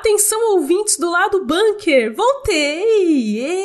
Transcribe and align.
Atenção, 0.00 0.54
ouvintes 0.54 0.96
do 0.96 1.10
lado 1.10 1.44
bunker! 1.44 2.14
Voltei! 2.16 3.60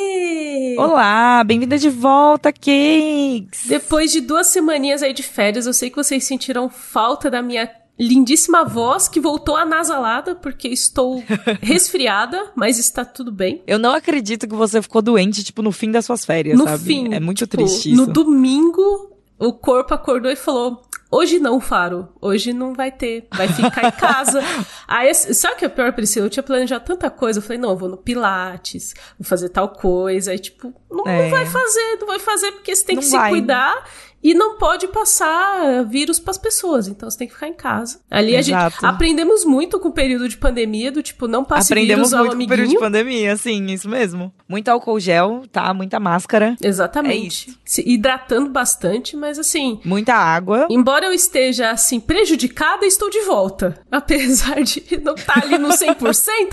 Olá, 0.76 1.42
bem-vinda 1.42 1.78
de 1.78 1.88
volta, 1.88 2.52
Cakes! 2.52 3.64
Depois 3.64 4.12
de 4.12 4.20
duas 4.20 4.48
semaninhas 4.48 5.02
aí 5.02 5.14
de 5.14 5.22
férias, 5.22 5.64
eu 5.64 5.72
sei 5.72 5.88
que 5.88 5.96
vocês 5.96 6.24
sentiram 6.24 6.68
falta 6.68 7.30
da 7.30 7.40
minha 7.40 7.70
lindíssima 7.98 8.66
voz 8.66 9.08
que 9.08 9.18
voltou 9.18 9.56
anasalada 9.56 10.34
porque 10.34 10.68
estou 10.68 11.24
resfriada, 11.62 12.52
mas 12.54 12.78
está 12.78 13.02
tudo 13.02 13.32
bem. 13.32 13.62
Eu 13.66 13.78
não 13.78 13.94
acredito 13.94 14.46
que 14.46 14.54
você 14.54 14.82
ficou 14.82 15.00
doente, 15.00 15.42
tipo, 15.42 15.62
no 15.62 15.72
fim 15.72 15.90
das 15.90 16.04
suas 16.04 16.26
férias, 16.26 16.58
no 16.58 16.64
sabe? 16.64 16.84
fim. 16.84 17.14
É 17.14 17.18
muito 17.18 17.46
tipo, 17.46 17.56
triste 17.56 17.92
isso. 17.92 18.06
No 18.06 18.12
domingo, 18.12 19.10
o 19.38 19.54
corpo 19.54 19.94
acordou 19.94 20.30
e 20.30 20.36
falou: 20.36 20.82
Hoje 21.16 21.38
não, 21.38 21.60
Faro. 21.60 22.08
Hoje 22.20 22.52
não 22.52 22.74
vai 22.74 22.90
ter. 22.92 23.26
Vai 23.34 23.48
ficar 23.48 23.88
em 23.88 23.90
casa. 23.92 24.40
Aí, 24.86 25.14
sabe 25.14 25.54
o 25.54 25.58
que 25.58 25.64
é 25.64 25.68
pior, 25.68 25.92
Priscila? 25.92 26.26
Eu 26.26 26.30
tinha 26.30 26.42
planejado 26.42 26.84
tanta 26.84 27.08
coisa. 27.08 27.38
Eu 27.38 27.42
falei, 27.42 27.58
não, 27.58 27.70
eu 27.70 27.76
vou 27.76 27.88
no 27.88 27.96
Pilates, 27.96 28.92
vou 29.18 29.26
fazer 29.26 29.48
tal 29.48 29.70
coisa. 29.70 30.30
Aí, 30.32 30.38
tipo, 30.38 30.74
não, 30.90 31.06
É. 31.06 31.22
não 31.22 31.30
vai 31.30 31.46
fazer, 31.46 31.96
não 32.00 32.06
vai 32.06 32.18
fazer 32.18 32.52
porque 32.52 32.74
você 32.76 32.84
tem 32.84 32.96
que 32.96 33.02
Não 33.04 33.10
se 33.10 33.16
vai. 33.16 33.30
cuidar. 33.30 33.84
E 34.22 34.34
não 34.34 34.56
pode 34.56 34.88
passar 34.88 35.84
vírus 35.84 36.18
pras 36.18 36.36
pessoas, 36.36 36.88
então 36.88 37.08
você 37.08 37.18
tem 37.18 37.28
que 37.28 37.34
ficar 37.34 37.48
em 37.48 37.54
casa. 37.54 38.00
Ali 38.10 38.36
a 38.36 38.42
gente 38.42 38.56
Exato. 38.56 38.84
aprendemos 38.84 39.44
muito 39.44 39.78
com 39.78 39.88
o 39.88 39.92
período 39.92 40.28
de 40.28 40.36
pandemia, 40.36 40.90
do 40.90 41.02
tipo, 41.02 41.28
não 41.28 41.44
passe 41.44 41.72
Aprendemos 41.72 42.10
vírus 42.10 42.14
ao 42.14 42.24
muito 42.26 42.38
com 42.38 42.44
o 42.44 42.48
período 42.48 42.70
de 42.70 42.78
pandemia, 42.78 43.36
sim, 43.36 43.66
isso 43.66 43.88
mesmo. 43.88 44.32
Muito 44.48 44.68
álcool 44.68 44.98
gel, 44.98 45.44
tá? 45.50 45.72
Muita 45.72 46.00
máscara, 46.00 46.56
Exatamente. 46.60 47.50
É. 47.50 47.54
Se 47.64 47.84
hidratando 47.86 48.50
bastante, 48.50 49.16
mas 49.16 49.38
assim, 49.38 49.80
muita 49.84 50.14
água. 50.14 50.66
Embora 50.70 51.06
eu 51.06 51.12
esteja, 51.12 51.70
assim, 51.70 52.00
prejudicada, 52.00 52.86
estou 52.86 53.10
de 53.10 53.20
volta. 53.20 53.80
Apesar 53.90 54.62
de 54.62 54.82
não 55.02 55.14
estar 55.14 55.42
ali 55.42 55.58
no 55.58 55.68
100%, 55.68 55.98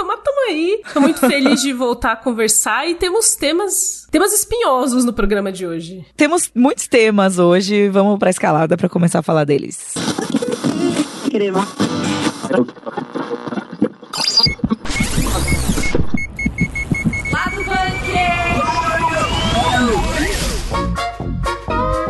mas 0.06 0.20
tamo 0.24 0.50
aí. 0.50 0.82
Tô 0.94 1.02
muito 1.02 1.20
feliz 1.20 1.62
de 1.62 1.74
voltar 1.74 2.14
a 2.14 2.16
conversar 2.16 2.88
e 2.88 2.96
temos 2.96 3.36
temas, 3.36 4.03
temas 4.14 4.32
espinhosos 4.32 5.04
no 5.04 5.12
programa 5.12 5.52
de 5.52 5.66
hoje. 5.66 6.06
Temos 6.16 6.52
muitos 6.54 6.88
temas 6.88 7.40
hoje, 7.40 7.90
vamos 7.90 8.20
pra 8.20 8.30
escalada 8.30 8.78
pra 8.78 8.88
começar 8.88 9.20
a 9.20 9.24
falar 9.24 9.44
deles. 9.44 9.96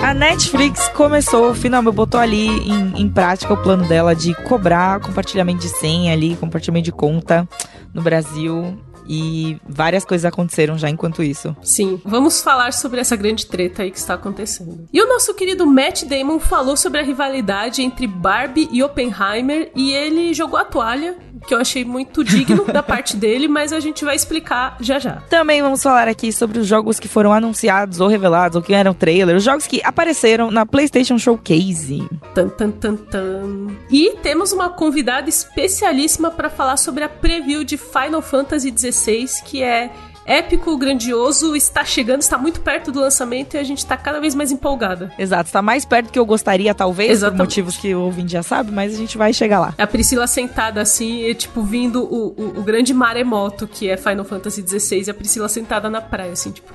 A 0.02 0.14
Netflix 0.14 0.90
começou, 0.90 1.56
finalmente 1.56 1.96
botou 1.96 2.20
ali 2.20 2.50
em, 2.70 3.02
em 3.02 3.10
prática 3.10 3.54
o 3.54 3.64
plano 3.64 3.88
dela 3.88 4.14
de 4.14 4.36
cobrar 4.44 5.00
compartilhamento 5.00 5.62
de 5.62 5.70
senha 5.70 6.12
ali, 6.12 6.36
compartilhamento 6.36 6.84
de 6.84 6.92
conta 6.92 7.48
no 7.94 8.02
Brasil. 8.02 8.78
E 9.08 9.58
várias 9.68 10.06
coisas 10.06 10.26
aconteceram 10.26 10.78
já 10.78 10.90
enquanto 10.90 11.24
isso. 11.24 11.56
Sim, 11.62 12.02
vamos 12.04 12.42
falar 12.42 12.74
sobre 12.74 13.00
essa 13.00 13.16
grande 13.16 13.46
treta 13.46 13.84
aí 13.84 13.92
que 13.92 13.98
está 13.98 14.14
acontecendo. 14.14 14.88
E 14.92 15.02
o 15.02 15.08
nosso 15.08 15.34
querido 15.34 15.66
Matt 15.66 16.04
Damon 16.04 16.40
falou 16.40 16.78
sobre 16.78 17.00
a 17.00 17.04
rivalidade 17.04 17.82
entre 17.82 18.08
Barbie 18.08 18.70
e 18.72 18.84
Oppenheimer 18.84 19.72
e 19.76 19.92
ele 19.92 20.34
jogou 20.34 20.58
a 20.58 20.66
toalha, 20.66 21.18
que 21.44 21.54
eu 21.54 21.60
achei 21.60 21.84
muito 21.86 22.24
digno 22.24 22.66
da 22.66 22.82
parte 22.84 23.16
dele, 23.16 23.48
mas 23.48 23.74
a 23.74 23.80
gente 23.80 24.04
vai 24.04 24.16
explicar 24.16 24.78
já 24.80 25.00
já. 25.00 25.18
Também 25.30 25.62
vamos 25.62 25.82
falar 25.82 26.08
aqui 26.08 26.32
sobre 26.32 26.60
os 26.60 26.68
jogos 26.68 27.00
que 27.00 27.08
foram 27.08 27.34
anunciados 27.34 28.00
ou 28.00 28.08
revelados, 28.08 28.56
ou 28.56 28.62
que 28.62 28.74
eram 28.74 28.94
trailer, 28.94 29.36
os 29.36 29.44
jogos 29.44 29.68
que 29.68 29.82
apareceram 29.84 30.52
na 30.52 30.66
PlayStation 30.66 31.18
Showcase. 31.18 32.08
Tan, 32.34 32.50
tan, 32.50 32.72
tan, 32.72 32.96
tan. 32.96 33.68
E 33.90 34.16
temos 34.22 34.52
uma 34.52 34.70
convidada 34.70 35.30
especialíssima 35.30 36.32
para 36.32 36.50
falar 36.50 36.78
sobre 36.78 37.04
a 37.04 37.10
preview 37.10 37.64
de 37.64 37.78
Final 37.78 38.22
Fantasy 38.22 38.74
XVI, 38.76 39.28
que 39.46 39.62
é 39.62 39.92
épico, 40.26 40.78
grandioso, 40.78 41.56
está 41.56 41.84
chegando, 41.84 42.22
está 42.22 42.38
muito 42.38 42.62
perto 42.62 42.92
do 42.92 43.00
lançamento 43.00 43.56
e 43.56 43.58
a 43.58 43.64
gente 43.64 43.80
está 43.80 43.98
cada 43.98 44.20
vez 44.20 44.34
mais 44.36 44.52
empolgada. 44.52 45.12
Exato, 45.18 45.48
está 45.48 45.62
mais 45.62 45.86
perto 45.86 46.08
do 46.08 46.12
que 46.12 46.20
eu 46.20 46.26
gostaria, 46.26 46.74
talvez, 46.74 47.12
Exatamente. 47.12 47.38
por 47.38 47.44
motivos 47.44 47.78
que 47.78 47.94
o 47.94 48.02
ouvinte 48.02 48.32
já 48.32 48.44
sabe, 48.44 48.72
mas 48.72 48.94
a 48.94 48.98
gente 48.98 49.18
vai 49.18 49.34
chegar 49.34 49.60
lá. 49.60 49.74
A 49.78 49.88
Priscila 49.88 50.28
sentada 50.28 50.82
assim, 50.82 51.24
e, 51.26 51.34
tipo, 51.34 51.62
vindo 51.62 52.04
o, 52.04 52.34
o, 52.38 52.60
o 52.60 52.64
grande 52.64 52.94
maremoto 52.94 53.68
que 53.68 53.90
é 53.90 53.98
Final 53.98 54.26
Fantasy 54.26 54.64
XVI, 54.68 55.04
e 55.08 55.10
a 55.10 55.14
Priscila 55.14 55.50
sentada 55.50 55.90
na 55.90 56.02
praia, 56.02 56.32
assim, 56.32 56.52
tipo, 56.52 56.74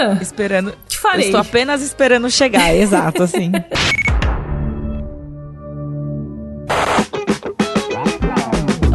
hã, 0.00 0.18
Esperando. 0.20 0.70
Eu 0.70 0.76
farei? 1.00 1.26
estou 1.26 1.40
apenas 1.40 1.82
esperando 1.82 2.30
chegar, 2.30 2.72
exato, 2.74 3.22
assim. 3.22 3.52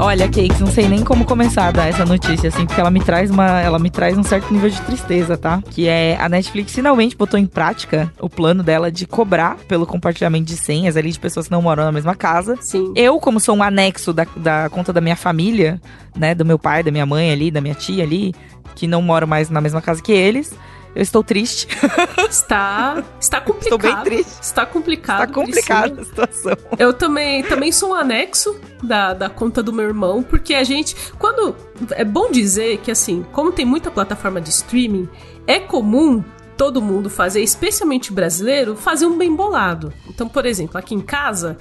Olha, 0.10 0.28
Cakes, 0.28 0.60
não 0.60 0.66
sei 0.66 0.90
nem 0.90 1.04
como 1.04 1.24
começar 1.24 1.68
a 1.68 1.72
dar 1.72 1.88
essa 1.88 2.04
notícia, 2.04 2.48
assim, 2.50 2.66
porque 2.66 2.82
ela 2.82 2.90
me 2.90 3.00
traz 3.00 3.30
uma. 3.30 3.62
Ela 3.62 3.78
me 3.78 3.92
traz 3.92 4.18
um 4.18 4.24
certo 4.24 4.52
nível 4.52 4.68
de 4.68 4.82
tristeza, 4.82 5.38
tá? 5.38 5.62
Que 5.70 5.88
é 5.88 6.18
a 6.20 6.28
Netflix 6.28 6.74
finalmente 6.74 7.16
botou 7.16 7.40
em 7.40 7.46
prática 7.46 8.12
o 8.20 8.28
plano 8.28 8.64
dela 8.64 8.92
de 8.92 9.06
cobrar 9.06 9.58
pelo 9.68 9.86
compartilhamento 9.86 10.46
de 10.46 10.58
senhas 10.58 10.98
ali 10.98 11.12
de 11.12 11.20
pessoas 11.20 11.46
que 11.46 11.52
não 11.52 11.62
moram 11.62 11.84
na 11.84 11.92
mesma 11.92 12.16
casa. 12.16 12.58
Sim. 12.60 12.92
Eu, 12.96 13.20
como 13.20 13.40
sou 13.40 13.56
um 13.56 13.62
anexo 13.62 14.12
da, 14.12 14.26
da 14.36 14.68
conta 14.72 14.92
da 14.92 15.00
minha 15.00 15.16
família, 15.16 15.80
né? 16.18 16.34
Do 16.34 16.44
meu 16.44 16.58
pai, 16.58 16.82
da 16.82 16.90
minha 16.90 17.06
mãe 17.06 17.32
ali, 17.32 17.52
da 17.52 17.62
minha 17.62 17.76
tia 17.76 18.04
ali, 18.04 18.34
que 18.74 18.88
não 18.88 19.04
moro 19.04 19.28
mais 19.28 19.52
na 19.52 19.62
mesma 19.62 19.80
casa 19.80 20.02
que 20.02 20.12
eles, 20.12 20.58
eu 21.00 21.04
estou 21.04 21.24
triste. 21.24 21.66
Está, 22.30 23.02
está 23.20 23.40
complicado. 23.40 23.86
Estou 23.86 24.04
bem 24.04 24.04
triste. 24.04 24.42
Está 24.42 24.66
complicado. 24.66 25.20
Tá 25.20 25.34
complicada 25.34 26.02
a 26.02 26.04
situação. 26.04 26.58
Eu 26.78 26.94
também, 26.94 27.42
também 27.44 27.72
sou 27.72 27.92
um 27.92 27.94
anexo 27.94 28.60
da, 28.84 29.14
da 29.14 29.30
conta 29.30 29.64
do 29.64 29.72
meu 29.72 29.86
irmão, 29.86 30.22
porque 30.22 30.54
a 30.54 30.64
gente. 30.64 30.96
Quando. 31.18 31.56
É 31.92 32.04
bom 32.04 32.30
dizer 32.30 32.80
que, 32.80 32.92
assim, 32.92 33.26
como 33.32 33.52
tem 33.52 33.66
muita 33.66 33.90
plataforma 33.90 34.42
de 34.42 34.50
streaming, 34.50 35.08
é 35.48 35.58
comum 35.60 36.22
todo 36.58 36.82
mundo 36.82 37.10
fazer, 37.10 37.42
especialmente 37.42 38.12
brasileiro, 38.12 38.76
fazer 38.76 39.06
um 39.06 39.18
bem 39.18 39.34
bolado. 39.34 39.94
Então, 40.10 40.28
por 40.28 40.46
exemplo, 40.46 40.78
aqui 40.78 40.94
em 40.94 41.02
casa. 41.02 41.58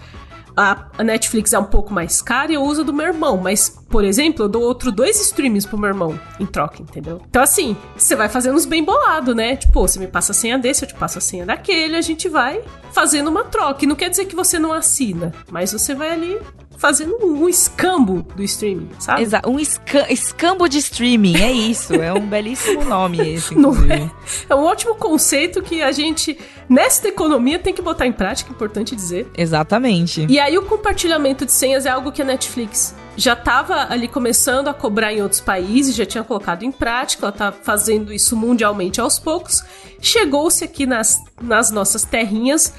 A 0.56 0.88
a 0.98 1.04
Netflix 1.04 1.52
é 1.52 1.58
um 1.60 1.64
pouco 1.64 1.94
mais 1.94 2.20
cara 2.20 2.50
e 2.50 2.56
eu 2.56 2.62
uso 2.62 2.80
a 2.80 2.84
do 2.84 2.92
meu 2.92 3.06
irmão, 3.06 3.36
mas, 3.36 3.78
por 3.88 4.04
exemplo, 4.04 4.44
eu 4.44 4.48
dou 4.48 4.62
outro 4.62 4.92
dois 4.92 5.20
streams 5.20 5.66
pro 5.66 5.78
meu 5.78 5.88
irmão 5.88 6.18
em 6.38 6.46
troca, 6.46 6.82
entendeu? 6.82 7.20
Então, 7.28 7.42
assim, 7.42 7.76
você 7.96 8.14
vai 8.14 8.28
fazendo 8.28 8.54
uns 8.56 8.66
bem 8.66 8.84
bolado, 8.84 9.34
né? 9.34 9.56
Tipo, 9.56 9.80
você 9.80 9.98
me 9.98 10.06
passa 10.06 10.32
a 10.32 10.34
senha 10.34 10.58
desse, 10.58 10.84
eu 10.84 10.88
te 10.88 10.94
passo 10.94 11.18
a 11.18 11.20
senha 11.20 11.46
daquele, 11.46 11.96
a 11.96 12.00
gente 12.02 12.28
vai 12.28 12.60
fazendo 12.92 13.28
uma 13.28 13.44
troca. 13.44 13.84
E 13.84 13.88
não 13.88 13.96
quer 13.96 14.10
dizer 14.10 14.26
que 14.26 14.36
você 14.36 14.58
não 14.58 14.72
assina, 14.72 15.32
mas 15.50 15.72
você 15.72 15.94
vai 15.94 16.10
ali 16.10 16.38
fazendo 16.76 17.16
um, 17.26 17.48
escambo 17.48 18.22
do 18.36 18.42
streaming, 18.44 18.88
sabe? 19.00 19.22
Exato. 19.22 19.50
Um 19.50 19.58
esca- 19.58 20.12
escambo 20.12 20.68
de 20.68 20.78
streaming, 20.78 21.36
é 21.36 21.50
isso. 21.50 21.92
É 21.94 22.12
um 22.12 22.24
belíssimo 22.24 22.84
nome 22.84 23.18
esse, 23.34 23.52
Não 23.56 23.70
inclusive. 23.72 23.92
é? 23.94 24.10
É 24.50 24.54
um 24.54 24.62
ótimo 24.62 24.94
conceito 24.94 25.60
que 25.60 25.82
a 25.82 25.90
gente, 25.90 26.38
nesta 26.68 27.08
economia, 27.08 27.58
tem 27.58 27.74
que 27.74 27.82
botar 27.82 28.06
em 28.06 28.12
prática, 28.12 28.52
importante 28.52 28.94
dizer. 28.94 29.28
Exatamente. 29.36 30.24
E 30.28 30.38
aí 30.38 30.56
o 30.56 30.62
compartilhamento 30.62 31.44
de 31.44 31.50
senhas 31.52 31.84
é 31.84 31.90
algo 31.90 32.12
que 32.12 32.22
a 32.22 32.24
Netflix 32.24 32.94
já 33.18 33.32
estava 33.32 33.88
ali 33.92 34.06
começando 34.06 34.68
a 34.68 34.74
cobrar 34.74 35.12
em 35.12 35.20
outros 35.20 35.40
países, 35.40 35.96
já 35.96 36.06
tinha 36.06 36.22
colocado 36.22 36.62
em 36.62 36.70
prática, 36.70 37.26
ela 37.26 37.32
tá 37.32 37.50
fazendo 37.50 38.12
isso 38.12 38.36
mundialmente 38.36 39.00
aos 39.00 39.18
poucos. 39.18 39.64
Chegou-se 40.00 40.62
aqui 40.62 40.86
nas, 40.86 41.18
nas 41.42 41.72
nossas 41.72 42.04
terrinhas. 42.04 42.72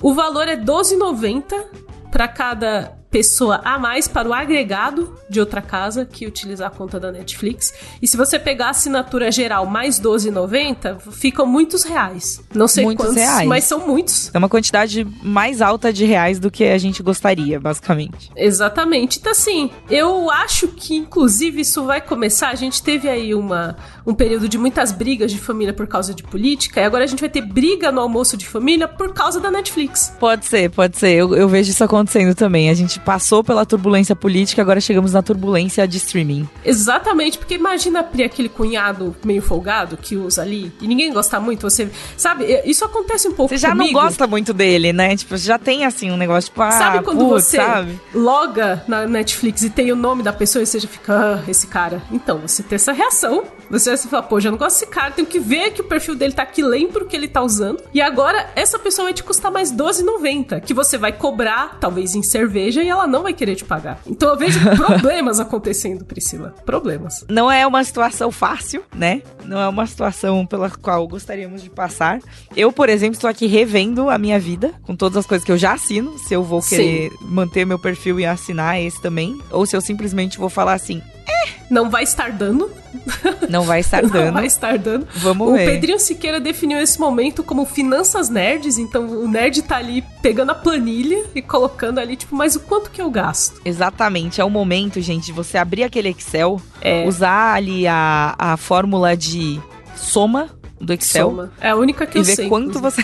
O 0.00 0.14
valor 0.14 0.48
é 0.48 0.56
12,90 0.56 1.66
para 2.10 2.26
cada 2.26 3.01
pessoa 3.12 3.60
a 3.62 3.78
mais 3.78 4.08
para 4.08 4.26
o 4.26 4.32
agregado 4.32 5.14
de 5.28 5.38
outra 5.38 5.60
casa 5.60 6.06
que 6.06 6.26
utilizar 6.26 6.68
a 6.68 6.70
conta 6.70 6.98
da 6.98 7.12
Netflix. 7.12 7.74
E 8.00 8.08
se 8.08 8.16
você 8.16 8.38
pegar 8.38 8.68
a 8.68 8.70
assinatura 8.70 9.30
geral 9.30 9.66
mais 9.66 10.00
12,90, 10.00 10.98
ficam 11.12 11.44
muitos 11.46 11.84
reais. 11.84 12.42
Não 12.54 12.66
sei 12.66 12.84
Muitos 12.84 13.06
quantos, 13.06 13.22
reais. 13.22 13.46
mas 13.46 13.64
são 13.64 13.86
muitos. 13.86 14.30
É 14.34 14.38
uma 14.38 14.48
quantidade 14.48 15.06
mais 15.22 15.60
alta 15.60 15.92
de 15.92 16.06
reais 16.06 16.38
do 16.40 16.50
que 16.50 16.64
a 16.64 16.78
gente 16.78 17.02
gostaria, 17.02 17.60
basicamente. 17.60 18.30
Exatamente. 18.34 19.18
Então, 19.18 19.32
assim, 19.32 19.70
eu 19.90 20.30
acho 20.30 20.68
que, 20.68 20.94
inclusive, 20.94 21.60
isso 21.60 21.84
vai 21.84 22.00
começar. 22.00 22.48
A 22.48 22.54
gente 22.54 22.82
teve 22.82 23.10
aí 23.10 23.34
uma, 23.34 23.76
um 24.06 24.14
período 24.14 24.48
de 24.48 24.58
muitas 24.58 24.92
brigas 24.92 25.30
de 25.30 25.38
família 25.38 25.72
por 25.72 25.86
causa 25.86 26.14
de 26.14 26.22
política, 26.22 26.80
e 26.80 26.84
agora 26.84 27.04
a 27.04 27.06
gente 27.06 27.20
vai 27.20 27.28
ter 27.28 27.42
briga 27.42 27.90
no 27.92 28.00
almoço 28.00 28.36
de 28.36 28.46
família 28.46 28.88
por 28.88 29.12
causa 29.12 29.40
da 29.40 29.50
Netflix. 29.50 30.12
Pode 30.18 30.46
ser, 30.46 30.70
pode 30.70 30.96
ser. 30.98 31.12
Eu, 31.12 31.34
eu 31.34 31.48
vejo 31.48 31.70
isso 31.70 31.82
acontecendo 31.84 32.34
também. 32.34 32.70
A 32.70 32.74
gente 32.74 32.98
passou 33.00 33.42
pela 33.44 33.64
turbulência 33.66 34.14
política, 34.16 34.62
agora 34.62 34.80
chegamos 34.80 35.12
na 35.12 35.22
turbulência 35.22 35.86
de 35.86 35.96
streaming. 35.98 36.48
Exatamente, 36.64 37.38
porque 37.38 37.54
imagina 37.54 38.00
a 38.00 38.02
Pri, 38.02 38.24
aquele 38.24 38.48
cunhado 38.48 39.14
meio 39.24 39.40
folgado 39.42 39.96
que 39.96 40.16
usa 40.16 40.42
ali, 40.42 40.72
e 40.80 40.86
ninguém 40.88 41.12
gosta 41.12 41.38
muito, 41.40 41.62
você. 41.62 41.88
Sabe, 42.16 42.44
isso 42.64 42.84
acontece 42.84 43.28
um 43.28 43.32
pouco 43.32 43.54
Você 43.54 43.58
já 43.58 43.70
comigo. 43.70 43.92
não 43.92 44.02
gosta 44.04 44.26
muito 44.26 44.52
dele, 44.52 44.92
né? 44.92 45.16
Tipo, 45.16 45.36
já 45.36 45.58
tem 45.58 45.84
assim 45.84 46.10
um 46.10 46.16
negócio, 46.16 46.50
tipo, 46.50 46.62
ah, 46.62 46.70
Sabe 46.72 47.04
quando 47.04 47.18
putz, 47.18 47.44
você 47.44 47.56
sabe? 47.56 48.00
loga 48.14 48.82
na 48.88 49.06
Netflix 49.06 49.62
e 49.62 49.70
tem 49.70 49.92
o 49.92 49.96
nome 49.96 50.22
da 50.22 50.32
pessoa 50.32 50.62
e 50.62 50.66
você 50.66 50.78
já 50.80 50.88
fica, 50.88 51.14
ah, 51.44 51.50
esse 51.50 51.66
cara. 51.66 52.02
Então, 52.10 52.38
você 52.38 52.62
tem 52.62 52.76
essa 52.76 52.92
reação. 52.92 53.44
Você 53.70 53.91
vai 53.92 53.96
se 53.98 54.08
falar, 54.08 54.22
pô, 54.24 54.40
já 54.40 54.50
não 54.50 54.58
gosto 54.58 54.80
desse 54.80 54.86
cara, 54.86 55.10
tenho 55.10 55.26
que 55.26 55.38
ver 55.38 55.70
que 55.72 55.80
o 55.80 55.84
perfil 55.84 56.14
dele 56.14 56.32
tá 56.32 56.42
aqui, 56.42 56.62
lembro 56.62 57.06
que 57.06 57.16
ele 57.16 57.28
tá 57.28 57.42
usando. 57.42 57.82
E 57.92 58.00
agora, 58.00 58.50
essa 58.56 58.78
pessoa 58.78 59.06
vai 59.06 59.14
te 59.14 59.22
custar 59.22 59.50
mais 59.50 59.70
R$12,90, 59.70 60.60
que 60.60 60.74
você 60.74 60.96
vai 60.96 61.12
cobrar, 61.12 61.78
talvez 61.78 62.14
em 62.14 62.22
cerveja, 62.22 62.82
e 62.82 62.88
ela 62.88 63.06
não 63.06 63.22
vai 63.22 63.32
querer 63.32 63.54
te 63.54 63.64
pagar. 63.64 64.00
Então 64.06 64.30
eu 64.30 64.36
vejo 64.36 64.58
problemas 64.76 65.40
acontecendo, 65.40 66.04
Priscila. 66.04 66.54
Problemas. 66.64 67.24
Não 67.28 67.50
é 67.50 67.66
uma 67.66 67.84
situação 67.84 68.30
fácil, 68.30 68.82
né? 68.94 69.22
Não 69.44 69.58
é 69.58 69.68
uma 69.68 69.86
situação 69.86 70.46
pela 70.46 70.70
qual 70.70 71.06
gostaríamos 71.06 71.62
de 71.62 71.70
passar. 71.70 72.20
Eu, 72.56 72.72
por 72.72 72.88
exemplo, 72.88 73.14
estou 73.14 73.28
aqui 73.28 73.46
revendo 73.46 74.08
a 74.08 74.18
minha 74.18 74.38
vida 74.38 74.72
com 74.82 74.96
todas 74.96 75.18
as 75.18 75.26
coisas 75.26 75.44
que 75.44 75.52
eu 75.52 75.58
já 75.58 75.72
assino. 75.72 76.18
Se 76.18 76.34
eu 76.34 76.42
vou 76.42 76.62
querer 76.62 77.10
Sim. 77.10 77.16
manter 77.22 77.64
meu 77.64 77.78
perfil 77.78 78.18
e 78.20 78.26
assinar 78.26 78.80
esse 78.80 79.00
também. 79.00 79.38
Ou 79.50 79.66
se 79.66 79.76
eu 79.76 79.80
simplesmente 79.80 80.38
vou 80.38 80.48
falar 80.48 80.74
assim: 80.74 81.02
é. 81.26 81.61
Não 81.72 81.88
vai 81.88 82.02
estar 82.02 82.30
dando. 82.30 82.70
Não 83.48 83.62
vai 83.62 83.80
estar 83.80 84.02
dando. 84.06 84.26
Não 84.26 84.32
vai 84.34 84.44
estar 84.44 84.76
dando. 84.76 85.08
Vamos 85.14 85.48
o 85.48 85.52
ver. 85.54 85.62
O 85.62 85.72
Pedrinho 85.72 85.98
Siqueira 85.98 86.38
definiu 86.38 86.78
esse 86.78 87.00
momento 87.00 87.42
como 87.42 87.64
finanças 87.64 88.28
nerds, 88.28 88.76
então 88.76 89.06
o 89.06 89.26
nerd 89.26 89.62
tá 89.62 89.78
ali 89.78 90.04
pegando 90.20 90.50
a 90.50 90.54
planilha 90.54 91.24
e 91.34 91.40
colocando 91.40 91.98
ali, 91.98 92.14
tipo, 92.14 92.36
mas 92.36 92.54
o 92.56 92.60
quanto 92.60 92.90
que 92.90 93.00
eu 93.00 93.10
gasto? 93.10 93.58
Exatamente, 93.64 94.38
é 94.38 94.44
o 94.44 94.50
momento, 94.50 95.00
gente, 95.00 95.24
de 95.24 95.32
você 95.32 95.56
abrir 95.56 95.82
aquele 95.82 96.10
Excel, 96.10 96.60
é. 96.82 97.06
usar 97.06 97.54
ali 97.54 97.86
a, 97.86 98.34
a 98.38 98.56
fórmula 98.58 99.16
de 99.16 99.58
soma 99.96 100.50
do 100.78 100.92
Excel. 100.92 101.30
Soma. 101.30 101.52
É 101.58 101.70
a 101.70 101.76
única 101.76 102.04
que 102.04 102.18
e 102.18 102.20
eu 102.20 102.24
ver 102.24 102.36
sei. 102.36 102.48
quanto 102.50 102.78
você 102.80 103.02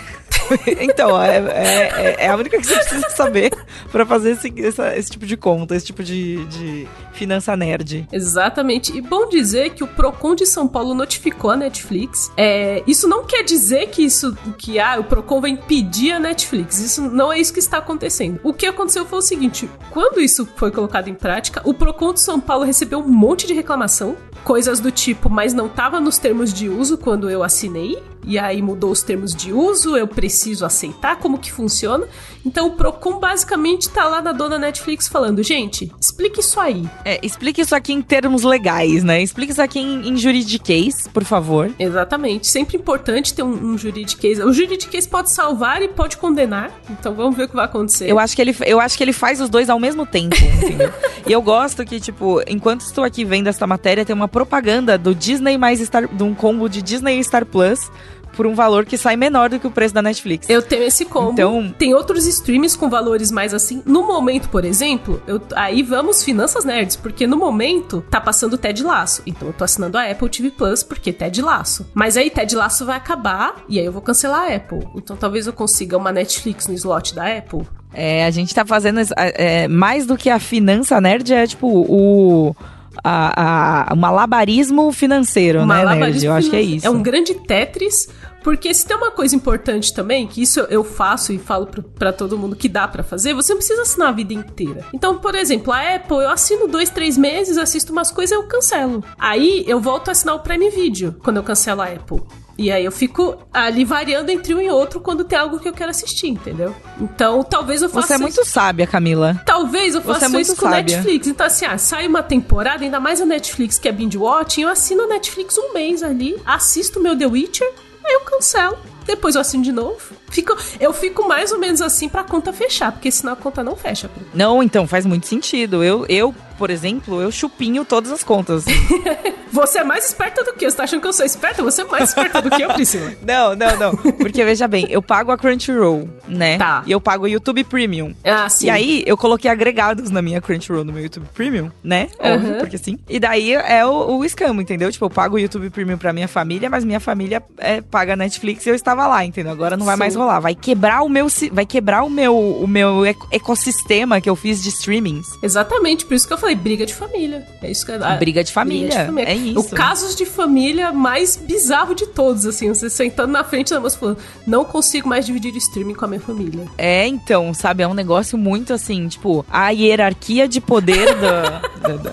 então, 0.81 1.21
é, 1.23 1.37
é, 1.39 2.17
é, 2.21 2.29
a 2.29 2.37
única 2.37 2.59
que 2.59 2.67
você 2.67 2.75
precisa 2.75 3.11
saber 3.11 3.51
para 3.91 4.07
fazer 4.07 4.33
esse, 4.33 4.53
essa, 4.59 4.97
esse 4.97 5.11
tipo 5.11 5.27
de 5.27 5.37
conta, 5.37 5.75
esse 5.75 5.87
tipo 5.87 6.03
de, 6.03 6.45
de 6.47 6.89
finança 7.19 7.57
nerd. 7.57 8.07
Exatamente. 8.13 8.97
E 8.97 9.01
bom 9.01 9.29
dizer 9.29 9.71
que 9.71 9.83
o 9.83 9.87
Procon 9.89 10.35
de 10.37 10.47
São 10.47 10.69
Paulo 10.69 10.95
notificou 10.95 11.51
a 11.51 11.57
Netflix. 11.57 12.31
É, 12.37 12.83
isso 12.87 13.09
não 13.09 13.25
quer 13.25 13.43
dizer 13.43 13.89
que 13.89 14.03
isso 14.03 14.37
que 14.57 14.79
ah, 14.79 14.99
o 15.01 15.05
Procon 15.05 15.41
vai 15.41 15.51
impedir 15.51 16.13
a 16.13 16.21
Netflix. 16.21 16.79
Isso 16.79 17.03
não 17.03 17.33
é 17.33 17.41
isso 17.41 17.53
que 17.53 17.59
está 17.59 17.79
acontecendo. 17.79 18.39
O 18.45 18.53
que 18.53 18.67
aconteceu 18.67 19.05
foi 19.05 19.19
o 19.19 19.23
seguinte: 19.23 19.69
quando 19.91 20.21
isso 20.21 20.49
foi 20.57 20.71
colocado 20.71 21.09
em 21.09 21.15
prática, 21.15 21.61
o 21.65 21.75
Procon 21.75 22.13
de 22.13 22.21
São 22.21 22.39
Paulo 22.39 22.65
recebeu 22.65 23.01
um 23.01 23.09
monte 23.09 23.47
de 23.47 23.55
reclamação, 23.55 24.17
coisas 24.45 24.79
do 24.79 24.93
tipo, 24.93 25.29
mas 25.29 25.53
não 25.53 25.67
estava 25.67 26.01
nos 26.01 26.19
termos 26.19 26.53
de 26.53 26.69
uso 26.69 26.97
quando 26.97 27.29
eu 27.29 27.43
assinei 27.43 28.01
e 28.29 28.39
aí 28.39 28.61
mudou 28.61 28.91
os 28.91 29.03
termos 29.03 29.35
de 29.35 29.53
uso, 29.55 29.97
eu 29.97 30.07
preciso 30.07 30.67
aceitar 30.67 31.17
como 31.17 31.39
que 31.39 31.51
funciona. 31.51 32.07
Então 32.45 32.69
o 32.69 32.71
Procon 32.73 33.19
basicamente 33.19 33.89
tá 33.89 34.05
lá 34.05 34.23
na 34.23 34.33
dona 34.33 34.59
Netflix 34.59 35.09
falando, 35.09 35.43
gente, 35.43 35.93
explique 36.01 36.41
isso 36.41 36.59
aí. 36.61 36.89
É, 37.05 37.19
explique 37.25 37.61
isso 37.61 37.75
aqui 37.75 37.93
em 37.93 38.03
termos 38.03 38.43
legais, 38.43 39.05
né? 39.05 39.23
Explique 39.23 39.53
isso 39.53 39.63
aqui 39.63 39.79
em, 39.79 40.09
em 40.09 40.17
juridiquês, 40.17 41.09
por 41.09 41.25
favor. 41.25 41.71
Exatamente. 41.79 42.47
Sempre 42.47 42.77
importante 42.77 43.35
ter 43.35 43.43
um, 43.43 43.73
um 43.73 43.79
juridiquês. 43.79 44.39
O 44.39 44.53
juridiquês 44.53 45.07
pode 45.07 45.31
salvar 45.31 45.83
e 45.83 45.89
pode 45.89 46.17
condenar. 46.17 46.71
Então 46.91 47.15
vamos 47.15 47.37
ver 47.37 47.45
o 47.45 47.49
que 47.49 47.57
vai 47.57 47.65
acontecer. 47.65 48.09
Eu 48.09 48.19
acho 48.19 48.35
que 48.35 48.43
ele, 48.43 48.57
eu 48.65 48.81
acho 48.81 48.97
que 48.97 49.05
ele 49.05 49.13
faz 49.13 49.41
os 49.41 49.49
dois 49.49 49.69
ao 49.69 49.79
mesmo 49.79 50.07
tempo, 50.07 50.37
entendeu? 50.63 50.93
e 51.27 51.33
eu 51.33 51.43
gosto 51.43 51.85
que, 51.85 52.01
tipo, 52.01 52.43
enquanto 52.47 52.83
estou 52.83 53.05
aqui 53.05 53.25
vendo 53.25 53.49
essa 53.49 53.67
matéria, 53.67 54.05
tem 54.05 54.15
uma 54.15 54.29
propaganda 54.29 54.97
do 54.97 55.15
Disney 55.15 55.59
mais 55.59 55.81
Star, 55.81 56.07
de 56.07 56.23
um 56.23 56.35
combo 56.35 56.69
de 56.69 56.83
Disney 56.83 57.19
e 57.19 57.25
Star 57.25 57.45
Plus 57.45 57.91
por 58.39 58.47
um 58.47 58.55
valor 58.55 58.87
que 58.87 58.97
sai 58.97 59.17
menor 59.17 59.51
do 59.51 59.59
que 59.59 59.67
o 59.67 59.71
preço 59.71 59.93
da 59.93 60.01
Netflix. 60.01 60.49
Eu 60.49 60.63
tenho 60.63 60.85
esse 60.85 61.05
combo. 61.05 61.33
Então, 61.33 61.75
tem 61.77 61.93
outros 61.93 62.25
streams 62.25 62.79
com 62.79 62.89
valores 62.89 63.33
mais 63.33 63.53
assim. 63.53 63.83
No 63.85 64.07
momento, 64.07 64.49
por 64.49 64.65
exemplo, 64.65 65.21
eu, 65.27 65.43
aí 65.57 65.83
vamos 65.83 66.23
finanças 66.23 66.65
nerds, 66.65 66.95
porque 66.95 67.27
no 67.27 67.37
momento 67.37 68.01
tá 68.09 68.21
passando 68.21 68.57
Ted 68.57 68.81
Laço. 68.85 69.23
Então 69.27 69.49
eu 69.49 69.53
tô 69.53 69.65
assinando 69.65 69.99
a 69.99 70.09
Apple 70.09 70.29
TV 70.29 70.53
Plus 70.53 70.85
porque 70.85 71.13
Ted 71.13 71.43
Laço. 71.43 71.85
Mas 71.93 72.17
aí 72.17 72.31
Ted 72.31 72.55
Laço 72.55 72.87
vai 72.87 72.97
acabar 72.97 73.57
e 73.69 73.81
aí 73.81 73.85
eu 73.85 73.91
vou 73.91 74.01
cancelar 74.01 74.53
a 74.53 74.55
Apple. 74.55 74.87
Então 74.95 75.17
talvez 75.17 75.49
eu 75.49 75.53
consiga 75.53 75.97
uma 75.97 76.13
Netflix 76.13 76.69
no 76.69 76.75
slot 76.75 77.17
da 77.17 77.27
Apple. 77.39 77.67
É, 77.93 78.25
a 78.25 78.31
gente 78.31 78.55
tá 78.55 78.65
fazendo 78.65 79.01
é, 79.17 79.67
mais 79.67 80.07
do 80.07 80.17
que 80.17 80.31
a 80.31 80.39
finança 80.39 81.01
nerd, 81.01 81.35
é 81.35 81.45
tipo 81.45 81.67
o 81.67 82.55
a, 83.03 83.93
a, 83.93 83.97
malabarismo 83.97 84.93
financeiro, 84.93 85.65
né, 85.67 85.85
Nerd? 85.95 86.25
Eu 86.25 86.33
acho 86.33 86.51
que 86.51 86.57
é 86.57 86.63
isso. 86.63 86.87
É 86.87 86.91
um 86.91 87.03
grande 87.03 87.35
Tetris, 87.35 88.09
porque 88.43 88.73
se 88.73 88.87
tem 88.87 88.97
uma 88.97 89.11
coisa 89.11 89.35
importante 89.35 89.93
também, 89.93 90.27
que 90.27 90.43
isso 90.43 90.61
eu 90.71 90.85
faço 90.85 91.33
e 91.33 91.39
falo 91.39 91.67
para 91.67 92.13
todo 92.13 92.39
mundo 92.39 92.57
que 92.57 92.69
dá 92.69 92.87
para 92.87 93.03
fazer, 93.03 93.35
você 93.35 93.53
não 93.53 93.59
precisa 93.59 93.83
assinar 93.83 94.09
a 94.09 94.13
vida 94.13 94.33
inteira. 94.33 94.85
Então, 94.93 95.19
por 95.19 95.35
exemplo, 95.35 95.73
a 95.73 95.97
Apple, 95.97 96.19
eu 96.19 96.31
assino 96.31 96.69
dois, 96.69 96.91
três 96.91 97.17
meses, 97.17 97.59
assisto 97.59 97.93
umas 97.93 98.11
coisas 98.11 98.37
eu 98.37 98.45
cancelo. 98.45 99.05
Aí 99.19 99.65
eu 99.67 99.81
volto 99.81 100.09
a 100.09 100.13
assinar 100.13 100.35
o 100.37 100.41
Prime 100.41 100.71
Video 100.71 101.17
quando 101.23 101.39
eu 101.39 101.43
cancelo 101.43 101.83
a 101.83 101.87
Apple. 101.87 102.23
E 102.59 102.73
aí 102.73 102.85
eu 102.85 102.91
fico 102.91 103.39
ali 103.55 103.85
variando 103.85 104.31
entre 104.31 104.53
um 104.53 104.61
e 104.61 104.69
outro 104.69 105.01
quando 105.01 105.23
tem 105.23 105.39
algo 105.39 105.61
que 105.61 105.69
eu 105.69 105.73
quero 105.73 105.91
assistir, 105.91 106.27
entendeu? 106.27 106.75
Então, 107.01 107.45
talvez 107.45 107.83
eu 107.83 107.89
faça 107.89 108.09
Você 108.09 108.15
é 108.15 108.19
muito 108.19 108.41
isso. 108.41 108.51
sábia, 108.51 108.85
Camila. 108.85 109.41
Talvez 109.47 109.95
eu 109.95 110.03
faça 110.03 110.37
é 110.37 110.41
isso 110.41 110.57
com 110.57 110.69
sábia. 110.69 110.97
Netflix. 110.97 111.29
Então, 111.29 111.47
assim, 111.47 111.65
ah, 111.65 111.79
sai 111.79 112.09
uma 112.09 112.21
temporada, 112.21 112.83
ainda 112.83 112.99
mais 112.99 113.21
a 113.21 113.25
Netflix 113.25 113.79
que 113.79 113.89
é 113.89 113.93
binge 113.93 114.19
watching, 114.19 114.63
eu 114.63 114.69
assino 114.69 115.05
a 115.05 115.07
Netflix 115.07 115.57
um 115.57 115.73
mês 115.73 116.03
ali, 116.03 116.37
assisto 116.45 116.99
meu 116.99 117.17
The 117.17 117.27
Witcher, 117.27 117.73
aí 118.09 118.15
eu 118.15 118.21
cancelo. 118.21 118.79
Depois 119.05 119.35
eu 119.35 119.41
assino 119.41 119.65
de 119.65 119.73
novo. 119.73 119.99
Fico, 120.31 120.55
eu 120.79 120.93
fico 120.93 121.27
mais 121.27 121.51
ou 121.51 121.59
menos 121.59 121.81
assim 121.81 122.09
pra 122.09 122.23
conta 122.23 122.53
fechar, 122.53 122.93
porque 122.93 123.11
senão 123.11 123.33
a 123.33 123.37
conta 123.37 123.65
não 123.65 123.75
fecha. 123.75 124.11
Não, 124.35 124.63
então 124.63 124.87
faz 124.87 125.07
muito 125.07 125.27
sentido. 125.27 125.83
Eu, 125.83 126.05
eu 126.09 126.35
por 126.59 126.71
exemplo, 126.71 127.23
eu 127.23 127.31
chupinho 127.31 127.85
todas 127.85 128.11
as 128.11 128.25
contas. 128.25 128.65
você 129.53 129.79
é 129.79 129.85
mais 129.85 130.07
esperta 130.07 130.45
do 130.45 130.53
que 130.53 130.67
eu. 130.67 130.71
Você 130.71 130.77
tá 130.77 130.85
achando 130.85 131.01
que 131.01 131.07
eu 131.07 131.13
sou 131.13 131.25
esperta? 131.25 131.63
Você 131.63 131.83
é 131.83 131.85
mais 131.85 132.11
esperta 132.11 132.43
do 132.43 132.51
que 132.51 132.61
eu, 132.61 132.69
Priscila. 132.75 133.13
não, 133.23 133.55
não, 133.55 133.77
não. 133.77 133.97
Porque 133.97 134.45
veja 134.45 134.67
bem, 134.67 134.87
eu 134.91 135.01
pago 135.01 135.31
a 135.31 135.39
Crunchyroll, 135.39 136.09
né? 136.27 136.59
Tá. 136.59 136.83
E 136.85 136.93
eu 136.93 137.01
pago 137.01 137.25
o 137.25 137.29
YouTube 137.29 137.63
Premium. 137.65 138.15
Ah, 138.25 138.49
sim. 138.49 138.67
E 138.67 138.71
aí 138.71 139.05
eu 139.07 139.17
coloquei 139.17 139.51
agregados 139.51 140.11
na 140.11 140.21
minha 140.21 140.41
Crunchyroll, 140.41 140.85
no 140.85 140.93
meu 140.93 141.03
YouTube 141.03 141.27
Premium, 141.35 141.71
né? 141.83 142.09
Óbvio, 142.19 142.57
porque 142.59 142.77
sim. 142.77 142.99
E 143.09 143.21
daí 143.21 143.55
é 143.55 143.87
o, 143.87 144.17
o 144.17 144.25
escamo, 144.25 144.61
entendeu? 144.61 144.91
Tipo, 144.91 145.07
eu 145.07 145.11
pago 145.11 145.37
o 145.37 145.39
YouTube 145.39 145.71
Premium 145.71 145.97
pra 145.97 146.13
minha 146.13 146.29
família, 146.29 146.69
mas 146.69 146.85
minha 146.85 147.01
família 147.01 147.43
é, 147.59 147.81
paga 147.81 148.17
Netflix 148.17 148.67
e 148.67 148.71
eu 148.71 148.75
estava 148.75 149.07
lá, 149.07 149.25
entendeu? 149.25 149.53
Agora 149.53 149.77
não 149.77 149.87
vai 149.87 149.95
sim. 149.95 150.01
mais 150.01 150.17
rolar. 150.17 150.41
Vai 150.41 150.55
quebrar 150.55 151.03
o 151.03 151.09
meu, 151.09 151.29
vai 151.53 151.65
quebrar 151.65 152.03
o 152.03 152.11
meu, 152.11 152.37
o 152.37 152.67
meu 152.67 153.05
ecossistema 153.31 154.21
que 154.21 154.29
eu 154.29 154.37
fiz 154.37 154.63
de 154.63 154.69
streamings. 154.71 155.27
Exatamente, 155.43 156.05
por 156.05 156.15
isso 156.15 156.27
que 156.27 156.33
eu 156.33 156.39
falei 156.39 156.48
falei, 156.49 156.57
briga 156.57 156.87
de 156.87 156.95
família. 156.95 157.47
É 157.63 157.71
isso 157.71 157.85
que 157.85 157.93
é. 157.93 158.17
Briga 158.17 158.43
de 158.43 158.53
família. 158.53 158.89
Briga 158.89 159.01
de 159.01 159.07
família. 159.07 159.31
É 159.31 159.37
isso. 159.37 159.61
O 159.61 159.71
casos 159.71 160.15
de 160.15 160.25
família 160.25 160.93
mais 160.93 161.37
bizarro 161.37 161.95
de 161.95 162.07
todos, 162.07 162.47
assim. 162.47 162.69
Você 162.69 162.89
sentando 162.89 163.33
na 163.33 163.45
frente 163.45 163.71
da 163.71 163.81
moça 163.81 163.99
falando, 163.99 164.19
não 164.47 164.65
consigo 164.65 165.09
mais 165.09 165.27
dividir 165.27 165.55
streaming 165.57 165.95
com 165.95 166.05
a 166.05 166.09
minha 166.09 166.21
família. 166.21 166.67
É, 166.77 167.07
então, 167.07 167.53
sabe? 167.53 167.83
É 167.83 167.89
um 167.89 167.95
negócio 167.95 168.39
muito 168.39 168.73
assim, 168.73 169.09
tipo, 169.09 169.45
a 169.51 169.71
hierarquia 169.71 170.49
de 170.49 170.61
poder 170.61 171.15
da, 171.17 171.61
da, 171.81 171.97
da, 171.97 172.13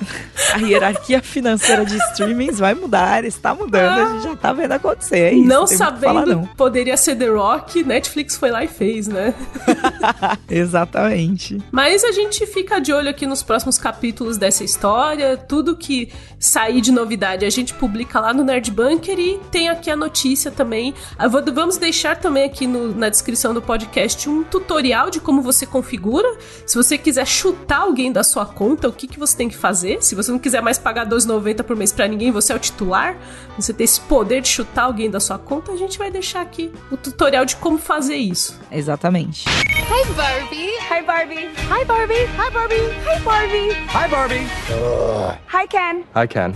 A 0.54 0.58
hierarquia 0.58 1.22
financeira 1.22 1.86
de 1.86 1.98
streamings 2.10 2.60
vai 2.60 2.74
mudar, 2.74 3.24
está 3.24 3.54
mudando, 3.54 4.00
ah, 4.00 4.04
a 4.04 4.14
gente 4.14 4.24
já 4.24 4.36
tá 4.36 4.54
vendo 4.54 4.72
acontecer. 4.72 5.20
É 5.20 5.34
isso, 5.34 5.48
não 5.48 5.68
sabendo, 5.68 6.02
falar, 6.02 6.26
não. 6.26 6.46
poderia 6.46 6.98
ser 6.98 7.16
The 7.16 7.28
Rock, 7.28 7.84
Netflix 7.84 8.36
foi 8.36 8.52
lá 8.52 8.64
e 8.64 8.68
fez, 8.68 9.08
né? 9.08 9.34
Exatamente. 10.50 11.58
Mas 11.72 12.04
a 12.04 12.12
gente 12.12 12.46
fica 12.48 12.80
de 12.80 12.92
olho 12.92 13.10
aqui 13.10 13.26
nos 13.26 13.44
próximos 13.44 13.78
capítulos 13.78 14.25
capítulos 14.26 14.38
dessa 14.38 14.64
história, 14.64 15.38
tudo 15.38 15.76
que 15.76 16.12
sair 16.40 16.82
de 16.82 16.92
novidade 16.92 17.46
a 17.46 17.50
gente 17.50 17.74
publica 17.74 18.20
lá 18.20 18.34
no 18.34 18.44
Nerd 18.44 18.72
Bunker 18.72 19.18
e 19.20 19.40
tem 19.52 19.70
aqui 19.70 19.90
a 19.90 19.96
notícia 19.96 20.52
também. 20.52 20.94
Vou, 21.30 21.44
vamos 21.54 21.78
deixar 21.78 22.18
também 22.18 22.44
aqui 22.44 22.66
no, 22.66 22.94
na 22.96 23.10
descrição 23.10 23.54
do 23.54 23.62
podcast 23.62 24.28
um 24.30 24.44
tutorial 24.44 25.10
de 25.10 25.20
como 25.20 25.42
você 25.42 25.66
configura. 25.66 26.28
Se 26.66 26.76
você 26.76 26.98
quiser 26.98 27.26
chutar 27.26 27.82
alguém 27.82 28.12
da 28.12 28.24
sua 28.24 28.46
conta, 28.46 28.88
o 28.88 28.94
que, 28.94 29.08
que 29.08 29.20
você 29.20 29.38
tem 29.38 29.50
que 29.50 29.56
fazer? 29.56 30.04
Se 30.04 30.16
você 30.16 30.32
não 30.32 30.40
quiser 30.40 30.62
mais 30.62 30.78
pagar 30.78 31.08
2,90 31.08 31.64
por 31.64 31.76
mês 31.76 31.92
para 31.92 32.08
ninguém, 32.08 32.32
você 32.32 32.52
é 32.52 32.56
o 32.56 32.60
titular, 32.60 33.18
você 33.58 33.74
tem 33.74 33.86
esse 33.86 34.02
poder 34.02 34.42
de 34.42 34.48
chutar 34.48 34.86
alguém 34.86 35.10
da 35.10 35.20
sua 35.20 35.38
conta, 35.38 35.72
a 35.72 35.78
gente 35.78 35.98
vai 35.98 36.10
deixar 36.10 36.42
aqui 36.42 36.72
o 36.92 36.98
tutorial 36.98 37.46
de 37.46 37.56
como 37.58 37.78
fazer 37.78 38.16
isso. 38.16 38.60
Exatamente. 38.72 39.46
Hi 39.48 40.14
Barbie. 40.16 40.72
Hi 40.90 41.02
Barbie. 41.04 41.50
Hi 41.70 41.86
Barbie. 41.86 42.26
Hi 42.38 42.50
Barbie. 42.52 42.76
Hi 43.06 43.20
Barbie. 43.24 43.72
Hi 43.90 44.08
Barbie. 44.08 44.15
Uh. 44.16 45.36
Hi 45.54 45.68
Ken. 45.68 46.06
Hi 46.16 46.26
Ken. 46.26 46.54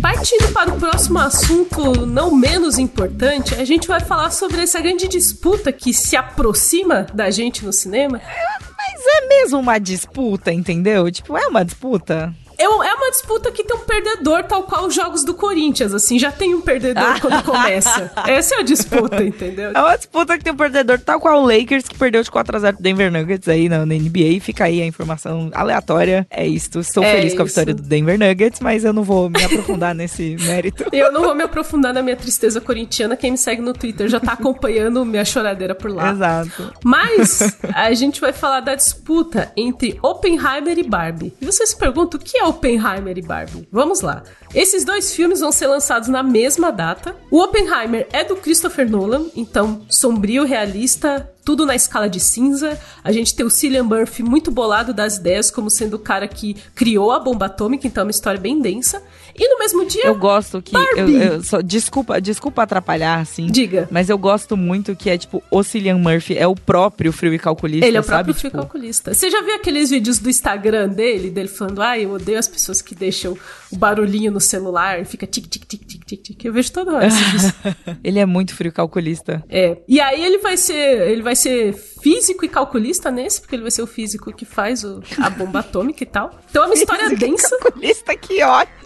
Partindo 0.00 0.50
para 0.50 0.72
o 0.72 0.78
próximo 0.78 1.18
assunto, 1.18 2.06
não 2.06 2.34
menos 2.34 2.78
importante, 2.78 3.54
a 3.54 3.66
gente 3.66 3.86
vai 3.86 4.00
falar 4.00 4.30
sobre 4.30 4.62
essa 4.62 4.80
grande 4.80 5.08
disputa 5.08 5.70
que 5.70 5.92
se 5.92 6.16
aproxima 6.16 7.06
da 7.12 7.30
gente 7.30 7.66
no 7.66 7.70
cinema. 7.70 8.18
Mas 8.18 9.06
é 9.06 9.28
mesmo 9.28 9.58
uma 9.58 9.78
disputa, 9.78 10.50
entendeu? 10.50 11.10
Tipo, 11.12 11.36
é 11.36 11.46
uma 11.48 11.62
disputa. 11.62 12.34
Eu, 12.58 12.82
é 12.82 12.94
uma 12.94 13.10
disputa 13.10 13.50
que 13.52 13.62
tem 13.64 13.76
um 13.76 13.80
perdedor, 13.80 14.44
tal 14.44 14.62
qual 14.62 14.86
os 14.86 14.94
jogos 14.94 15.24
do 15.24 15.34
Corinthians, 15.34 15.92
assim, 15.92 16.18
já 16.18 16.32
tem 16.32 16.54
um 16.54 16.60
perdedor 16.60 17.20
quando 17.20 17.42
começa. 17.44 18.10
Essa 18.26 18.56
é 18.56 18.58
a 18.60 18.62
disputa, 18.62 19.22
entendeu? 19.22 19.72
É 19.74 19.80
uma 19.80 19.96
disputa 19.96 20.36
que 20.38 20.44
tem 20.44 20.52
um 20.52 20.56
perdedor, 20.56 20.98
tal 21.00 21.20
qual 21.20 21.42
o 21.42 21.46
Lakers, 21.46 21.86
que 21.88 21.96
perdeu 21.98 22.22
de 22.22 22.30
4x0 22.30 22.74
pro 22.74 22.82
Denver 22.82 23.12
Nuggets 23.12 23.48
aí 23.48 23.68
na, 23.68 23.84
na 23.84 23.94
NBA. 23.94 24.40
Fica 24.40 24.64
aí 24.64 24.80
a 24.80 24.86
informação 24.86 25.50
aleatória. 25.54 26.26
É 26.30 26.46
isso. 26.46 26.78
Estou 26.78 27.02
É 27.04 27.16
feliz 27.16 27.34
com 27.34 27.42
a 27.42 27.44
isso. 27.44 27.54
vitória 27.54 27.74
do 27.74 27.82
Denver 27.82 28.18
Nuggets, 28.18 28.60
mas 28.60 28.84
eu 28.84 28.92
não 28.92 29.02
vou 29.02 29.28
me 29.28 29.42
aprofundar 29.42 29.94
nesse 29.94 30.36
mérito. 30.40 30.84
Eu 30.92 31.12
não 31.12 31.22
vou 31.22 31.34
me 31.34 31.42
aprofundar 31.42 31.92
na 31.92 32.02
minha 32.02 32.16
tristeza 32.16 32.60
corintiana. 32.60 33.16
Quem 33.16 33.32
me 33.32 33.38
segue 33.38 33.60
no 33.62 33.72
Twitter 33.72 34.08
já 34.08 34.18
tá 34.20 34.32
acompanhando 34.32 35.04
minha 35.04 35.24
choradeira 35.24 35.74
por 35.74 35.90
lá. 35.90 36.10
Exato. 36.10 36.72
Mas 36.84 37.56
a 37.74 37.92
gente 37.94 38.20
vai 38.20 38.32
falar 38.32 38.60
da 38.60 38.74
disputa 38.74 39.52
entre 39.56 39.98
Oppenheimer 40.02 40.78
e 40.78 40.82
Barbie. 40.82 41.34
E 41.40 41.46
você 41.46 41.66
se 41.66 41.76
pergunta 41.76 42.16
o 42.16 42.20
que 42.20 42.38
é 42.38 42.44
Oppenheimer 42.48 43.18
e 43.18 43.22
Barbie? 43.22 43.68
Vamos 43.72 44.00
lá. 44.00 44.22
Esses 44.54 44.84
dois 44.84 45.14
filmes 45.14 45.40
vão 45.40 45.50
ser 45.50 45.66
lançados 45.66 46.08
na 46.08 46.22
mesma 46.22 46.70
data. 46.70 47.16
O 47.30 47.42
Oppenheimer 47.42 48.06
é 48.12 48.22
do 48.22 48.36
Christopher 48.36 48.88
Nolan, 48.88 49.26
então 49.34 49.84
sombrio, 49.88 50.44
realista, 50.44 51.28
tudo 51.44 51.64
na 51.64 51.74
escala 51.74 52.08
de 52.08 52.18
cinza. 52.18 52.78
A 53.04 53.12
gente 53.12 53.34
tem 53.34 53.46
o 53.46 53.50
Cillian 53.50 53.84
Murphy 53.84 54.22
muito 54.22 54.50
bolado 54.50 54.92
das 54.92 55.16
ideias, 55.16 55.50
como 55.50 55.70
sendo 55.70 55.94
o 55.94 55.98
cara 55.98 56.26
que 56.26 56.54
criou 56.74 57.12
a 57.12 57.20
bomba 57.20 57.46
atômica, 57.46 57.86
então 57.86 58.02
é 58.02 58.04
uma 58.04 58.10
história 58.10 58.40
bem 58.40 58.60
densa. 58.60 59.02
E 59.38 59.48
no 59.48 59.58
mesmo 59.58 59.84
dia, 59.86 60.06
Eu 60.06 60.14
gosto 60.14 60.60
que. 60.62 60.74
Eu, 60.96 61.08
eu 61.08 61.42
só, 61.42 61.60
desculpa, 61.60 62.20
desculpa 62.20 62.62
atrapalhar, 62.62 63.20
assim. 63.20 63.46
diga. 63.46 63.88
Mas 63.90 64.08
eu 64.08 64.16
gosto 64.18 64.56
muito 64.56 64.94
que 64.96 65.10
é, 65.10 65.18
tipo, 65.18 65.42
o 65.50 65.62
Cillian 65.62 65.98
Murphy 65.98 66.36
é 66.38 66.46
o 66.46 66.54
próprio 66.54 67.12
frio 67.12 67.32
e 67.34 67.38
calculista, 67.38 67.86
Ele 67.86 67.96
é 67.96 68.00
o 68.00 68.02
sabe? 68.02 68.24
próprio 68.32 68.34
fio 68.34 68.50
Tipo, 68.50 68.62
calculista. 68.62 69.12
Você 69.14 69.30
já 69.30 69.42
viu 69.42 69.54
aqueles 69.54 69.90
vídeos 69.90 70.18
do 70.18 70.28
Instagram 70.30 70.88
dele, 70.88 71.30
dele 71.30 71.48
falando, 71.48 71.82
ah, 71.82 71.98
eu 71.98 72.12
odeio 72.12 72.38
as 72.38 72.48
pessoas 72.48 72.80
que 72.80 72.94
deixam 72.94 73.36
o 73.72 73.76
barulhinho 73.76 74.30
no 74.30 74.40
celular, 74.40 75.04
fica 75.04 75.26
tic, 75.26 75.46
tic, 75.48 75.64
tic, 75.66 75.84
tic, 75.86 76.04
tic, 76.04 76.22
tic. 76.22 76.44
Eu 76.44 76.52
vejo 76.52 76.72
toda 76.72 76.92
hora 76.94 77.08
vídeos. 77.08 77.52
Ele 78.04 78.18
é 78.18 78.26
muito 78.26 78.54
frio 78.54 78.72
calculista. 78.72 79.44
É. 79.48 79.78
E 79.88 80.00
aí 80.00 80.24
ele 80.24 80.38
vai 80.38 80.56
ser, 80.56 81.08
ele 81.10 81.22
vai 81.22 81.34
ser 81.34 81.74
físico 81.74 82.44
e 82.44 82.48
calculista 82.48 83.10
nesse, 83.10 83.40
porque 83.40 83.54
ele 83.56 83.62
vai 83.62 83.70
ser 83.70 83.82
o 83.82 83.86
físico 83.86 84.32
que 84.32 84.44
faz 84.44 84.84
o- 84.84 85.02
a 85.18 85.28
bomba 85.30 85.60
atômica 85.60 86.02
e 86.02 86.06
tal. 86.06 86.30
Então 86.48 86.62
é 86.62 86.66
uma 86.66 86.74
história 86.76 87.08
densa. 87.16 87.56
Calculista, 87.58 88.16
que 88.16 88.42
ótimo! 88.42 88.76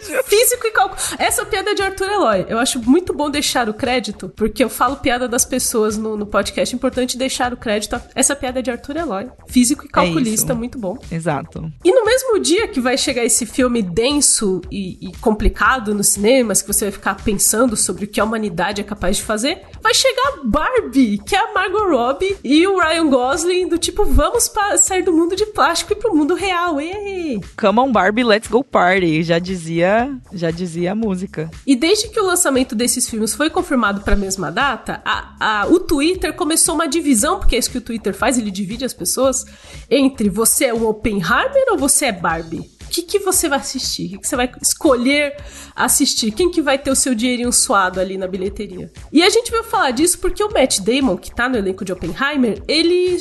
Físico 0.41 0.67
e 0.67 0.71
cálculo. 0.71 1.01
Essa 1.19 1.45
piada 1.45 1.71
é 1.71 1.75
de 1.75 1.83
Arthur 1.83 2.09
Eloy. 2.09 2.47
Eu 2.49 2.59
acho 2.59 2.81
muito 2.81 3.13
bom 3.13 3.29
deixar 3.29 3.69
o 3.69 3.75
crédito, 3.75 4.31
porque 4.35 4.65
eu 4.65 4.71
falo 4.71 4.97
piada 4.97 5.29
das 5.29 5.45
pessoas 5.45 5.99
no, 5.99 6.17
no 6.17 6.25
podcast. 6.25 6.75
É 6.75 6.77
importante 6.77 7.19
deixar 7.19 7.53
o 7.53 7.59
crédito. 7.59 8.01
Essa 8.15 8.35
piada 8.35 8.61
é 8.61 8.63
de 8.63 8.71
Arthur 8.71 8.97
Eloy. 8.97 9.29
Físico 9.47 9.85
e 9.85 9.89
calculista, 9.89 10.53
isso. 10.53 10.59
muito 10.59 10.79
bom. 10.79 10.97
Exato. 11.13 11.71
E 11.85 11.93
no 11.93 12.07
mesmo 12.07 12.39
dia 12.39 12.67
que 12.69 12.81
vai 12.81 12.97
chegar 12.97 13.23
esse 13.23 13.45
filme 13.45 13.83
denso 13.83 14.63
e, 14.71 15.09
e 15.09 15.13
complicado 15.19 15.95
nos 15.95 16.09
cinemas, 16.09 16.63
que 16.63 16.69
você 16.69 16.87
vai 16.87 16.93
ficar 16.93 17.17
pensando 17.17 17.77
sobre 17.77 18.07
o 18.07 18.09
que 18.09 18.19
a 18.19 18.25
humanidade 18.25 18.81
é 18.81 18.85
capaz 18.85 19.19
de 19.19 19.23
fazer, 19.23 19.63
vai 19.83 19.93
chegar 19.93 20.41
Barbie, 20.45 21.19
que 21.19 21.37
é 21.37 21.39
a 21.39 21.53
Margot 21.53 21.91
Robbie 21.91 22.39
e 22.43 22.67
o 22.67 22.79
Ryan 22.79 23.11
Gosling, 23.11 23.69
do 23.69 23.77
tipo, 23.77 24.07
vamos 24.07 24.51
sair 24.79 25.03
do 25.03 25.13
mundo 25.13 25.37
de 25.37 25.45
plástico 25.47 25.93
e 25.93 25.97
pro 25.97 26.17
mundo 26.17 26.35
real. 26.35 26.81
Ei! 26.81 27.41
Come 27.61 27.81
on 27.81 27.93
Barbie, 27.93 28.25
let's 28.25 28.49
go 28.49 28.65
party. 28.65 29.23
Já 29.23 29.39
dizia, 29.39 30.11
já 30.33 30.51
dizia 30.51 30.93
a 30.93 30.95
música. 30.95 31.51
E 31.67 31.75
desde 31.77 32.09
que 32.09 32.21
o 32.21 32.25
lançamento 32.27 32.75
desses 32.75 33.09
filmes 33.09 33.35
foi 33.35 33.51
confirmado 33.51 34.01
para 34.03 34.15
a 34.15 34.17
mesma 34.17 34.51
data, 34.51 35.01
a- 35.05 35.35
a- 35.63 35.67
o 35.67 35.81
Twitter 35.81 36.35
começou 36.35 36.75
uma 36.75 36.87
divisão, 36.89 37.39
porque 37.39 37.57
é 37.57 37.59
isso 37.59 37.71
que 37.71 37.79
o 37.79 37.81
Twitter 37.83 38.15
faz, 38.15 38.39
ele 38.39 38.51
divide 38.51 38.85
as 38.85 38.93
pessoas, 38.95 39.45
entre 39.91 40.29
você 40.29 40.67
é 40.67 40.75
um 40.75 40.87
Oppenheimer 40.87 41.65
ou 41.73 41.79
você 41.79 42.07
é 42.07 42.13
Barbie? 42.13 42.71
O 42.85 42.93
que, 42.93 43.03
que 43.03 43.19
você 43.21 43.49
vai 43.49 43.61
assistir? 43.61 44.07
O 44.07 44.11
que, 44.11 44.19
que 44.19 44.27
você 44.29 44.35
vai 44.35 44.51
escolher 44.61 45.37
assistir? 45.77 46.33
Quem 46.33 46.51
que 46.51 46.61
vai 46.61 46.77
ter 46.77 46.91
o 46.91 46.97
seu 46.97 47.15
dinheirinho 47.15 47.53
suado 47.53 48.01
ali 48.01 48.19
na 48.19 48.27
bilheteria? 48.27 48.91
E 49.13 49.23
a 49.23 49.31
gente 49.31 49.49
veio 49.51 49.63
falar 49.63 49.93
disso 49.93 50.19
porque 50.19 50.43
o 50.43 50.53
Matt 50.53 50.81
Damon, 50.81 51.17
que 51.17 51.33
tá 51.33 51.49
no 51.49 51.57
elenco 51.57 51.85
de 51.85 51.93
Oppenheimer, 51.93 52.61
ele 52.67 53.17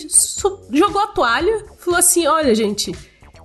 jogou 0.73 1.01
a 1.01 1.07
toalha, 1.07 1.63
falou 1.77 1.99
assim, 1.99 2.25
olha 2.25 2.55
gente... 2.55 2.91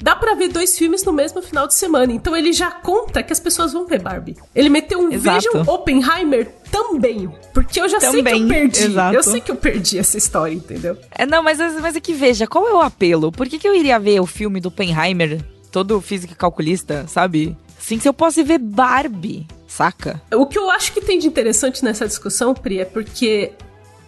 Dá 0.05 0.15
pra 0.15 0.35
ver 0.35 0.49
dois 0.49 0.77
filmes 0.77 1.03
no 1.03 1.15
mesmo 1.15 1.41
final 1.41 1.67
de 1.67 1.73
semana. 1.73 2.13
Então 2.13 2.37
ele 2.37 2.53
já 2.53 2.71
conta 2.71 3.23
que 3.23 3.33
as 3.33 3.41
pessoas 3.41 3.73
vão 3.73 3.87
ver 3.87 4.03
Barbie. 4.03 4.37
Ele 4.55 4.69
meteu 4.69 5.01
um 5.01 5.11
Exato. 5.11 5.51
Vejam 5.51 5.75
Oppenheimer 5.75 6.47
também. 6.71 7.35
Porque 7.55 7.81
eu 7.81 7.89
já 7.89 7.99
sei 7.99 8.11
que 8.11 8.17
eu 8.19 8.23
Também, 8.23 8.47
perdi. 8.47 8.85
exato. 8.85 9.15
Eu 9.17 9.23
sei 9.23 9.41
que 9.41 9.51
eu 9.51 9.57
perdi 9.57 9.99
essa 9.99 10.19
história, 10.19 10.53
entendeu? 10.53 10.99
É, 11.11 11.25
não, 11.25 11.43
mas, 11.43 11.57
mas 11.81 11.97
é 11.97 12.01
que 12.01 12.13
veja, 12.13 12.47
qual 12.47 12.69
é 12.69 12.75
o 12.75 12.83
apelo? 12.83 13.33
Por 13.33 13.49
que, 13.49 13.59
que 13.59 13.67
eu 13.67 13.75
iria 13.75 13.99
ver 13.99 14.21
o 14.21 14.27
filme 14.27 14.61
do 14.61 14.69
Oppenheimer, 14.69 15.43
todo 15.73 15.99
físico 16.03 16.35
e 16.35 16.37
calculista, 16.37 17.07
sabe? 17.09 17.57
Sim, 17.79 17.99
se 17.99 18.07
eu 18.07 18.13
posso 18.13 18.45
ver 18.45 18.59
Barbie, 18.59 19.47
saca? 19.67 20.21
O 20.35 20.45
que 20.45 20.59
eu 20.59 20.71
acho 20.71 20.93
que 20.93 21.01
tem 21.01 21.19
de 21.19 21.27
interessante 21.27 21.83
nessa 21.83 22.07
discussão, 22.07 22.53
Pri, 22.53 22.81
é 22.81 22.85
porque 22.85 23.53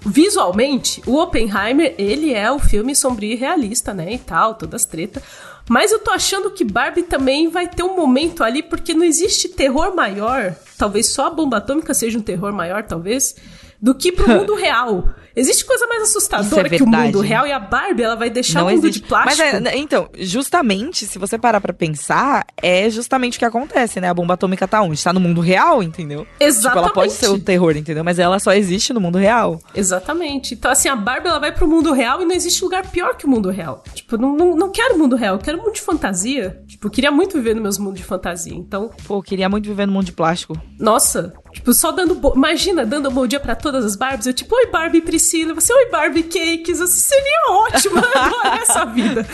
visualmente 0.04 1.02
o 1.06 1.16
Oppenheimer, 1.16 1.94
ele 1.96 2.34
é 2.34 2.52
o 2.52 2.58
filme 2.58 2.94
sombrio 2.94 3.32
e 3.32 3.34
realista, 3.36 3.94
né, 3.94 4.12
e 4.12 4.18
tal, 4.18 4.54
todas 4.54 4.82
as 4.82 4.86
tretas. 4.86 5.22
Mas 5.68 5.90
eu 5.90 5.98
tô 5.98 6.10
achando 6.12 6.50
que 6.50 6.64
Barbie 6.64 7.02
também 7.02 7.48
vai 7.48 7.66
ter 7.66 7.82
um 7.82 7.96
momento 7.96 8.44
ali, 8.44 8.62
porque 8.62 8.94
não 8.94 9.04
existe 9.04 9.48
terror 9.48 9.94
maior, 9.94 10.54
talvez 10.78 11.06
só 11.06 11.26
a 11.26 11.30
bomba 11.30 11.56
atômica 11.56 11.92
seja 11.92 12.18
um 12.18 12.22
terror 12.22 12.52
maior, 12.52 12.84
talvez, 12.84 13.34
do 13.82 13.94
que 13.94 14.12
pro 14.12 14.28
mundo 14.30 14.54
real. 14.54 15.08
Existe 15.36 15.66
coisa 15.66 15.86
mais 15.86 16.02
assustadora 16.04 16.66
Isso 16.66 16.74
é 16.74 16.78
que 16.78 16.82
o 16.82 16.86
mundo 16.86 17.20
real 17.20 17.46
e 17.46 17.52
a 17.52 17.58
Barbie, 17.58 18.02
ela 18.02 18.16
vai 18.16 18.30
deixar 18.30 18.60
não 18.60 18.68
o 18.68 18.70
mundo 18.70 18.86
existe. 18.86 19.02
de 19.02 19.08
plástico. 19.08 19.44
Mas 19.52 19.66
é, 19.66 19.76
então, 19.76 20.08
justamente, 20.18 21.06
se 21.06 21.18
você 21.18 21.36
parar 21.36 21.60
pra 21.60 21.74
pensar, 21.74 22.46
é 22.62 22.88
justamente 22.88 23.36
o 23.36 23.38
que 23.38 23.44
acontece, 23.44 24.00
né? 24.00 24.08
A 24.08 24.14
bomba 24.14 24.34
atômica 24.34 24.66
tá 24.66 24.80
onde? 24.80 25.02
Tá 25.02 25.12
no 25.12 25.20
mundo 25.20 25.42
real, 25.42 25.82
entendeu? 25.82 26.26
Exatamente. 26.40 26.66
Tipo, 26.66 26.78
ela 26.78 26.92
pode 26.92 27.12
ser 27.12 27.28
o 27.28 27.38
terror, 27.38 27.76
entendeu? 27.76 28.02
Mas 28.02 28.18
ela 28.18 28.38
só 28.38 28.52
existe 28.52 28.92
no 28.94 29.00
mundo 29.00 29.18
real. 29.18 29.60
Exatamente. 29.74 30.54
Então, 30.54 30.70
assim, 30.70 30.88
a 30.88 30.96
Barbie 30.96 31.28
ela 31.28 31.38
vai 31.38 31.52
pro 31.52 31.68
mundo 31.68 31.92
real 31.92 32.22
e 32.22 32.24
não 32.24 32.34
existe 32.34 32.62
lugar 32.64 32.90
pior 32.90 33.14
que 33.16 33.26
o 33.26 33.28
mundo 33.28 33.50
real. 33.50 33.84
Tipo, 33.94 34.16
não, 34.16 34.34
não, 34.34 34.56
não 34.56 34.70
quero 34.70 34.98
mundo 34.98 35.16
real, 35.16 35.34
eu 35.34 35.40
quero 35.40 35.58
mundo 35.58 35.72
de 35.72 35.82
fantasia. 35.82 36.62
Tipo, 36.66 36.86
eu 36.86 36.90
queria 36.90 37.10
muito 37.10 37.36
viver 37.36 37.54
no 37.54 37.60
meus 37.60 37.78
mundos 37.78 38.00
de 38.00 38.04
fantasia. 38.04 38.54
Então, 38.54 38.90
Pô, 39.06 39.22
queria 39.22 39.48
muito 39.48 39.68
viver 39.68 39.86
no 39.86 39.92
mundo 39.92 40.06
de 40.06 40.12
plástico. 40.12 40.58
nossa, 40.78 41.34
tipo, 41.52 41.74
só 41.74 41.92
dando. 41.92 42.14
Bo... 42.14 42.32
Imagina, 42.34 42.86
dando 42.86 43.10
bom 43.10 43.26
dia 43.26 43.40
pra 43.40 43.54
todas 43.54 43.84
as 43.84 43.96
Barbies. 43.96 44.26
Eu, 44.26 44.32
tipo, 44.32 44.54
oi 44.54 44.66
Barbie 44.70 45.00
Priscila, 45.26 45.54
você, 45.54 45.72
oi 45.72 45.86
Barbie 45.90 46.22
Cakes. 46.22 46.80
Assim, 46.80 47.00
seria 47.00 47.50
ótimo 47.50 47.98
agora 48.14 48.60
essa 48.62 48.84
vida. 48.84 49.26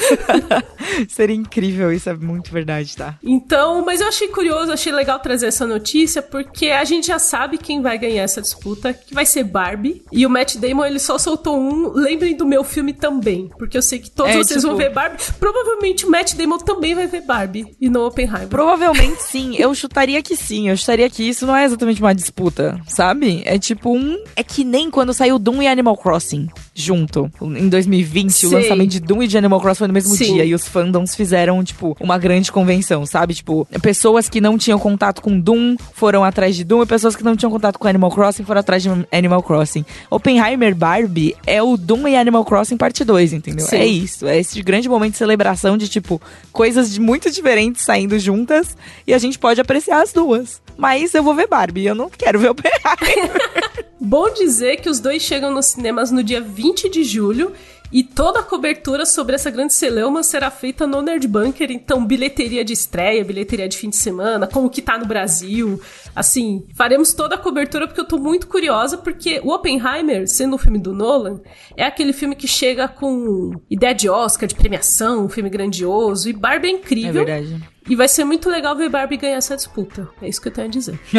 Seria 1.08 1.36
incrível, 1.36 1.92
isso 1.92 2.08
é 2.08 2.14
muito 2.14 2.50
verdade, 2.52 2.96
tá? 2.96 3.18
Então, 3.22 3.84
mas 3.84 4.00
eu 4.00 4.08
achei 4.08 4.28
curioso, 4.28 4.72
achei 4.72 4.92
legal 4.92 5.18
trazer 5.20 5.46
essa 5.46 5.66
notícia, 5.66 6.20
porque 6.22 6.68
a 6.68 6.84
gente 6.84 7.06
já 7.06 7.18
sabe 7.18 7.58
quem 7.58 7.80
vai 7.82 7.96
ganhar 7.98 8.22
essa 8.22 8.40
disputa, 8.40 8.92
que 8.92 9.14
vai 9.14 9.24
ser 9.26 9.44
Barbie. 9.44 10.02
E 10.10 10.24
o 10.26 10.30
Matt 10.30 10.56
Damon, 10.56 10.84
ele 10.86 10.98
só 10.98 11.18
soltou 11.18 11.58
um. 11.58 11.92
Lembrem 11.92 12.36
do 12.36 12.46
meu 12.46 12.64
filme 12.64 12.92
também, 12.92 13.50
porque 13.58 13.76
eu 13.76 13.82
sei 13.82 13.98
que 13.98 14.10
todos 14.10 14.32
É, 14.32 14.38
vocês 14.38 14.62
vão 14.62 14.72
tipo- 14.72 14.82
ver 14.82 14.92
Barbie. 14.94 15.22
Provavelmente 15.38 16.06
o 16.06 16.10
Matt 16.10 16.34
Damon 16.34 16.58
também 16.58 16.94
vai 16.94 17.06
ver 17.06 17.22
Barbie 17.22 17.74
e 17.80 17.88
não 17.90 18.06
Oppenheimer. 18.06 18.48
Provavelmente 18.48 19.22
sim, 19.22 19.54
eu 19.58 19.74
chutaria 19.74 20.22
que 20.22 20.36
sim. 20.36 20.68
Eu 20.68 20.76
chutaria 20.76 21.08
que 21.10 21.22
isso 21.28 21.46
não 21.46 21.54
é 21.56 21.64
exatamente 21.64 22.00
uma 22.00 22.14
disputa, 22.14 22.80
sabe? 22.86 23.42
É 23.44 23.58
tipo 23.58 23.94
um. 23.96 24.22
É 24.36 24.42
que 24.42 24.64
nem 24.64 24.90
quando 24.90 25.12
saiu 25.14 25.38
Doom 25.38 25.62
e 25.62 25.68
Animal 25.68 25.81
Crossing 25.96 26.48
junto. 26.74 27.30
Em 27.40 27.68
2020, 27.68 28.30
o 28.30 28.32
Sei. 28.32 28.48
lançamento 28.50 28.90
de 28.90 29.00
Doom 29.00 29.22
e 29.24 29.28
de 29.28 29.36
Animal 29.36 29.60
Crossing 29.60 29.78
foi 29.78 29.88
no 29.88 29.94
mesmo 29.94 30.14
Sim. 30.14 30.34
dia. 30.34 30.44
E 30.44 30.54
os 30.54 30.66
fandoms 30.66 31.14
fizeram, 31.14 31.62
tipo, 31.62 31.96
uma 32.00 32.18
grande 32.18 32.50
convenção, 32.50 33.04
sabe? 33.04 33.34
Tipo, 33.34 33.66
pessoas 33.82 34.28
que 34.28 34.40
não 34.40 34.56
tinham 34.56 34.78
contato 34.78 35.20
com 35.20 35.38
Doom 35.38 35.76
foram 35.94 36.24
atrás 36.24 36.56
de 36.56 36.64
Doom 36.64 36.82
e 36.82 36.86
pessoas 36.86 37.16
que 37.16 37.24
não 37.24 37.36
tinham 37.36 37.50
contato 37.50 37.78
com 37.78 37.88
Animal 37.88 38.10
Crossing 38.10 38.44
foram 38.44 38.60
atrás 38.60 38.82
de 38.82 38.88
Animal 39.10 39.42
Crossing. 39.42 39.84
Oppenheimer 40.10 40.74
Barbie 40.74 41.36
é 41.46 41.62
o 41.62 41.76
Doom 41.76 42.08
e 42.08 42.16
Animal 42.16 42.44
Crossing 42.44 42.76
parte 42.76 43.04
2, 43.04 43.32
entendeu? 43.32 43.66
Sim. 43.66 43.76
É 43.76 43.86
isso. 43.86 44.26
É 44.26 44.38
esse 44.38 44.62
grande 44.62 44.88
momento 44.88 45.12
de 45.12 45.18
celebração 45.18 45.76
de, 45.76 45.88
tipo, 45.88 46.20
coisas 46.52 46.92
de 46.92 47.00
muito 47.00 47.30
diferentes 47.30 47.82
saindo 47.82 48.18
juntas 48.18 48.76
e 49.06 49.12
a 49.12 49.18
gente 49.18 49.38
pode 49.38 49.60
apreciar 49.60 50.02
as 50.02 50.12
duas. 50.12 50.60
Mas 50.76 51.14
eu 51.14 51.22
vou 51.22 51.34
ver 51.34 51.46
Barbie, 51.48 51.86
eu 51.86 51.94
não 51.94 52.08
quero 52.08 52.38
ver 52.38 52.50
Oppenheimer. 52.50 53.82
Bom 54.04 54.30
dizer 54.34 54.78
que 54.80 54.88
os 54.90 54.98
dois 54.98 55.22
chegam 55.22 55.52
nos 55.52 55.66
cinemas 55.66 56.10
no 56.10 56.22
dia 56.24 56.40
20 56.40 56.88
de 56.90 57.04
julho. 57.04 57.52
E 57.94 58.02
toda 58.02 58.40
a 58.40 58.42
cobertura 58.42 59.04
sobre 59.04 59.34
essa 59.34 59.50
grande 59.50 59.74
celeuma 59.74 60.22
será 60.22 60.50
feita 60.50 60.86
no 60.86 61.02
Nerd 61.02 61.28
Bunker. 61.28 61.70
Então, 61.70 62.06
bilheteria 62.06 62.64
de 62.64 62.72
estreia, 62.72 63.22
bilheteria 63.22 63.68
de 63.68 63.76
fim 63.76 63.90
de 63.90 63.96
semana, 63.96 64.46
como 64.46 64.70
que 64.70 64.80
tá 64.80 64.96
no 64.96 65.04
Brasil. 65.04 65.78
Assim, 66.16 66.66
faremos 66.74 67.12
toda 67.12 67.34
a 67.34 67.38
cobertura 67.38 67.86
porque 67.86 68.00
eu 68.00 68.08
tô 68.08 68.16
muito 68.16 68.46
curiosa. 68.46 68.96
Porque 68.96 69.40
o 69.44 69.52
Oppenheimer, 69.52 70.26
sendo 70.26 70.56
um 70.56 70.58
filme 70.58 70.78
do 70.78 70.94
Nolan, 70.94 71.42
é 71.76 71.84
aquele 71.84 72.14
filme 72.14 72.34
que 72.34 72.48
chega 72.48 72.88
com 72.88 73.52
ideia 73.70 73.94
de 73.94 74.08
Oscar, 74.08 74.48
de 74.48 74.54
premiação, 74.54 75.26
um 75.26 75.28
filme 75.28 75.50
grandioso. 75.50 76.30
E 76.30 76.32
Barbie 76.32 76.68
é 76.68 76.70
É 76.70 76.74
incrível. 76.74 77.24
verdade. 77.26 77.62
E 77.88 77.96
vai 77.96 78.08
ser 78.08 78.24
muito 78.24 78.48
legal 78.48 78.76
ver 78.76 78.88
Barbie 78.88 79.16
ganhar 79.16 79.36
essa 79.36 79.56
disputa. 79.56 80.08
É 80.20 80.28
isso 80.28 80.40
que 80.40 80.48
eu 80.48 80.52
tenho 80.52 80.68
a 80.68 80.70
dizer. 80.70 80.98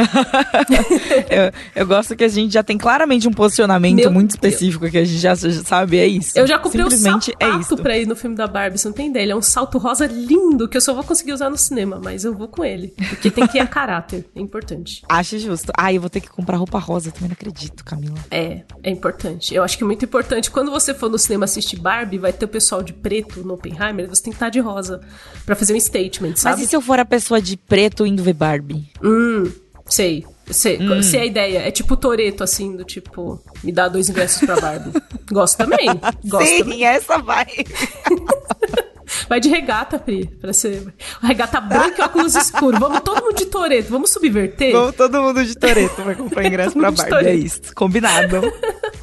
eu, 1.29 1.81
eu, 1.81 1.87
gosto 1.87 2.15
que 2.15 2.23
a 2.23 2.27
gente 2.27 2.53
já 2.53 2.63
tem 2.63 2.77
claramente 2.77 3.27
um 3.27 3.33
posicionamento 3.33 3.97
Meu 3.97 4.11
muito 4.11 4.31
específico 4.31 4.89
que 4.89 4.97
a 4.97 5.03
gente 5.03 5.19
já 5.19 5.35
sabe, 5.35 5.97
é 5.97 6.07
isso. 6.07 6.37
Eu 6.37 6.47
já 6.47 6.57
comprei 6.57 6.83
o 6.83 6.87
um 6.87 6.91
sapato 6.91 7.31
é 7.39 7.49
isso. 7.59 7.75
pra 7.77 7.97
ir 7.97 8.07
no 8.07 8.15
filme 8.15 8.35
da 8.35 8.47
Barbie, 8.47 8.77
você 8.77 8.87
não 8.87 8.95
tem 8.95 9.09
ideia. 9.09 9.23
Ele 9.23 9.31
é 9.33 9.35
um 9.35 9.41
salto 9.41 9.77
rosa 9.77 10.05
lindo 10.05 10.67
que 10.67 10.77
eu 10.77 10.81
só 10.81 10.93
vou 10.93 11.03
conseguir 11.03 11.33
usar 11.33 11.49
no 11.49 11.57
cinema, 11.57 11.99
mas 12.01 12.23
eu 12.23 12.33
vou 12.33 12.47
com 12.47 12.63
ele. 12.63 12.93
Porque 13.09 13.29
tem 13.29 13.45
que 13.45 13.57
ir 13.57 13.61
a 13.61 13.67
caráter, 13.67 14.25
é 14.35 14.39
importante. 14.39 15.03
Acho 15.09 15.37
justo. 15.39 15.71
Ah, 15.77 15.91
eu 15.91 15.99
vou 15.99 16.09
ter 16.09 16.21
que 16.21 16.29
comprar 16.29 16.57
roupa 16.57 16.79
rosa, 16.79 17.11
também 17.11 17.29
não 17.29 17.33
acredito, 17.33 17.83
Camila. 17.83 18.17
É, 18.31 18.61
é 18.81 18.89
importante. 18.89 19.53
Eu 19.53 19.63
acho 19.63 19.77
que 19.77 19.83
é 19.83 19.87
muito 19.87 20.05
importante. 20.05 20.49
Quando 20.49 20.71
você 20.71 20.93
for 20.93 21.09
no 21.09 21.17
cinema 21.17 21.45
assistir 21.45 21.77
Barbie, 21.77 22.17
vai 22.17 22.31
ter 22.31 22.45
o 22.45 22.47
pessoal 22.47 22.81
de 22.81 22.93
preto 22.93 23.43
no 23.43 23.55
Oppenheimer, 23.55 24.07
você 24.07 24.23
tem 24.23 24.31
que 24.31 24.37
estar 24.37 24.49
de 24.49 24.59
rosa 24.59 25.01
para 25.45 25.55
fazer 25.55 25.73
um 25.73 25.79
statement, 25.79 26.35
sabe? 26.35 26.52
Mas 26.53 26.61
e 26.61 26.67
se 26.67 26.75
eu 26.75 26.81
for 26.81 26.99
a 26.99 27.05
pessoa 27.05 27.41
de 27.41 27.57
preto 27.57 28.05
indo 28.05 28.23
ver 28.23 28.33
Barbie? 28.33 28.87
Hum, 29.03 29.51
sei. 29.87 30.25
Sei, 30.51 30.77
hum. 30.77 31.01
sei 31.01 31.21
a 31.21 31.25
ideia. 31.25 31.59
É 31.59 31.71
tipo 31.71 31.95
Toreto, 31.95 32.43
assim, 32.43 32.75
do 32.75 32.83
tipo, 32.83 33.41
me 33.63 33.71
dá 33.71 33.87
dois 33.87 34.09
ingressos 34.09 34.45
pra 34.45 34.59
Barbie. 34.59 34.91
Gosto 35.31 35.57
também. 35.57 35.87
Gosto 36.25 36.47
Sim, 36.47 36.59
também. 36.59 36.85
essa 36.85 37.17
vai. 37.17 37.47
Vai 39.29 39.39
de 39.39 39.47
regata, 39.47 39.99
Pri, 39.99 40.25
pra 40.41 40.53
ser. 40.53 40.93
Regata 41.21 41.61
branca 41.61 42.01
e 42.01 42.05
óculos 42.05 42.35
escuros. 42.35 42.79
Vamos 42.79 42.99
todo 43.01 43.21
mundo 43.23 43.35
de 43.35 43.45
Toreto, 43.45 43.89
vamos 43.89 44.09
subverter? 44.09 44.73
Vamos 44.73 44.95
todo 44.95 45.21
mundo 45.21 45.45
de 45.45 45.55
Toreto 45.55 45.95
pra 46.01 46.15
comprar 46.15 46.45
ingresso 46.45 46.77
pra 46.77 46.91
Barbie. 46.91 47.27
É 47.27 47.35
isso. 47.35 47.61
Combinado. 47.75 48.41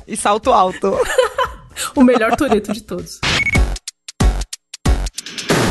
E 0.06 0.16
salto 0.16 0.52
alto. 0.52 0.98
o 1.94 2.02
melhor 2.02 2.36
Toreto 2.36 2.72
de 2.72 2.82
todos. 2.82 3.20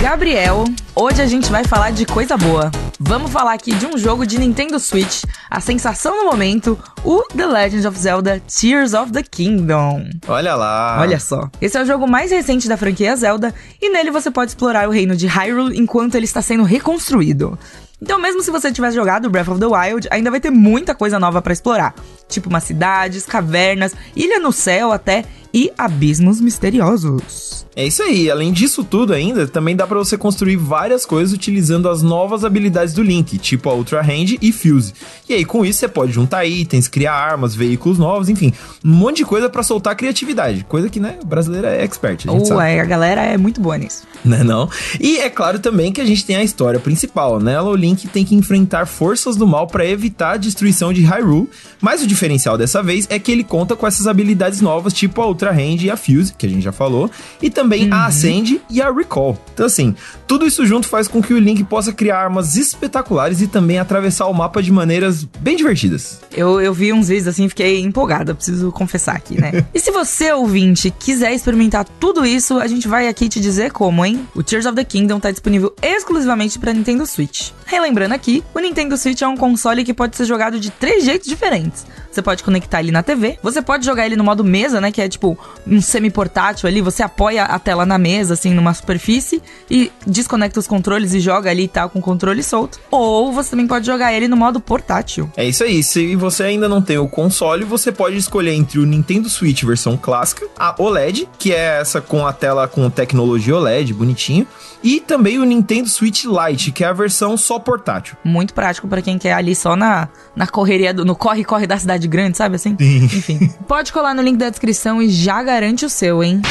Gabriel, 0.01 0.63
hoje 0.95 1.21
a 1.21 1.25
gente 1.25 1.51
vai 1.51 1.65
falar 1.65 1.91
de 1.91 2.05
coisa 2.05 2.37
boa. 2.37 2.71
Vamos 2.97 3.31
falar 3.31 3.51
aqui 3.51 3.75
de 3.75 3.85
um 3.85 3.97
jogo 3.97 4.25
de 4.25 4.39
Nintendo 4.39 4.79
Switch, 4.79 5.25
a 5.49 5.59
sensação 5.59 6.23
no 6.23 6.31
momento, 6.31 6.79
o 7.03 7.21
The 7.35 7.45
Legend 7.45 7.85
of 7.85 7.99
Zelda 7.99 8.41
Tears 8.47 8.93
of 8.93 9.11
the 9.11 9.21
Kingdom. 9.21 10.09
Olha 10.25 10.55
lá. 10.55 10.99
Olha 11.01 11.19
só. 11.19 11.49
Esse 11.59 11.77
é 11.77 11.81
o 11.81 11.85
jogo 11.85 12.07
mais 12.07 12.31
recente 12.31 12.69
da 12.69 12.77
franquia 12.77 13.13
Zelda 13.13 13.53
e 13.81 13.89
nele 13.89 14.09
você 14.09 14.31
pode 14.31 14.51
explorar 14.51 14.87
o 14.87 14.91
reino 14.91 15.17
de 15.17 15.27
Hyrule 15.27 15.77
enquanto 15.77 16.15
ele 16.15 16.25
está 16.25 16.41
sendo 16.41 16.63
reconstruído. 16.63 17.59
Então, 18.01 18.17
mesmo 18.17 18.41
se 18.41 18.49
você 18.49 18.71
tiver 18.71 18.93
jogado 18.93 19.29
Breath 19.29 19.49
of 19.49 19.59
the 19.59 19.65
Wild, 19.65 20.07
ainda 20.09 20.31
vai 20.31 20.39
ter 20.39 20.49
muita 20.49 20.95
coisa 20.95 21.19
nova 21.19 21.41
para 21.41 21.51
explorar, 21.51 21.93
tipo 22.29 22.47
umas 22.47 22.63
cidades, 22.63 23.25
cavernas, 23.25 23.93
ilha 24.15 24.39
no 24.39 24.53
céu 24.53 24.93
até 24.93 25.25
e 25.53 25.71
abismos 25.77 26.39
misteriosos. 26.41 27.65
É 27.75 27.85
isso 27.85 28.03
aí, 28.03 28.29
além 28.29 28.51
disso 28.51 28.83
tudo 28.83 29.13
ainda, 29.13 29.47
também 29.47 29.75
dá 29.75 29.87
para 29.87 29.97
você 29.97 30.17
construir 30.17 30.57
várias 30.57 31.05
coisas 31.05 31.33
utilizando 31.33 31.87
as 31.87 32.01
novas 32.01 32.43
habilidades 32.43 32.93
do 32.93 33.01
Link, 33.01 33.37
tipo 33.37 33.69
a 33.69 33.73
Ultra 33.73 34.01
Hand 34.01 34.37
e 34.41 34.51
Fuse. 34.51 34.93
E 35.29 35.33
aí 35.33 35.45
com 35.45 35.65
isso 35.65 35.79
você 35.79 35.87
pode 35.87 36.11
juntar 36.11 36.45
itens, 36.45 36.87
criar 36.87 37.13
armas, 37.13 37.55
veículos 37.55 37.97
novos, 37.97 38.27
enfim, 38.27 38.51
um 38.83 38.89
monte 38.89 39.17
de 39.17 39.25
coisa 39.25 39.49
para 39.49 39.63
soltar 39.63 39.95
criatividade, 39.95 40.65
coisa 40.65 40.89
que, 40.89 40.99
né, 40.99 41.19
brasileira 41.25 41.69
é 41.69 41.83
expert, 41.83 42.27
a 42.27 42.31
gente 42.31 42.43
uh, 42.43 42.47
sabe. 42.47 42.79
a 42.79 42.85
galera 42.85 43.21
é 43.21 43.37
muito 43.37 43.61
boa 43.61 43.77
nisso. 43.77 44.03
Né 44.25 44.43
não? 44.43 44.69
E 44.99 45.17
é 45.17 45.29
claro 45.29 45.59
também 45.59 45.93
que 45.93 46.01
a 46.01 46.05
gente 46.05 46.25
tem 46.25 46.35
a 46.35 46.43
história 46.43 46.79
principal, 46.79 47.39
né? 47.39 47.61
O 47.61 47.75
Link 47.75 48.07
tem 48.07 48.25
que 48.25 48.35
enfrentar 48.35 48.85
forças 48.85 49.35
do 49.35 49.47
mal 49.47 49.67
para 49.67 49.85
evitar 49.85 50.33
a 50.33 50.37
destruição 50.37 50.91
de 50.91 51.01
Hyrule, 51.01 51.49
mas 51.79 52.01
o 52.01 52.07
diferencial 52.07 52.57
dessa 52.57 52.83
vez 52.83 53.07
é 53.09 53.17
que 53.17 53.31
ele 53.31 53.43
conta 53.43 53.75
com 53.75 53.87
essas 53.87 54.07
habilidades 54.07 54.59
novas, 54.59 54.91
tipo 54.91 55.21
a 55.21 55.25
Ultra 55.39 55.51
Hand 55.51 55.81
e 55.81 55.89
a 55.89 55.95
Fuse, 55.95 56.33
que 56.37 56.45
a 56.45 56.49
gente 56.49 56.61
já 56.61 56.73
falou, 56.73 57.09
e 57.41 57.49
também 57.49 57.85
uhum. 57.85 57.93
a 57.93 58.05
Ascend 58.07 58.61
e 58.69 58.81
a 58.81 58.91
Recall. 58.91 59.37
Então, 59.53 59.65
assim, 59.65 59.95
tudo 60.27 60.45
isso 60.45 60.65
junto 60.65 60.87
faz 60.87 61.07
com 61.07 61.21
que 61.21 61.33
o 61.33 61.39
Link 61.39 61.63
possa 61.63 61.93
criar 61.93 62.19
armas 62.19 62.57
espetaculares 62.57 63.41
e 63.41 63.47
também 63.47 63.79
atravessar 63.79 64.27
o 64.27 64.33
mapa 64.33 64.61
de 64.61 64.71
maneiras 64.71 65.23
bem 65.23 65.55
divertidas. 65.55 66.19
Eu, 66.35 66.59
eu 66.59 66.73
vi 66.73 66.91
uns 66.91 67.07
vídeos 67.07 67.27
assim 67.27 67.45
e 67.45 67.49
fiquei 67.49 67.81
empolgada, 67.81 68.35
preciso 68.35 68.71
confessar 68.71 69.15
aqui, 69.15 69.39
né? 69.39 69.65
e 69.73 69.79
se 69.79 69.91
você, 69.91 70.31
ouvinte, 70.33 70.91
quiser 70.91 71.33
experimentar 71.33 71.85
tudo 71.99 72.25
isso, 72.25 72.59
a 72.59 72.67
gente 72.67 72.87
vai 72.87 73.07
aqui 73.07 73.29
te 73.29 73.39
dizer 73.39 73.71
como, 73.71 74.05
hein? 74.05 74.27
O 74.35 74.43
Tears 74.43 74.65
of 74.65 74.75
the 74.75 74.83
Kingdom 74.83 75.19
tá 75.19 75.31
disponível 75.31 75.73
exclusivamente 75.81 76.59
para 76.59 76.73
Nintendo 76.73 77.05
Switch. 77.05 77.51
Relembrando 77.65 78.13
aqui, 78.13 78.43
o 78.53 78.59
Nintendo 78.59 78.97
Switch 78.97 79.21
é 79.21 79.27
um 79.27 79.37
console 79.37 79.83
que 79.83 79.93
pode 79.93 80.17
ser 80.17 80.25
jogado 80.25 80.59
de 80.59 80.69
três 80.69 81.05
jeitos 81.05 81.27
diferentes. 81.27 81.85
Você 82.11 82.21
pode 82.21 82.43
conectar 82.43 82.79
ele 82.79 82.91
na 82.91 83.03
TV, 83.03 83.37
você 83.41 83.61
pode 83.61 83.85
jogar 83.85 84.05
ele 84.05 84.15
no 84.15 84.23
modo 84.23 84.43
mesa, 84.43 84.81
né, 84.81 84.91
que 84.91 85.01
é 85.01 85.07
tipo 85.07 85.28
um 85.65 85.81
semi-portátil 85.81 86.67
ali, 86.67 86.81
você 86.81 87.03
apoia 87.03 87.43
a 87.43 87.59
tela 87.59 87.85
na 87.85 87.97
mesa, 87.97 88.33
assim, 88.33 88.53
numa 88.53 88.73
superfície, 88.73 89.41
e 89.69 89.91
desconecta 90.05 90.59
os 90.59 90.67
controles 90.67 91.13
e 91.13 91.19
joga 91.19 91.49
ali 91.49 91.63
e 91.63 91.67
tal, 91.67 91.89
com 91.89 91.99
o 91.99 92.01
controle 92.01 92.43
solto. 92.43 92.79
Ou 92.91 93.31
você 93.31 93.51
também 93.51 93.67
pode 93.67 93.85
jogar 93.85 94.13
ele 94.13 94.27
no 94.27 94.37
modo 94.37 94.59
portátil. 94.59 95.31
É 95.35 95.45
isso 95.45 95.63
aí, 95.63 95.83
se 95.83 96.15
você 96.15 96.43
ainda 96.43 96.67
não 96.67 96.81
tem 96.81 96.97
o 96.97 97.07
console, 97.07 97.63
você 97.63 97.91
pode 97.91 98.17
escolher 98.17 98.53
entre 98.53 98.79
o 98.79 98.85
Nintendo 98.85 99.29
Switch 99.29 99.63
versão 99.63 99.97
clássica, 99.97 100.47
a 100.57 100.75
OLED, 100.81 101.27
que 101.37 101.53
é 101.53 101.79
essa 101.79 102.01
com 102.01 102.25
a 102.25 102.33
tela 102.33 102.67
com 102.67 102.89
tecnologia 102.89 103.55
OLED, 103.55 103.93
bonitinho, 103.93 104.47
e 104.83 104.99
também 104.99 105.39
o 105.39 105.43
Nintendo 105.43 105.89
Switch 105.89 106.25
Lite, 106.25 106.71
que 106.71 106.83
é 106.83 106.87
a 106.87 106.93
versão 106.93 107.35
só 107.37 107.59
portátil. 107.59 108.15
Muito 108.23 108.53
prático 108.53 108.87
para 108.87 109.01
quem 109.01 109.17
quer 109.17 109.33
ali 109.33 109.55
só 109.55 109.75
na, 109.75 110.07
na 110.35 110.47
correria, 110.47 110.93
do, 110.93 111.03
no 111.03 111.15
corre-corre 111.15 111.67
da 111.67 111.77
cidade 111.77 112.07
grande, 112.07 112.37
sabe 112.37 112.55
assim? 112.55 112.75
Sim. 112.79 113.03
Enfim. 113.05 113.53
Pode 113.67 113.91
colar 113.91 114.13
no 114.13 114.21
link 114.21 114.37
da 114.37 114.49
descrição 114.49 115.01
e 115.01 115.09
já 115.09 115.43
garante 115.43 115.85
o 115.85 115.89
seu, 115.89 116.23
hein? 116.23 116.41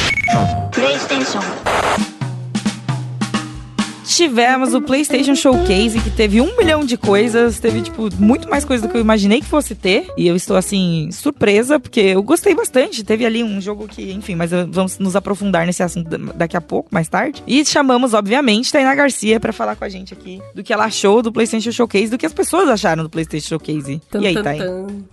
PlayStation 0.71 1.39
tivemos 4.09 4.73
o 4.73 4.81
PlayStation 4.81 5.35
Showcase, 5.35 5.99
que 5.99 6.09
teve 6.09 6.41
um 6.41 6.57
milhão 6.57 6.83
de 6.83 6.97
coisas, 6.97 7.59
teve, 7.59 7.81
tipo, 7.81 8.09
muito 8.17 8.49
mais 8.49 8.65
coisa 8.65 8.85
do 8.85 8.91
que 8.91 8.97
eu 8.97 9.01
imaginei 9.01 9.39
que 9.39 9.45
fosse 9.45 9.75
ter. 9.75 10.07
E 10.17 10.27
eu 10.27 10.35
estou, 10.35 10.57
assim, 10.57 11.09
surpresa, 11.11 11.79
porque 11.79 11.99
eu 11.99 12.23
gostei 12.23 12.55
bastante. 12.55 13.03
Teve 13.03 13.25
ali 13.25 13.43
um 13.43 13.61
jogo 13.61 13.87
que, 13.87 14.11
enfim, 14.11 14.35
mas 14.35 14.51
vamos 14.51 14.97
nos 14.97 15.15
aprofundar 15.15 15.65
nesse 15.65 15.83
assunto 15.83 16.09
daqui 16.33 16.57
a 16.57 16.61
pouco, 16.61 16.89
mais 16.91 17.07
tarde. 17.07 17.43
E 17.45 17.63
chamamos, 17.63 18.13
obviamente, 18.13 18.71
Tainá 18.71 18.95
Garcia 18.95 19.39
para 19.39 19.53
falar 19.53 19.75
com 19.75 19.85
a 19.85 19.89
gente 19.89 20.13
aqui 20.13 20.41
do 20.55 20.63
que 20.63 20.73
ela 20.73 20.85
achou 20.85 21.21
do 21.21 21.31
PlayStation 21.31 21.71
Showcase, 21.71 22.09
do 22.09 22.17
que 22.17 22.25
as 22.25 22.33
pessoas 22.33 22.67
acharam 22.67 23.03
do 23.03 23.09
PlayStation 23.09 23.49
Showcase. 23.49 24.01
Tum, 24.09 24.21
e 24.21 24.27
aí, 24.27 24.41
Thay? 24.41 24.59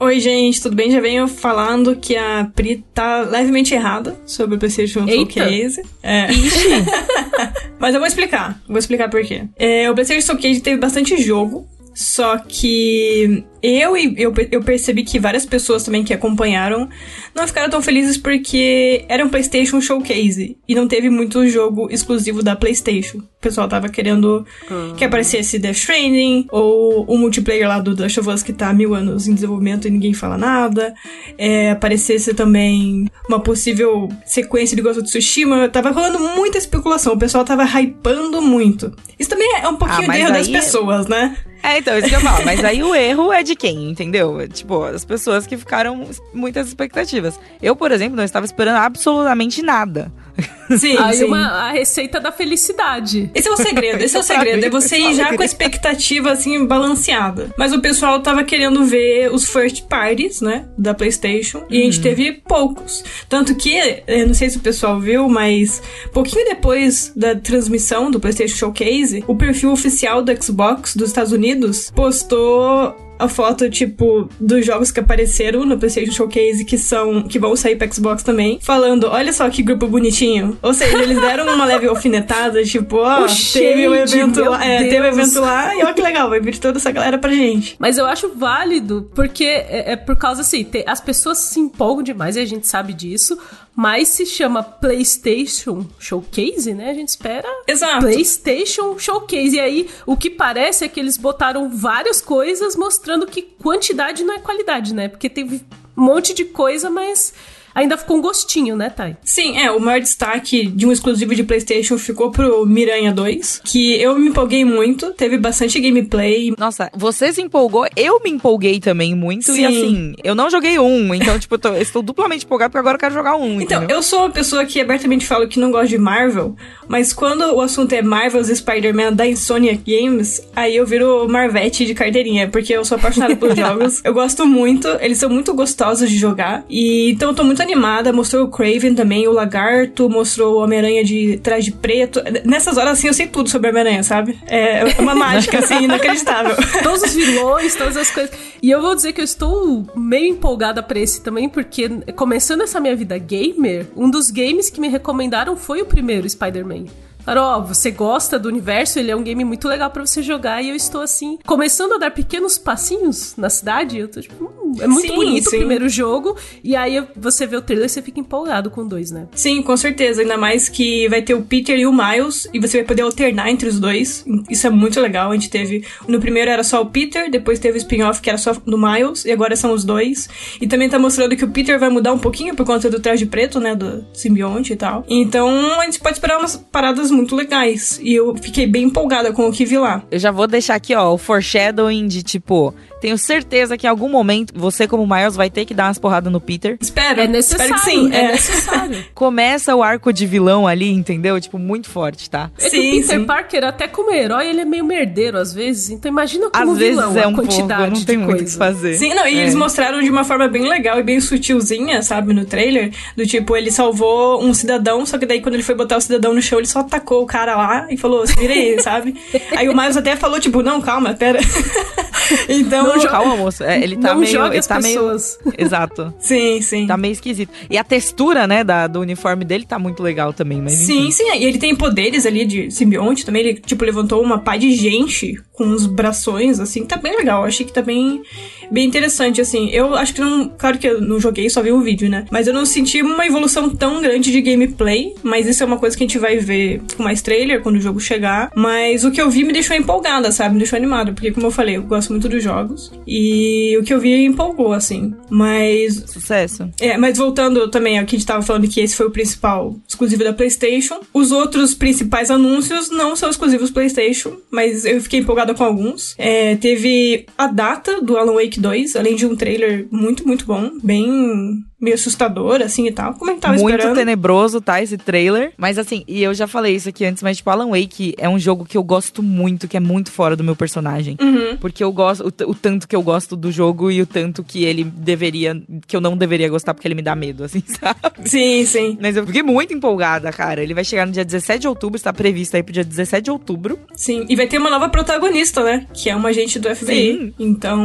Oi, 0.01 0.21
gente, 0.21 0.63
tudo 0.63 0.75
bem? 0.75 0.91
Já 0.91 1.01
venho 1.01 1.29
falando 1.29 1.97
que 1.97 2.17
a 2.17 2.51
Pri 2.55 2.85
tá 2.95 3.21
levemente 3.21 3.75
errada 3.75 4.17
sobre 4.25 4.57
o 4.57 4.59
PlayStation 4.59 5.07
Eita. 5.07 5.33
Showcase. 5.33 5.83
É. 6.03 6.29
mas 7.79 7.95
eu 7.95 8.01
vou 8.01 8.07
explicar. 8.07 8.61
Vou 8.67 8.79
explicar 8.79 9.09
por 9.09 9.23
quê. 9.23 9.45
É, 9.57 9.91
o 9.91 9.95
PlayStation 9.95 10.27
Showcase 10.27 10.61
teve 10.61 10.79
bastante 10.79 11.17
jogo, 11.23 11.67
só 11.97 12.37
que 12.37 13.43
eu 13.63 13.97
e 13.97 14.15
eu, 14.19 14.33
eu 14.53 14.63
percebi 14.63 15.03
que 15.03 15.19
várias 15.19 15.47
pessoas 15.47 15.83
também 15.83 16.05
que 16.05 16.13
acompanharam 16.13 16.91
não 17.35 17.47
ficaram 17.47 17.71
tão 17.71 17.81
felizes 17.81 18.19
porque 18.19 19.07
era 19.09 19.25
um 19.25 19.31
PlayStation 19.31 19.81
Showcase 19.81 20.59
e 20.69 20.75
não 20.75 20.87
teve 20.87 21.09
muito 21.09 21.49
jogo 21.49 21.89
exclusivo 21.91 22.43
da 22.43 22.55
PlayStation. 22.55 23.17
O 23.19 23.41
pessoal 23.41 23.67
tava 23.67 23.89
querendo 23.89 24.47
uhum. 24.71 24.95
que 24.95 25.07
aparecesse 25.07 25.59
Death 25.59 25.77
Stranding 25.77 26.47
ou 26.51 27.07
o 27.07 27.17
multiplayer 27.17 27.67
lá 27.67 27.81
do 27.81 27.99
Last 27.99 28.21
of 28.21 28.29
Us 28.29 28.43
que 28.43 28.53
tá 28.53 28.69
há 28.69 28.75
mil 28.75 28.95
anos 28.95 29.27
em 29.27 29.33
desenvolvimento 29.33 29.89
e 29.89 29.91
ninguém 29.91 30.13
fala 30.13 30.37
nada. 30.37 30.93
É, 31.39 31.71
aparecesse 31.71 32.35
também 32.35 33.11
uma 33.27 33.41
possível 33.41 34.11
sequência 34.27 34.77
de 34.77 34.83
Ghost 34.83 35.01
of 35.01 35.09
Tsushima. 35.09 35.67
Tava 35.71 35.91
rolando 35.91 36.19
muita 36.19 36.59
especulação, 36.59 37.15
o 37.15 37.19
pessoal 37.19 37.43
tava 37.43 37.65
hypando 37.65 38.43
muito. 38.43 38.95
Isso 39.19 39.31
também 39.31 39.49
é 39.63 39.67
um 39.67 39.77
pouquinho 39.77 40.11
ah, 40.11 40.13
de 40.13 40.21
erro 40.21 40.33
das 40.33 40.49
é 40.49 40.53
pessoas, 40.53 41.07
né? 41.07 41.37
É, 41.67 41.79
então, 41.79 41.99
isso 41.99 42.09
que 42.09 42.15
eu 42.15 42.21
falo. 42.21 42.45
Mas 42.45 42.65
aí 42.65 42.81
o 42.81 42.95
erro 42.95 43.33
é 43.33 43.43
de 43.43 43.57
quem, 43.57 43.91
entendeu? 43.91 44.47
Tipo, 44.49 44.85
as 44.85 45.05
pessoas 45.05 45.49
que 45.49 45.57
ficaram 45.57 46.09
muitas 46.33 46.69
expectativas. 46.69 47.41
Eu, 47.61 47.75
por 47.75 47.91
exemplo, 47.91 48.17
não 48.17 48.23
estava 48.23 48.47
esperando 48.47 48.77
absolutamente 48.77 49.63
nada. 49.63 50.13
Sim, 50.79 50.97
Aí 50.99 51.19
sim. 51.19 51.25
Uma, 51.25 51.47
a 51.47 51.71
receita 51.71 52.19
da 52.19 52.33
felicidade. 52.33 53.31
Esse 53.35 53.49
é 53.49 53.53
o 53.53 53.57
segredo, 53.57 54.03
esse 54.03 54.17
é 54.17 54.21
o 54.21 54.23
segredo. 54.25 54.65
É 54.65 54.69
você 54.69 54.99
ir 54.99 55.15
já 55.15 55.35
com 55.35 55.41
a 55.41 55.45
expectativa, 55.45 56.33
assim, 56.33 56.67
balanceada. 56.67 57.51
Mas 57.57 57.73
o 57.73 57.81
pessoal 57.81 58.21
tava 58.21 58.43
querendo 58.43 58.85
ver 58.85 59.33
os 59.33 59.49
first 59.49 59.85
parties, 59.85 60.41
né, 60.41 60.67
da 60.77 60.93
PlayStation. 60.93 61.65
E 61.71 61.81
a 61.81 61.85
gente 61.85 61.99
uhum. 61.99 62.03
teve 62.03 62.33
poucos. 62.33 63.05
Tanto 63.29 63.55
que, 63.55 64.03
eu 64.07 64.27
não 64.27 64.35
sei 64.35 64.51
se 64.51 64.57
o 64.57 64.61
pessoal 64.61 64.99
viu, 64.99 65.29
mas 65.29 65.81
pouquinho 66.13 66.45
depois 66.45 67.13
da 67.15 67.35
transmissão 67.35 68.11
do 68.11 68.19
PlayStation 68.19 68.57
Showcase, 68.57 69.25
o 69.27 69.37
perfil 69.37 69.71
oficial 69.71 70.23
do 70.23 70.43
Xbox 70.43 70.97
dos 70.97 71.09
Estados 71.09 71.33
Unidos 71.33 71.93
postou 71.95 73.06
a 73.19 73.29
foto, 73.29 73.69
tipo, 73.71 74.29
dos 74.39 74.65
jogos 74.65 74.91
que 74.91 75.01
apareceram 75.01 75.65
no 75.65 75.79
PlayStation 75.79 76.13
Showcase 76.13 76.65
que 76.65 76.79
são. 76.79 77.23
que 77.23 77.39
vão 77.39 77.57
sair 77.57 77.77
pra 77.77 77.91
Xbox 77.91 78.23
também, 78.23 78.59
falando: 78.61 79.09
olha 79.09 79.33
só 79.33 79.49
que 79.49 79.63
grupo 79.63 79.87
bonitinho. 79.87 80.59
Ou 80.63 80.75
seja, 80.75 81.03
eles 81.03 81.21
deram 81.21 81.53
uma 81.55 81.65
leve 81.65 81.87
alfinetada, 81.87 82.63
tipo, 82.65 82.97
ó, 82.97 83.25
oh, 83.25 83.53
teve 83.53 83.87
o 83.89 83.91
um 83.93 83.95
evento 83.95 84.41
lá. 84.43 84.65
É, 84.65 84.85
teve 84.85 85.01
um 85.01 85.13
evento 85.13 85.41
lá 85.41 85.75
e 85.75 85.83
ó 85.83 85.93
que 85.93 86.03
legal, 86.03 86.29
vai 86.29 86.41
vir 86.41 86.59
toda 86.59 86.79
essa 86.79 86.91
galera 86.91 87.19
pra 87.19 87.33
gente. 87.33 87.77
Mas 87.79 87.99
eu 87.99 88.07
acho 88.07 88.35
válido, 88.35 89.11
porque 89.15 89.45
é, 89.45 89.93
é 89.93 89.97
por 89.97 90.17
causa 90.17 90.43
assim, 90.43 90.65
te, 90.65 90.85
as 90.87 91.01
pessoas 91.01 91.39
se 91.39 91.61
empolgam 91.61 92.03
demais 92.03 92.37
e 92.37 92.41
a 92.41 92.47
gente 92.47 92.67
sabe 92.67 92.93
disso, 92.93 93.39
mas 93.77 94.09
se 94.09 94.25
chama 94.25 94.63
PlayStation 94.63 95.87
Showcase, 95.99 96.73
né? 96.73 96.91
A 96.91 96.95
gente 96.95 97.09
espera 97.09 97.47
Exato. 97.69 98.01
PlayStation 98.01 98.99
Showcase. 98.99 99.57
E 99.57 99.61
aí, 99.61 99.91
o 100.07 100.17
que 100.17 100.31
parece 100.31 100.87
é 100.87 100.89
que 100.89 100.99
eles 100.99 101.19
botaram 101.19 101.69
várias 101.69 102.23
coisas 102.23 102.75
mostrando 102.75 103.27
que 103.27 103.43
quantidade 103.43 104.25
não 104.25 104.35
é 104.35 104.39
qualidade, 104.39 104.95
né? 104.95 105.09
Porque 105.09 105.29
teve 105.29 105.61
um 105.95 106.03
monte 106.03 106.33
de 106.33 106.47
coisa, 106.47 106.89
mas 106.89 107.35
ainda 107.77 107.97
ficou 107.97 108.17
um 108.17 108.21
gostinho, 108.21 108.75
né, 108.75 108.91
Thay? 108.91 109.17
Sim, 109.23 109.57
é. 109.59 109.71
O 109.71 109.79
maior 109.79 110.01
destaque 110.01 110.67
de 110.67 110.87
um 110.87 110.91
exclusivo 110.93 111.35
de 111.35 111.45
PlayStation 111.45 111.99
ficou 111.99 112.31
pro 112.31 112.65
Miranha 112.67 113.13
2, 113.13 113.61
que 113.65 113.95
eu 114.01 114.19
me 114.19 114.29
empolguei 114.31 114.65
muito, 114.65 115.13
teve 115.13 115.39
bastante 115.39 115.79
gameplay. 115.79 116.53
Nossa, 116.59 116.91
você 116.95 117.33
se 117.33 117.41
empolgou, 117.43 117.87
eu 117.95 118.21
me 118.25 118.31
empolguei 118.31 118.81
também 118.81 119.15
muito. 119.15 119.45
Sim. 119.53 119.61
E 119.61 119.67
assim, 119.67 120.15
eu 120.25 120.35
não 120.35 120.49
joguei 120.51 120.79
um, 120.79 121.15
então, 121.15 121.39
tipo, 121.39 121.55
eu 121.55 121.59
tô- 121.59 121.69
eu 121.69 121.83
estou 121.83 122.03
duplamente 122.03 122.45
empolgado 122.45 122.71
porque 122.73 122.79
agora 122.81 122.97
eu 122.97 123.01
quero 123.01 123.15
jogar 123.15 123.37
um. 123.37 123.61
Então, 123.61 123.79
entendeu? 123.79 123.97
eu 123.99 124.03
sou 124.03 124.21
uma 124.21 124.31
pessoa 124.31 124.65
que 124.65 124.81
abertamente 124.81 125.27
fala 125.27 125.47
que 125.47 125.59
não 125.61 125.71
gosta 125.71 125.89
de 125.89 125.99
Marvel, 125.99 126.57
mas 126.89 127.13
quando 127.13 127.43
o 127.55 127.61
assunto 127.61 127.93
é 127.93 128.01
Marvel's 128.03 128.49
Spider-Man 128.49 129.13
da 129.13 129.27
Insomniac 129.27 129.83
Games, 129.87 130.41
aí 130.57 130.77
eu 130.77 130.87
viro 130.87 131.29
Marvete 131.29 131.85
de 131.85 131.95
carteirinha, 131.95 132.49
porque 132.49 132.73
eu 132.73 132.85
sou 132.85 132.97
apaixonada 132.97 133.37
pelos 133.37 133.55
jogos. 133.59 134.01
Eu 134.05 134.15
gosto 134.15 134.47
muito, 134.47 134.89
eles 135.01 135.19
são 135.19 135.29
muito 135.29 135.53
gostosos 135.55 136.09
de 136.11 136.17
jogar. 136.17 136.65
E 136.71 137.11
então 137.11 137.31
eu 137.31 137.35
tô 137.35 137.45
muito 137.45 137.63
animada. 137.67 138.13
Mostrou 138.13 138.45
o 138.45 138.49
Craven 138.49 138.95
também, 138.95 139.27
o 139.29 139.33
Lagarto, 139.33 140.09
mostrou 140.09 140.55
o 140.55 140.63
Homem-Aranha 140.63 141.05
de 141.05 141.39
traje 141.43 141.73
preto. 141.73 142.23
Nessas 142.45 142.77
horas, 142.77 142.93
assim, 142.93 143.09
eu 143.09 143.15
sei 143.15 143.27
tudo 143.27 143.49
sobre 143.49 143.71
Homem-Aranha, 143.71 144.03
sabe? 144.03 144.39
É 144.47 144.85
uma 144.99 145.15
mágica, 145.15 145.59
assim, 145.59 145.85
inacreditável. 145.85 146.57
Todos 146.83 147.03
os 147.03 147.15
vilões, 147.15 147.75
todas 147.75 147.97
as 147.97 148.11
coisas. 148.11 148.35
E 148.63 148.71
eu 148.71 148.81
vou 148.81 148.95
dizer 148.95 149.13
que 149.13 149.21
eu 149.21 149.25
estou 149.25 149.87
meio 149.95 150.29
empolgada 150.33 150.83
pra 150.83 150.99
esse 150.99 151.21
também, 151.21 151.49
porque 151.49 151.89
começando 152.15 152.63
essa 152.63 152.81
minha 152.81 152.97
vida 152.97 153.19
gamer, 153.19 153.87
um 153.97 154.09
dos 154.09 154.31
games 154.31 154.71
que 154.71 154.81
me 154.81 154.89
recomendaram 154.89 155.57
foi 155.57 155.83
o 155.83 155.87
primeiro 155.87 156.29
Spider-Man. 156.29 156.85
Ó, 157.27 157.61
você 157.61 157.91
gosta 157.91 158.39
do 158.39 158.49
universo, 158.49 158.99
ele 158.99 159.11
é 159.11 159.17
um 159.17 159.23
game 159.23 159.45
muito 159.45 159.69
legal 159.69 159.91
pra 159.91 160.05
você 160.05 160.23
jogar, 160.23 160.63
e 160.63 160.71
eu 160.71 160.77
estou 160.77 161.01
assim, 161.01 161.39
começando 161.47 161.95
a 161.95 161.99
dar 161.99 162.11
pequenos 162.11 162.59
passinhos 162.59 163.35
na 163.37 163.51
cidade, 163.51 163.99
eu 163.99 164.09
tô 164.09 164.21
tipo, 164.21 164.45
hum, 164.45 164.75
é 164.81 164.87
muito 164.87 165.09
Sim, 165.09 165.15
bonito 165.15 165.51
sim. 165.51 165.57
o 165.57 165.59
primeiro 165.59 165.89
jogo, 165.89 166.37
e 166.63 166.77
aí 166.77 167.05
você 167.17 167.47
vê 167.47 167.57
o 167.57 167.63
trailer 167.63 167.87
e 167.87 167.89
você 167.89 168.03
fica 168.03 168.21
empolgado 168.21 168.71
com 168.71 168.87
dois, 168.87 169.11
né? 169.11 169.27
Sim, 169.35 169.63
com 169.63 169.77
certeza. 169.77 170.23
Ainda 170.23 170.37
mais 170.37 170.69
que 170.69 171.09
vai 171.09 171.23
ter 171.23 171.35
o 171.35 171.43
Peter 171.43 171.79
e 171.79 171.87
o 171.87 171.93
Miles, 171.93 172.49
e 172.53 172.61
você 172.61 172.79
vai 172.79 172.87
poder 172.87 173.03
alternar 173.03 173.51
entre 173.51 173.69
os 173.69 173.79
dois. 173.81 174.25
Isso 174.51 174.67
é 174.67 174.71
muito 174.71 175.01
legal. 175.01 175.31
A 175.31 175.35
gente 175.35 175.51
teve. 175.51 175.85
No 176.07 176.21
primeiro 176.21 176.51
era 176.51 176.63
só 176.63 176.83
o 176.83 176.87
Peter, 176.87 177.31
depois 177.31 177.59
teve 177.59 177.77
o 177.77 177.81
spin-off 177.81 178.21
que 178.21 178.29
era 178.29 178.39
só 178.39 178.53
do 178.53 178.79
Miles, 178.79 179.25
e 179.25 179.33
agora 179.33 179.57
são 179.57 179.73
os 179.73 179.85
dois. 179.85 180.29
E 180.61 180.67
também 180.67 180.89
tá 180.89 180.99
mostrando 180.99 181.37
que 181.37 181.45
o 181.45 181.49
Peter 181.49 181.79
vai 181.79 181.89
mudar 181.89 182.13
um 182.13 182.19
pouquinho 182.19 182.55
por 182.55 182.65
conta 182.65 182.89
do 182.91 183.01
traje 183.01 183.27
preto, 183.27 183.61
né? 183.61 183.75
Do 183.75 184.05
simbionte 184.13 184.73
e 184.73 184.77
tal. 184.77 185.05
Então 185.09 185.81
a 185.81 185.85
gente 185.85 186.01
pode 186.01 186.15
esperar 186.15 186.39
umas 186.39 186.57
paradas 186.57 187.11
muito 187.17 187.35
legais. 187.35 187.99
E 188.03 188.15
eu 188.15 188.35
fiquei 188.37 188.67
bem 188.67 188.85
empolgada 188.85 189.33
com 189.33 189.49
o 189.49 189.53
que 189.53 189.65
vi 189.65 189.79
lá. 189.79 190.03
Eu 190.11 190.19
já 190.19 190.31
vou 190.31 190.47
deixar 190.47 190.75
aqui, 190.75 190.95
ó, 190.95 191.13
o 191.13 191.19
foreshadowing 191.19 192.07
de 192.07 192.23
tipo, 192.23 192.75
tenho 193.01 193.17
certeza 193.19 193.77
que 193.77 193.87
em 193.87 193.91
algum 193.91 194.09
momento 194.09 194.53
você, 194.57 194.87
como 194.87 195.07
Miles, 195.07 195.37
vai 195.37 195.51
ter 195.51 195.65
que 195.65 195.75
dar 195.75 195.87
umas 195.89 195.99
porradas 195.99 196.33
no 196.33 196.41
Peter. 196.41 196.77
Espero. 196.81 197.21
É 197.21 197.27
necessário, 197.27 197.75
Espero 197.75 197.97
que 197.97 198.09
sim. 198.09 198.13
é, 198.15 198.25
é. 198.25 198.33
necessário. 198.33 199.05
Começa 199.15 199.75
o 199.75 199.83
arco 199.83 200.13
de 200.13 200.27
vilão 200.27 200.67
ali, 200.67 200.91
entendeu? 200.93 201.41
Tipo, 201.41 201.59
muito 201.59 201.89
forte, 201.89 202.29
tá? 202.29 202.51
É 202.59 202.63
que 202.65 202.71
Sim, 202.71 202.89
o 202.89 203.01
Peter 203.03 203.19
sim. 203.21 203.25
Parker, 203.25 203.65
até 203.65 203.89
como 203.89 204.13
herói, 204.13 204.49
ele 204.49 204.61
é 204.61 204.65
meio 204.65 204.85
merdeiro 204.85 205.39
às 205.39 205.53
vezes, 205.53 205.91
então 205.91 206.11
imagina 206.11 206.51
como 206.51 206.73
Às 206.73 206.79
vezes 206.79 206.95
vilão 206.97 207.17
é 207.17 207.23
a 207.25 207.29
um 207.29 207.35
pouco, 207.35 207.49
quantidade 207.49 207.91
não 207.99 208.05
tem 208.05 208.19
de 208.19 208.25
muito 208.25 208.35
o 208.35 208.39
coisa. 208.39 208.45
que 208.53 208.59
fazer. 208.59 208.95
Sim, 208.95 209.15
não, 209.15 209.27
e 209.27 209.39
É. 209.39 209.43
eles 209.43 209.55
mostraram 209.55 210.03
de 210.03 210.11
uma 210.11 210.25
forma 210.25 210.49
bem 210.49 210.69
legal 210.69 210.99
e 210.99 211.03
bem 211.03 211.21
sutilzinha, 211.21 212.03
sabe, 212.03 212.33
no 212.35 212.45
trailer. 212.45 212.93
Do 213.17 213.27
tipo, 213.27 213.57
ele 213.57 213.71
salvou 213.71 214.43
um 214.43 214.53
cidadão, 214.53 215.05
só 215.07 215.17
que 215.19 215.27
daí 215.27 215.41
quando 215.41 215.55
ele 215.55 215.63
foi 215.63 215.75
botar 215.75 215.97
o 215.97 216.01
cidadão 216.01 216.35
no 216.35 216.43
chão, 216.43 216.59
ele 216.59 216.67
só 216.67 216.81
atacou 216.81 217.06
o 217.15 217.27
cara 217.27 217.57
lá 217.57 217.87
e 217.91 217.97
falou, 217.97 218.25
vira 218.27 218.53
aí, 218.53 218.81
sabe? 218.83 219.15
Aí 219.57 219.69
o 219.69 219.77
Miles 219.77 219.97
até 219.97 220.17
falou, 220.17 220.39
tipo, 220.41 220.63
não, 220.63 220.81
calma, 220.81 221.15
pera. 221.15 221.39
então, 222.49 222.97
Não 222.97 223.07
Calma, 223.07 223.37
moço. 223.37 223.63
É, 223.63 223.81
ele 223.83 223.97
tá 223.97 224.13
não 224.13 224.21
meio. 224.21 224.33
joga 224.33 224.49
ele 224.49 224.59
as 224.59 224.67
tá 224.67 224.77
pessoas. 224.77 225.39
meio. 225.45 225.57
Exato. 225.67 226.13
sim, 226.19 226.61
sim. 226.61 226.87
Tá 226.87 226.97
meio 226.97 227.13
esquisito. 227.13 227.53
E 227.71 227.79
a 227.79 227.85
textura, 227.85 228.47
né, 228.47 228.65
da, 228.65 228.87
do 228.87 229.01
uniforme 229.01 229.45
dele 229.45 229.65
tá 229.65 229.79
muito 229.79 230.03
legal 230.03 230.33
também, 230.33 230.61
mas. 230.61 230.73
Sim, 230.73 231.03
enfim. 231.09 231.11
sim, 231.13 231.33
e 231.37 231.45
ele 231.45 231.59
tem 231.59 231.75
poderes 231.75 232.27
ali 232.27 232.45
de 232.45 232.71
simbionte 232.71 233.25
também. 233.25 233.43
Ele, 233.43 233.55
tipo, 233.55 233.85
levantou 233.85 234.23
uma 234.23 234.39
pá 234.39 234.57
de 234.57 234.73
gente 234.75 235.41
com 235.53 235.65
uns 235.65 235.87
brações, 235.87 236.59
assim. 236.61 236.85
Tá 236.85 236.97
bem 236.97 237.17
legal. 237.17 237.45
Achei 237.45 237.65
que 237.65 237.73
tá 237.73 237.83
bem, 237.83 238.23
bem 238.71 238.87
interessante, 238.87 239.41
assim. 239.41 239.69
Eu 239.71 239.95
acho 239.95 240.13
que 240.15 240.21
não. 240.21 240.49
Claro 240.49 240.79
que 240.79 240.87
eu 240.89 241.01
não 241.01 241.21
joguei, 241.21 241.49
só 241.49 241.63
vi 241.63 241.73
o 241.73 241.81
vídeo, 241.81 242.09
né? 242.09 242.25
Mas 242.31 242.47
eu 242.47 242.53
não 242.55 242.67
senti 242.67 243.03
uma 243.03 243.27
evolução 243.27 243.71
tão 243.71 244.01
grande 244.03 244.33
de 244.33 244.41
gameplay. 244.41 245.15
Mas 245.23 245.47
isso 245.47 245.63
é 245.63 245.67
uma 245.67 245.79
coisa 245.79 245.97
que 245.97 246.03
a 246.03 246.07
gente 246.07 246.19
vai 246.19 246.37
ver 246.39 246.81
com 246.97 247.03
mais 247.03 247.23
trailer 247.23 247.63
quando 247.63 247.77
o 247.77 247.81
jogo 247.81 248.01
chegar. 248.01 248.51
Mas 248.55 249.05
o 249.05 249.11
que 249.11 249.21
eu 249.21 249.31
vi 249.31 249.45
me 249.45 249.53
deixou 249.53 249.77
empolgada, 249.77 250.33
sabe? 250.33 250.55
Me 250.55 250.61
deixou 250.61 250.77
animada. 250.77 251.13
Porque, 251.13 251.31
como 251.31 251.47
eu 251.47 251.51
falei, 251.51 251.77
eu 251.77 251.83
gosto 251.83 252.11
muito 252.11 252.29
dos 252.29 252.43
jogos. 252.43 252.93
E 253.07 253.77
o 253.79 253.85
que 253.85 253.93
eu 253.93 254.01
vi 254.01 254.25
empolgou, 254.25 254.73
assim. 254.73 255.15
Mas 255.31 256.05
Sucesso. 256.07 256.69
é, 256.81 256.97
mas 256.97 257.19
voltando 257.19 257.69
também 257.69 257.99
ao 257.99 258.05
que 258.05 258.17
a 258.17 258.19
gente 258.19 258.27
tava 258.27 258.43
falando 258.43 258.69
que 258.69 258.81
esse 258.81 258.97
foi 258.97 259.07
o 259.07 259.11
principal 259.11 259.77
exclusivo 259.89 260.25
da 260.25 260.33
PlayStation. 260.33 261.01
Os 261.13 261.33
outros 261.33 261.75
principais 261.75 262.31
anúncios 262.31 262.91
não 262.91 263.15
são 263.17 263.31
exclusivos 263.31 263.71
PlayStation, 263.71 264.37
mas 264.51 264.85
eu 264.85 265.01
fiquei 265.01 265.21
empolgada 265.21 265.55
com 265.55 265.65
alguns. 265.65 266.15
É, 266.19 266.57
teve 266.57 267.27
a 267.37 267.47
data 267.47 268.01
do 268.01 268.17
Alan 268.17 268.35
Wake 268.35 268.61
2, 268.61 268.97
além 268.97 269.15
de 269.17 269.27
um 269.27 269.37
trailer 269.37 269.87
muito, 269.91 270.27
muito 270.27 270.45
bom, 270.47 270.71
bem 270.83 271.65
meio 271.81 271.95
assustador, 271.95 272.63
assim 272.63 272.87
e 272.87 272.93
tal. 272.93 273.15
Como 273.15 273.31
a 273.31 273.35
gente 273.35 273.43
tava 273.43 273.55
Muito 273.59 273.69
esperando. 273.77 273.97
tenebroso, 273.97 274.61
tá? 274.61 274.83
Esse 274.83 274.97
trailer. 274.97 275.53
Mas 275.57 275.79
assim, 275.79 276.05
e 276.09 276.23
eu 276.23 276.33
já 276.33 276.47
falei 276.47 276.75
isso 276.75 276.89
aqui 276.89 277.05
antes, 277.05 277.23
mas 277.23 277.37
tipo, 277.37 277.51
Alan 277.51 277.69
Wake 277.69 278.15
é 278.19 278.29
um 278.29 278.39
jogo 278.39 278.65
que 278.65 278.77
eu 278.77 278.83
gosto 278.83 279.23
muito, 279.23 279.69
que 279.69 279.77
é 279.77 279.81
muito 279.81 280.11
fora 280.11 280.35
do 280.37 280.43
meu 280.45 280.57
personagem. 280.57 281.17
Uhum. 281.21 281.57
Porque 281.59 281.85
eu 281.85 281.93
gosto, 281.93 282.25
o, 282.25 282.51
o 282.51 282.55
tanto 282.55 282.89
que 282.89 282.97
eu 282.97 283.03
gosto 283.03 283.37
do 283.37 283.51
jogo 283.53 283.91
e 283.91 284.01
o 284.01 284.07
tanto 284.07 284.43
que 284.43 284.65
ele 284.65 284.85
deveria, 284.85 285.61
que 285.87 285.95
eu 285.97 286.01
não 286.01 286.17
deveria 286.17 286.49
gostar 286.49 286.73
porque 286.75 286.89
ele 286.89 286.95
me 286.95 287.03
dá 287.03 287.15
medo, 287.15 287.45
assim, 287.45 287.63
sabe? 287.67 288.01
Sim, 288.25 288.65
sim, 288.65 288.99
Mas 289.01 289.17
eu 289.17 289.27
fiquei 289.27 289.43
muito 289.43 289.75
empolgada, 289.75 290.33
cara. 290.33 290.63
Ele 290.63 290.75
vai 290.75 290.85
chegar 290.85 291.07
no 291.07 291.13
dia 291.13 291.25
17 291.25 291.61
de 291.61 291.69
outubro, 291.69 291.97
está 291.97 292.13
previsto 292.13 292.57
aí 292.57 292.63
pro 292.63 292.73
dia 292.73 292.85
17 292.85 293.25
de 293.25 293.31
outubro. 293.31 293.79
sim. 293.95 294.25
E 294.29 294.35
vai 294.35 294.47
ter 294.47 294.59
uma 294.59 294.71
nova 294.71 294.89
protagonista, 294.89 295.63
né? 295.63 295.87
Que 295.93 296.11
é 296.11 296.17
uma 296.17 296.31
agente 296.31 296.59
do 296.59 296.75
FBI. 296.75 296.95
Sim. 297.13 297.35
Então, 297.39 297.79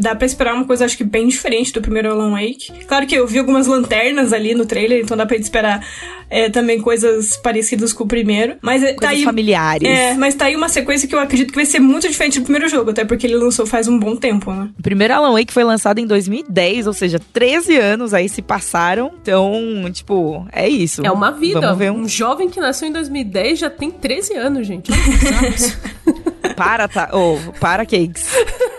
dá 0.00 0.14
pra 0.14 0.26
esperar 0.26 0.54
uma 0.54 0.64
coisa, 0.64 0.84
acho 0.84 0.96
que 0.96 1.04
bem 1.04 1.28
diferente 1.28 1.72
do 1.72 1.80
primeiro 1.82 2.10
Alan 2.10 2.30
Wake. 2.30 2.84
Claro 2.86 3.06
que 3.06 3.14
eu 3.24 3.28
vi 3.28 3.38
algumas 3.38 3.66
lanternas 3.66 4.32
ali 4.32 4.54
no 4.54 4.66
trailer, 4.66 5.00
então 5.02 5.16
dá 5.16 5.26
pra 5.26 5.36
gente 5.36 5.44
esperar 5.44 5.84
é, 6.30 6.50
também 6.50 6.80
coisas 6.80 7.36
parecidas 7.36 7.92
com 7.92 8.04
o 8.04 8.06
primeiro. 8.06 8.56
Mas 8.60 8.82
é, 8.82 8.92
tá 8.92 9.08
Coisas 9.08 9.18
aí. 9.18 9.24
familiares. 9.24 9.88
É, 9.88 10.14
mas 10.14 10.34
tá 10.34 10.46
aí 10.46 10.56
uma 10.56 10.68
sequência 10.68 11.08
que 11.08 11.14
eu 11.14 11.18
acredito 11.18 11.50
que 11.50 11.56
vai 11.56 11.66
ser 11.66 11.80
muito 11.80 12.08
diferente 12.08 12.38
do 12.38 12.44
primeiro 12.44 12.68
jogo, 12.68 12.90
até 12.90 13.04
porque 13.04 13.26
ele 13.26 13.36
lançou 13.36 13.66
faz 13.66 13.88
um 13.88 13.98
bom 13.98 14.14
tempo, 14.14 14.52
né? 14.52 14.68
O 14.78 14.82
primeiro 14.82 15.14
Alan 15.14 15.32
Wake 15.32 15.52
foi 15.52 15.64
lançado 15.64 15.98
em 15.98 16.06
2010, 16.06 16.86
ou 16.86 16.92
seja, 16.92 17.18
13 17.32 17.76
anos 17.76 18.12
aí 18.12 18.28
se 18.28 18.42
passaram. 18.42 19.12
Então, 19.22 19.52
tipo, 19.92 20.46
é 20.52 20.68
isso. 20.68 21.04
É 21.04 21.10
uma 21.10 21.30
vida. 21.30 21.60
Vamos 21.60 21.78
ver 21.78 21.90
um... 21.90 22.04
Um 22.04 22.08
jovem 22.08 22.50
que 22.50 22.60
nasceu 22.60 22.86
em 22.88 22.92
2010 22.92 23.58
já 23.58 23.70
tem 23.70 23.90
13 23.90 24.34
anos, 24.34 24.66
gente. 24.66 24.90
Para, 26.56 26.86
tá? 26.86 27.10
Ô, 27.12 27.38
para, 27.58 27.84
Cakes. 27.84 28.28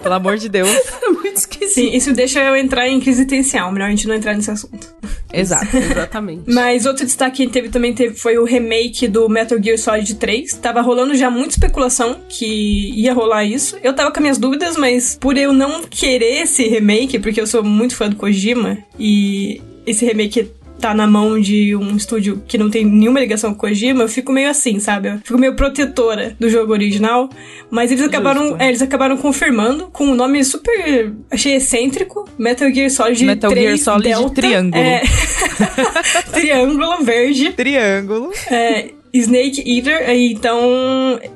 Pelo 0.01 0.13
amor 0.13 0.37
de 0.37 0.47
Deus. 0.47 0.69
É 1.35 1.37
esquisito. 1.37 1.73
Sim, 1.73 1.95
isso 1.95 2.13
deixa 2.13 2.41
eu 2.41 2.55
entrar 2.55 2.87
em 2.87 2.99
crise 2.99 3.21
existencial, 3.21 3.71
melhor 3.71 3.87
a 3.87 3.89
gente 3.89 4.07
não 4.07 4.15
entrar 4.15 4.33
nesse 4.33 4.49
assunto. 4.49 4.95
Exato. 5.33 5.67
Exatamente. 5.75 6.43
Mas 6.47 6.85
outro 6.85 7.05
destaque 7.05 7.45
que 7.45 7.51
teve 7.51 7.69
também 7.69 7.93
teve, 7.93 8.15
foi 8.15 8.37
o 8.37 8.45
remake 8.45 9.07
do 9.07 9.27
Metal 9.27 9.61
Gear 9.61 9.77
Solid 9.77 10.15
3. 10.15 10.53
Tava 10.53 10.81
rolando 10.81 11.15
já 11.15 11.29
muita 11.29 11.51
especulação 11.51 12.21
que 12.29 12.91
ia 12.95 13.13
rolar 13.13 13.43
isso. 13.43 13.77
Eu 13.83 13.93
tava 13.93 14.11
com 14.11 14.21
minhas 14.21 14.37
dúvidas, 14.37 14.77
mas 14.77 15.17
por 15.19 15.37
eu 15.37 15.51
não 15.51 15.83
querer 15.83 16.43
esse 16.43 16.67
remake, 16.67 17.19
porque 17.19 17.41
eu 17.41 17.47
sou 17.47 17.63
muito 17.63 17.95
fã 17.95 18.09
do 18.09 18.15
Kojima, 18.15 18.77
e 18.97 19.61
esse 19.85 20.05
remake 20.05 20.49
tá 20.79 20.93
na 20.93 21.07
mão 21.07 21.39
de 21.39 21.75
um 21.75 21.95
estúdio 21.95 22.43
que 22.47 22.57
não 22.57 22.69
tem 22.69 22.85
nenhuma 22.85 23.19
ligação 23.19 23.51
com 23.51 23.57
o 23.57 23.59
Kojima, 23.69 24.03
eu 24.03 24.07
fico 24.09 24.31
meio 24.31 24.49
assim, 24.49 24.79
sabe? 24.79 25.09
Eu 25.09 25.17
fico 25.23 25.37
meio 25.39 25.55
protetora 25.55 26.35
do 26.39 26.49
jogo 26.49 26.71
original. 26.73 27.29
Mas 27.71 27.91
eles 27.91 28.03
acabaram, 28.03 28.55
é, 28.59 28.67
eles 28.67 28.81
acabaram 28.81 29.17
confirmando 29.17 29.87
com 29.91 30.05
um 30.05 30.15
nome 30.15 30.43
super, 30.43 31.11
achei 31.31 31.55
excêntrico, 31.55 32.27
Metal 32.37 32.71
Gear 32.73 32.89
Solid 32.89 33.25
Metal 33.25 33.49
3 33.49 33.65
Gear 33.65 33.77
Solid 33.79 34.03
Delta. 34.09 34.35
Triângulo. 34.35 34.83
É. 34.83 35.01
Triângulo 36.31 37.03
verde. 37.03 37.51
Triângulo. 37.53 38.31
É, 38.49 38.89
Snake 39.13 39.63
Eater, 39.65 40.09
então 40.09 40.59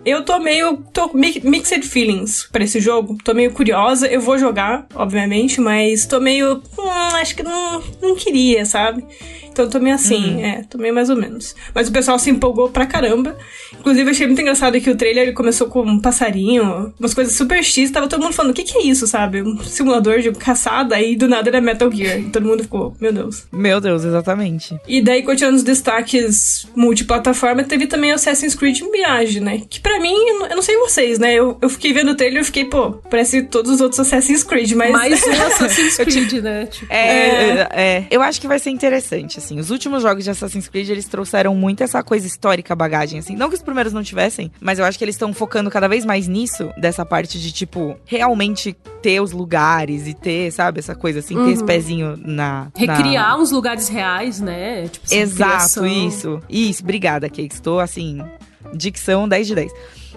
eu 0.05 0.23
tô 0.25 0.37
meio. 0.39 0.77
tô 0.93 1.11
mi- 1.13 1.41
mixed 1.45 1.81
feelings 1.87 2.47
pra 2.51 2.63
esse 2.63 2.79
jogo. 2.81 3.17
Tô 3.23 3.33
meio 3.33 3.51
curiosa. 3.51 4.05
Eu 4.07 4.19
vou 4.19 4.37
jogar, 4.37 4.85
obviamente, 4.93 5.61
mas 5.61 6.05
tô 6.05 6.19
meio. 6.19 6.61
Hum, 6.89 7.15
acho 7.15 7.35
que 7.35 7.43
não, 7.43 7.83
não 8.01 8.15
queria, 8.15 8.65
sabe? 8.65 9.05
Então 9.59 9.69
tô 9.69 9.79
meio 9.79 9.95
assim, 9.95 10.35
uhum. 10.35 10.45
é, 10.45 10.63
tô 10.69 10.77
meio 10.77 10.93
mais 10.93 11.09
ou 11.09 11.17
menos. 11.17 11.53
Mas 11.75 11.89
o 11.89 11.91
pessoal 11.91 12.17
se 12.17 12.29
empolgou 12.29 12.69
pra 12.69 12.85
caramba. 12.85 13.37
Inclusive, 13.77 14.05
eu 14.05 14.11
achei 14.11 14.25
muito 14.25 14.41
engraçado 14.41 14.79
que 14.79 14.89
o 14.89 14.95
trailer 14.95 15.33
começou 15.33 15.67
com 15.67 15.81
um 15.81 15.99
passarinho, 15.99 16.93
umas 16.97 17.13
coisas 17.13 17.35
super 17.35 17.61
X, 17.61 17.91
tava 17.91 18.07
todo 18.07 18.21
mundo 18.21 18.33
falando, 18.33 18.51
o 18.51 18.53
que 18.53 18.63
que 18.63 18.77
é 18.77 18.83
isso, 18.83 19.05
sabe? 19.05 19.41
Um 19.41 19.57
simulador 19.59 20.19
de 20.19 20.31
caçada, 20.31 20.95
aí 20.95 21.17
do 21.17 21.27
nada 21.27 21.49
era 21.49 21.59
Metal 21.59 21.91
Gear. 21.91 22.19
E 22.19 22.29
todo 22.29 22.45
mundo 22.45 22.63
ficou, 22.63 22.95
meu 23.01 23.11
Deus. 23.11 23.47
Meu 23.51 23.81
Deus, 23.81 24.05
exatamente. 24.05 24.79
E 24.87 25.01
daí, 25.01 25.23
continuando 25.23 25.57
os 25.57 25.63
destaques 25.63 26.65
multiplataforma, 26.73 27.61
teve 27.65 27.85
também 27.85 28.13
Assassin's 28.13 28.55
Creed 28.55 28.79
Mirage, 28.81 29.41
né? 29.41 29.61
Que 29.69 29.81
pra 29.81 29.99
mim, 29.99 30.15
eu 30.49 30.55
não 30.55 30.61
sei 30.61 30.77
vocês, 30.77 31.19
né? 31.19 31.33
Eu, 31.33 31.57
eu 31.61 31.67
fiquei 31.67 31.91
vendo 31.91 32.11
o 32.11 32.15
trailer 32.15 32.41
e 32.41 32.45
fiquei, 32.45 32.63
pô, 32.63 32.93
parece 33.09 33.43
todos 33.43 33.71
os 33.71 33.81
outros 33.81 33.99
Assassin's 33.99 34.43
Creed, 34.43 34.71
mas... 34.71 34.91
Mais 34.91 35.21
um 35.27 35.31
Assassin's 35.47 35.97
Creed, 35.97 36.43
né? 36.43 36.65
Tipo... 36.67 36.93
É, 36.93 37.09
é, 37.09 37.67
é, 37.71 38.07
eu 38.09 38.21
acho 38.21 38.39
que 38.39 38.47
vai 38.47 38.59
ser 38.59 38.69
interessante, 38.69 39.39
assim. 39.39 39.48
Os 39.57 39.71
últimos 39.71 40.03
jogos 40.03 40.23
de 40.23 40.29
Assassin's 40.29 40.67
Creed, 40.67 40.89
eles 40.89 41.05
trouxeram 41.05 41.55
muito 41.55 41.81
essa 41.81 42.03
coisa 42.03 42.27
histórica, 42.27 42.75
bagagem, 42.75 43.19
assim. 43.19 43.35
Não 43.35 43.49
que 43.49 43.55
os 43.55 43.61
primeiros 43.61 43.93
não 43.93 44.03
tivessem, 44.03 44.51
mas 44.59 44.77
eu 44.77 44.85
acho 44.85 44.97
que 44.97 45.03
eles 45.05 45.15
estão 45.15 45.33
focando 45.33 45.69
cada 45.69 45.87
vez 45.87 46.05
mais 46.05 46.27
nisso, 46.27 46.69
dessa 46.77 47.05
parte 47.05 47.39
de, 47.39 47.51
tipo, 47.51 47.97
realmente 48.05 48.75
ter 49.01 49.21
os 49.21 49.31
lugares 49.31 50.07
e 50.07 50.13
ter, 50.13 50.51
sabe, 50.51 50.79
essa 50.79 50.93
coisa 50.93 51.19
assim, 51.19 51.35
uhum. 51.35 51.45
ter 51.45 51.51
esse 51.51 51.61
uhum. 51.61 51.67
pezinho 51.67 52.17
na. 52.17 52.67
Recriar 52.75 53.29
na... 53.29 53.37
uns 53.37 53.51
lugares 53.51 53.87
reais, 53.87 54.39
né? 54.39 54.87
Tipo, 54.87 55.13
Exato, 55.13 55.51
criação. 55.51 55.85
isso. 55.85 56.41
Isso, 56.49 56.83
obrigada, 56.83 57.29
Kate. 57.29 57.53
Estou 57.53 57.79
assim, 57.79 58.21
dicção 58.73 59.27
10 59.27 59.47
de 59.47 59.55
10. 59.55 59.71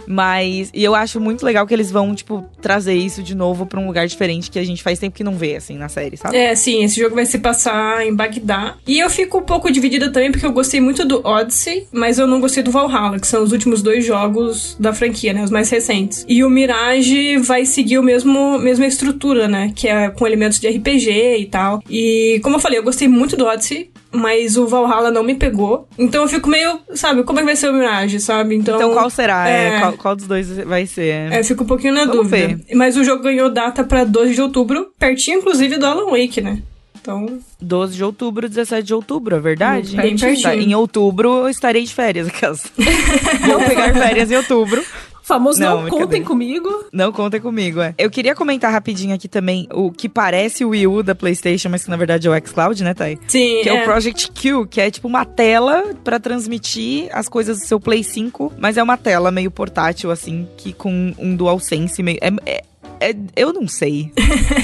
Mas, 0.07 0.70
e 0.74 0.83
eu 0.83 0.94
acho 0.94 1.20
muito 1.20 1.44
legal 1.44 1.66
que 1.66 1.74
eles 1.74 1.90
vão, 1.90 2.14
tipo, 2.14 2.44
trazer 2.61 2.94
isso 2.94 3.22
de 3.22 3.35
novo 3.35 3.66
pra 3.66 3.81
um 3.81 3.87
lugar 3.87 4.07
diferente 4.07 4.50
que 4.50 4.59
a 4.59 4.64
gente 4.64 4.83
faz 4.83 4.98
tempo 4.98 5.16
que 5.16 5.24
não 5.24 5.37
vê, 5.37 5.57
assim, 5.57 5.76
na 5.76 5.88
série, 5.88 6.16
sabe? 6.16 6.37
É, 6.37 6.55
sim, 6.55 6.85
esse 6.85 7.00
jogo 7.00 7.14
vai 7.14 7.26
se 7.26 7.38
passar 7.38 8.07
em 8.07 8.14
Bagdá. 8.14 8.76
E 8.87 8.98
eu 8.98 9.11
fico 9.11 9.38
um 9.38 9.42
pouco 9.42 9.70
dividida 9.70 10.11
também, 10.11 10.31
porque 10.31 10.46
eu 10.46 10.52
gostei 10.52 10.81
muito 10.81 11.05
do 11.05 11.24
Odyssey, 11.26 11.87
mas 11.92 12.18
eu 12.18 12.26
não 12.26 12.40
gostei 12.40 12.62
do 12.62 12.70
Valhalla, 12.70 13.18
que 13.18 13.26
são 13.26 13.42
os 13.42 13.52
últimos 13.52 13.83
dois 13.83 14.05
jogos 14.05 14.76
da 14.78 14.92
franquia, 14.92 15.33
né? 15.33 15.42
Os 15.42 15.50
mais 15.50 15.70
recentes. 15.70 16.24
E 16.28 16.44
o 16.44 16.50
Mirage 16.50 17.37
vai 17.38 17.64
seguir 17.64 17.98
o 17.98 18.02
mesmo 18.02 18.59
mesma 18.59 18.87
estrutura, 18.87 19.48
né? 19.48 19.72
Que 19.74 19.88
é 19.88 20.11
com 20.11 20.26
elementos 20.26 20.59
de 20.59 20.68
RPG 20.68 21.38
e 21.38 21.46
tal. 21.46 21.83
E, 21.88 22.40
como 22.42 22.57
eu 22.57 22.61
falei, 22.61 22.78
eu 22.78 22.83
gostei 22.83 23.09
muito 23.09 23.37
do 23.37 23.46
Odyssey 23.46 23.91
mas 24.12 24.57
o 24.57 24.66
Valhalla 24.66 25.11
não 25.11 25.22
me 25.22 25.35
pegou. 25.35 25.88
Então 25.98 26.22
eu 26.22 26.29
fico 26.29 26.48
meio, 26.48 26.79
sabe, 26.94 27.22
como 27.25 27.38
é 27.38 27.42
que 27.42 27.46
vai 27.46 27.57
ser 27.57 27.70
o 27.70 27.72
Mirage, 27.72 28.20
sabe? 28.20 28.55
Então, 28.55 28.77
então 28.77 28.92
qual 28.92 29.11
será? 29.11 29.48
É... 29.48 29.68
É, 29.68 29.81
qual, 29.81 29.92
qual, 29.94 30.16
dos 30.16 30.27
dois 30.27 30.48
vai 30.59 30.87
ser? 30.87 31.33
É, 31.33 31.40
eu 31.40 31.44
fico 31.44 31.64
um 31.64 31.66
pouquinho 31.66 31.94
na 31.94 32.05
Vamos 32.05 32.16
dúvida. 32.16 32.48
Ver. 32.48 32.77
Mas 32.77 32.96
o 32.96 33.05
jogo 33.05 33.22
ganhou 33.22 33.51
data 33.51 33.83
pra 33.83 34.05
12 34.05 34.35
de 34.35 34.42
outubro, 34.42 34.92
pertinho 34.98 35.38
inclusive 35.38 35.79
do 35.79 35.87
Alan 35.87 36.11
Wake, 36.11 36.40
né? 36.40 36.62
Então. 37.01 37.40
12 37.61 37.96
de 37.96 38.05
outubro, 38.05 38.48
17 38.48 38.87
de 38.87 38.94
outubro, 38.94 39.35
é 39.35 39.40
verdade? 39.40 39.96
Bem 39.96 40.16
pertinho. 40.16 40.42
Tá, 40.42 40.55
em 40.55 40.72
outubro 40.75 41.38
eu 41.38 41.48
estarei 41.48 41.83
de 41.83 41.92
férias, 41.92 42.29
aquelas. 42.29 42.62
Vou 43.44 43.59
pegar 43.66 43.92
férias 43.92 44.31
em 44.31 44.37
outubro 44.37 44.85
famoso 45.32 45.60
não, 45.60 45.82
não 45.82 45.90
contem 45.90 46.22
comigo. 46.22 46.68
Não 46.92 47.12
contem 47.12 47.40
comigo, 47.40 47.80
é. 47.80 47.94
Eu 47.96 48.10
queria 48.10 48.34
comentar 48.34 48.70
rapidinho 48.70 49.14
aqui 49.14 49.28
também 49.28 49.66
o 49.72 49.90
que 49.90 50.08
parece 50.08 50.64
o 50.64 50.70
Wii 50.70 50.86
U 50.86 51.02
da 51.02 51.14
PlayStation, 51.14 51.68
mas 51.68 51.84
que 51.84 51.90
na 51.90 51.96
verdade 51.96 52.26
é 52.26 52.30
o 52.30 52.46
xCloud, 52.46 52.82
né, 52.84 52.94
Thay? 52.94 53.18
Sim. 53.26 53.60
Que 53.62 53.68
é. 53.68 53.76
é, 53.76 53.82
o 53.82 53.84
Project 53.84 54.30
Q, 54.32 54.66
que 54.66 54.80
é 54.80 54.90
tipo 54.90 55.08
uma 55.08 55.24
tela 55.24 55.94
para 56.04 56.20
transmitir 56.20 57.08
as 57.12 57.28
coisas 57.28 57.60
do 57.60 57.66
seu 57.66 57.80
Play 57.80 58.02
5, 58.04 58.52
mas 58.58 58.76
é 58.76 58.82
uma 58.82 58.96
tela 58.96 59.30
meio 59.30 59.50
portátil, 59.50 60.10
assim, 60.10 60.46
que 60.56 60.72
com 60.72 61.14
um 61.18 61.34
DualSense 61.34 62.02
meio. 62.02 62.18
É, 62.20 62.30
é, 62.46 62.62
é, 63.10 63.16
eu 63.36 63.52
não 63.52 63.66
sei. 63.66 64.10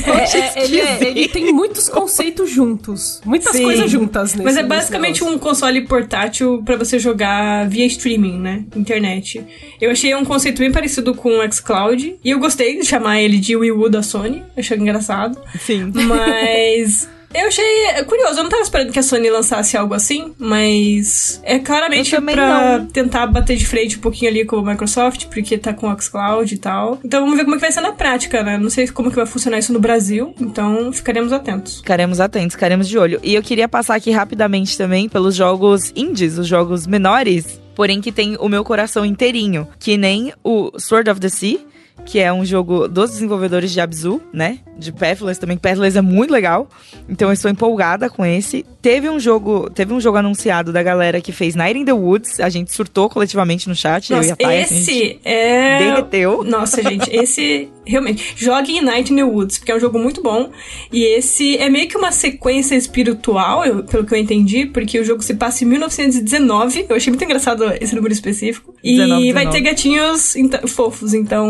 É, 0.08 0.60
é, 0.60 0.64
ele, 0.64 0.80
é, 0.80 1.02
ele, 1.02 1.28
tem 1.28 1.52
muitos 1.52 1.88
conceitos 1.88 2.50
juntos. 2.50 3.20
Muitas 3.24 3.52
Sim. 3.52 3.62
coisas 3.62 3.90
juntas 3.90 4.32
nesse 4.32 4.44
Mas 4.44 4.56
é 4.56 4.62
basicamente 4.62 5.22
um 5.22 5.38
console 5.38 5.82
portátil 5.82 6.62
para 6.64 6.76
você 6.76 6.98
jogar 6.98 7.68
via 7.68 7.84
streaming, 7.86 8.38
né? 8.38 8.64
Internet. 8.74 9.44
Eu 9.80 9.90
achei 9.90 10.14
um 10.14 10.24
conceito 10.24 10.58
bem 10.60 10.72
parecido 10.72 11.14
com 11.14 11.38
o 11.38 11.52
xCloud. 11.52 12.16
E 12.24 12.30
eu 12.30 12.38
gostei 12.38 12.78
de 12.78 12.86
chamar 12.86 13.20
ele 13.20 13.38
de 13.38 13.54
Wii 13.54 13.72
U 13.72 13.88
da 13.88 14.02
Sony. 14.02 14.42
Achei 14.56 14.78
engraçado. 14.78 15.38
Sim. 15.58 15.92
Mas. 15.94 17.08
Eu 17.34 17.48
achei 17.48 17.64
curioso, 18.06 18.38
eu 18.38 18.42
não 18.42 18.50
tava 18.50 18.62
esperando 18.62 18.92
que 18.92 18.98
a 18.98 19.02
Sony 19.02 19.28
lançasse 19.28 19.76
algo 19.76 19.92
assim, 19.92 20.34
mas 20.38 21.40
é 21.44 21.58
claramente 21.58 22.18
pra 22.20 22.78
não. 22.78 22.86
tentar 22.86 23.26
bater 23.26 23.56
de 23.56 23.66
frente 23.66 23.98
um 23.98 24.00
pouquinho 24.00 24.30
ali 24.30 24.44
com 24.44 24.56
o 24.56 24.64
Microsoft, 24.64 25.26
porque 25.26 25.58
tá 25.58 25.74
com 25.74 25.92
o 25.92 26.00
xCloud 26.00 26.54
e 26.54 26.58
tal. 26.58 26.98
Então 27.04 27.20
vamos 27.20 27.36
ver 27.36 27.44
como 27.44 27.56
é 27.56 27.58
que 27.58 27.62
vai 27.62 27.72
ser 27.72 27.82
na 27.82 27.92
prática, 27.92 28.42
né? 28.42 28.56
Não 28.56 28.70
sei 28.70 28.88
como 28.88 29.10
que 29.10 29.16
vai 29.16 29.26
funcionar 29.26 29.58
isso 29.58 29.72
no 29.72 29.80
Brasil, 29.80 30.34
então 30.40 30.92
ficaremos 30.92 31.32
atentos. 31.32 31.78
Ficaremos 31.78 32.18
atentos, 32.18 32.54
ficaremos 32.54 32.88
de 32.88 32.98
olho. 32.98 33.20
E 33.22 33.34
eu 33.34 33.42
queria 33.42 33.68
passar 33.68 33.94
aqui 33.94 34.10
rapidamente 34.10 34.78
também 34.78 35.08
pelos 35.08 35.34
jogos 35.34 35.92
indies, 35.94 36.38
os 36.38 36.46
jogos 36.46 36.86
menores, 36.86 37.60
porém 37.74 38.00
que 38.00 38.10
tem 38.10 38.36
o 38.40 38.48
meu 38.48 38.64
coração 38.64 39.04
inteirinho, 39.04 39.68
que 39.78 39.96
nem 39.96 40.32
o 40.42 40.72
Sword 40.78 41.10
of 41.10 41.20
the 41.20 41.28
Sea, 41.28 41.58
que 42.04 42.18
é 42.18 42.32
um 42.32 42.44
jogo 42.44 42.88
dos 42.88 43.10
desenvolvedores 43.10 43.70
de 43.70 43.80
Abzu, 43.80 44.20
né? 44.32 44.60
De 44.78 44.92
Pathless 44.92 45.38
também. 45.38 45.56
Pathless 45.56 45.96
é 45.96 46.00
muito 46.00 46.32
legal. 46.32 46.68
Então 47.08 47.28
eu 47.28 47.32
estou 47.32 47.50
empolgada 47.50 48.08
com 48.08 48.24
esse. 48.24 48.64
Teve 48.80 49.08
um 49.10 49.20
jogo, 49.20 49.68
teve 49.70 49.92
um 49.92 50.00
jogo 50.00 50.18
anunciado 50.18 50.72
da 50.72 50.82
galera 50.82 51.20
que 51.20 51.32
fez 51.32 51.54
Night 51.54 51.78
in 51.78 51.84
the 51.84 51.92
Woods. 51.92 52.40
A 52.40 52.48
gente 52.48 52.72
surtou 52.72 53.08
coletivamente 53.10 53.68
no 53.68 53.74
chat. 53.74 54.10
Nossa, 54.10 54.36
Thay, 54.36 54.62
esse 54.62 55.20
é 55.24 55.78
derreteu. 55.78 56.44
Nossa, 56.44 56.82
gente, 56.82 57.10
esse 57.14 57.68
realmente 57.88 58.34
jogue 58.36 58.80
Night 58.80 59.12
in 59.12 59.16
the 59.16 59.24
Woods, 59.24 59.58
porque 59.58 59.72
é 59.72 59.76
um 59.76 59.80
jogo 59.80 59.98
muito 59.98 60.22
bom. 60.22 60.50
E 60.92 61.02
esse 61.04 61.56
é 61.56 61.68
meio 61.68 61.88
que 61.88 61.96
uma 61.96 62.12
sequência 62.12 62.74
espiritual, 62.74 63.64
eu, 63.64 63.84
pelo 63.84 64.04
que 64.04 64.14
eu 64.14 64.18
entendi, 64.18 64.66
porque 64.66 64.98
o 65.00 65.04
jogo 65.04 65.22
se 65.22 65.34
passa 65.34 65.64
em 65.64 65.66
1919. 65.66 66.86
Eu 66.88 66.96
achei 66.96 67.10
muito 67.10 67.24
engraçado 67.24 67.64
esse 67.80 67.94
número 67.94 68.12
específico. 68.12 68.74
E 68.82 68.96
19, 68.96 69.32
vai 69.32 69.46
19. 69.46 69.50
ter 69.50 69.60
gatinhos 69.70 70.34
fofos, 70.68 71.14
então 71.14 71.48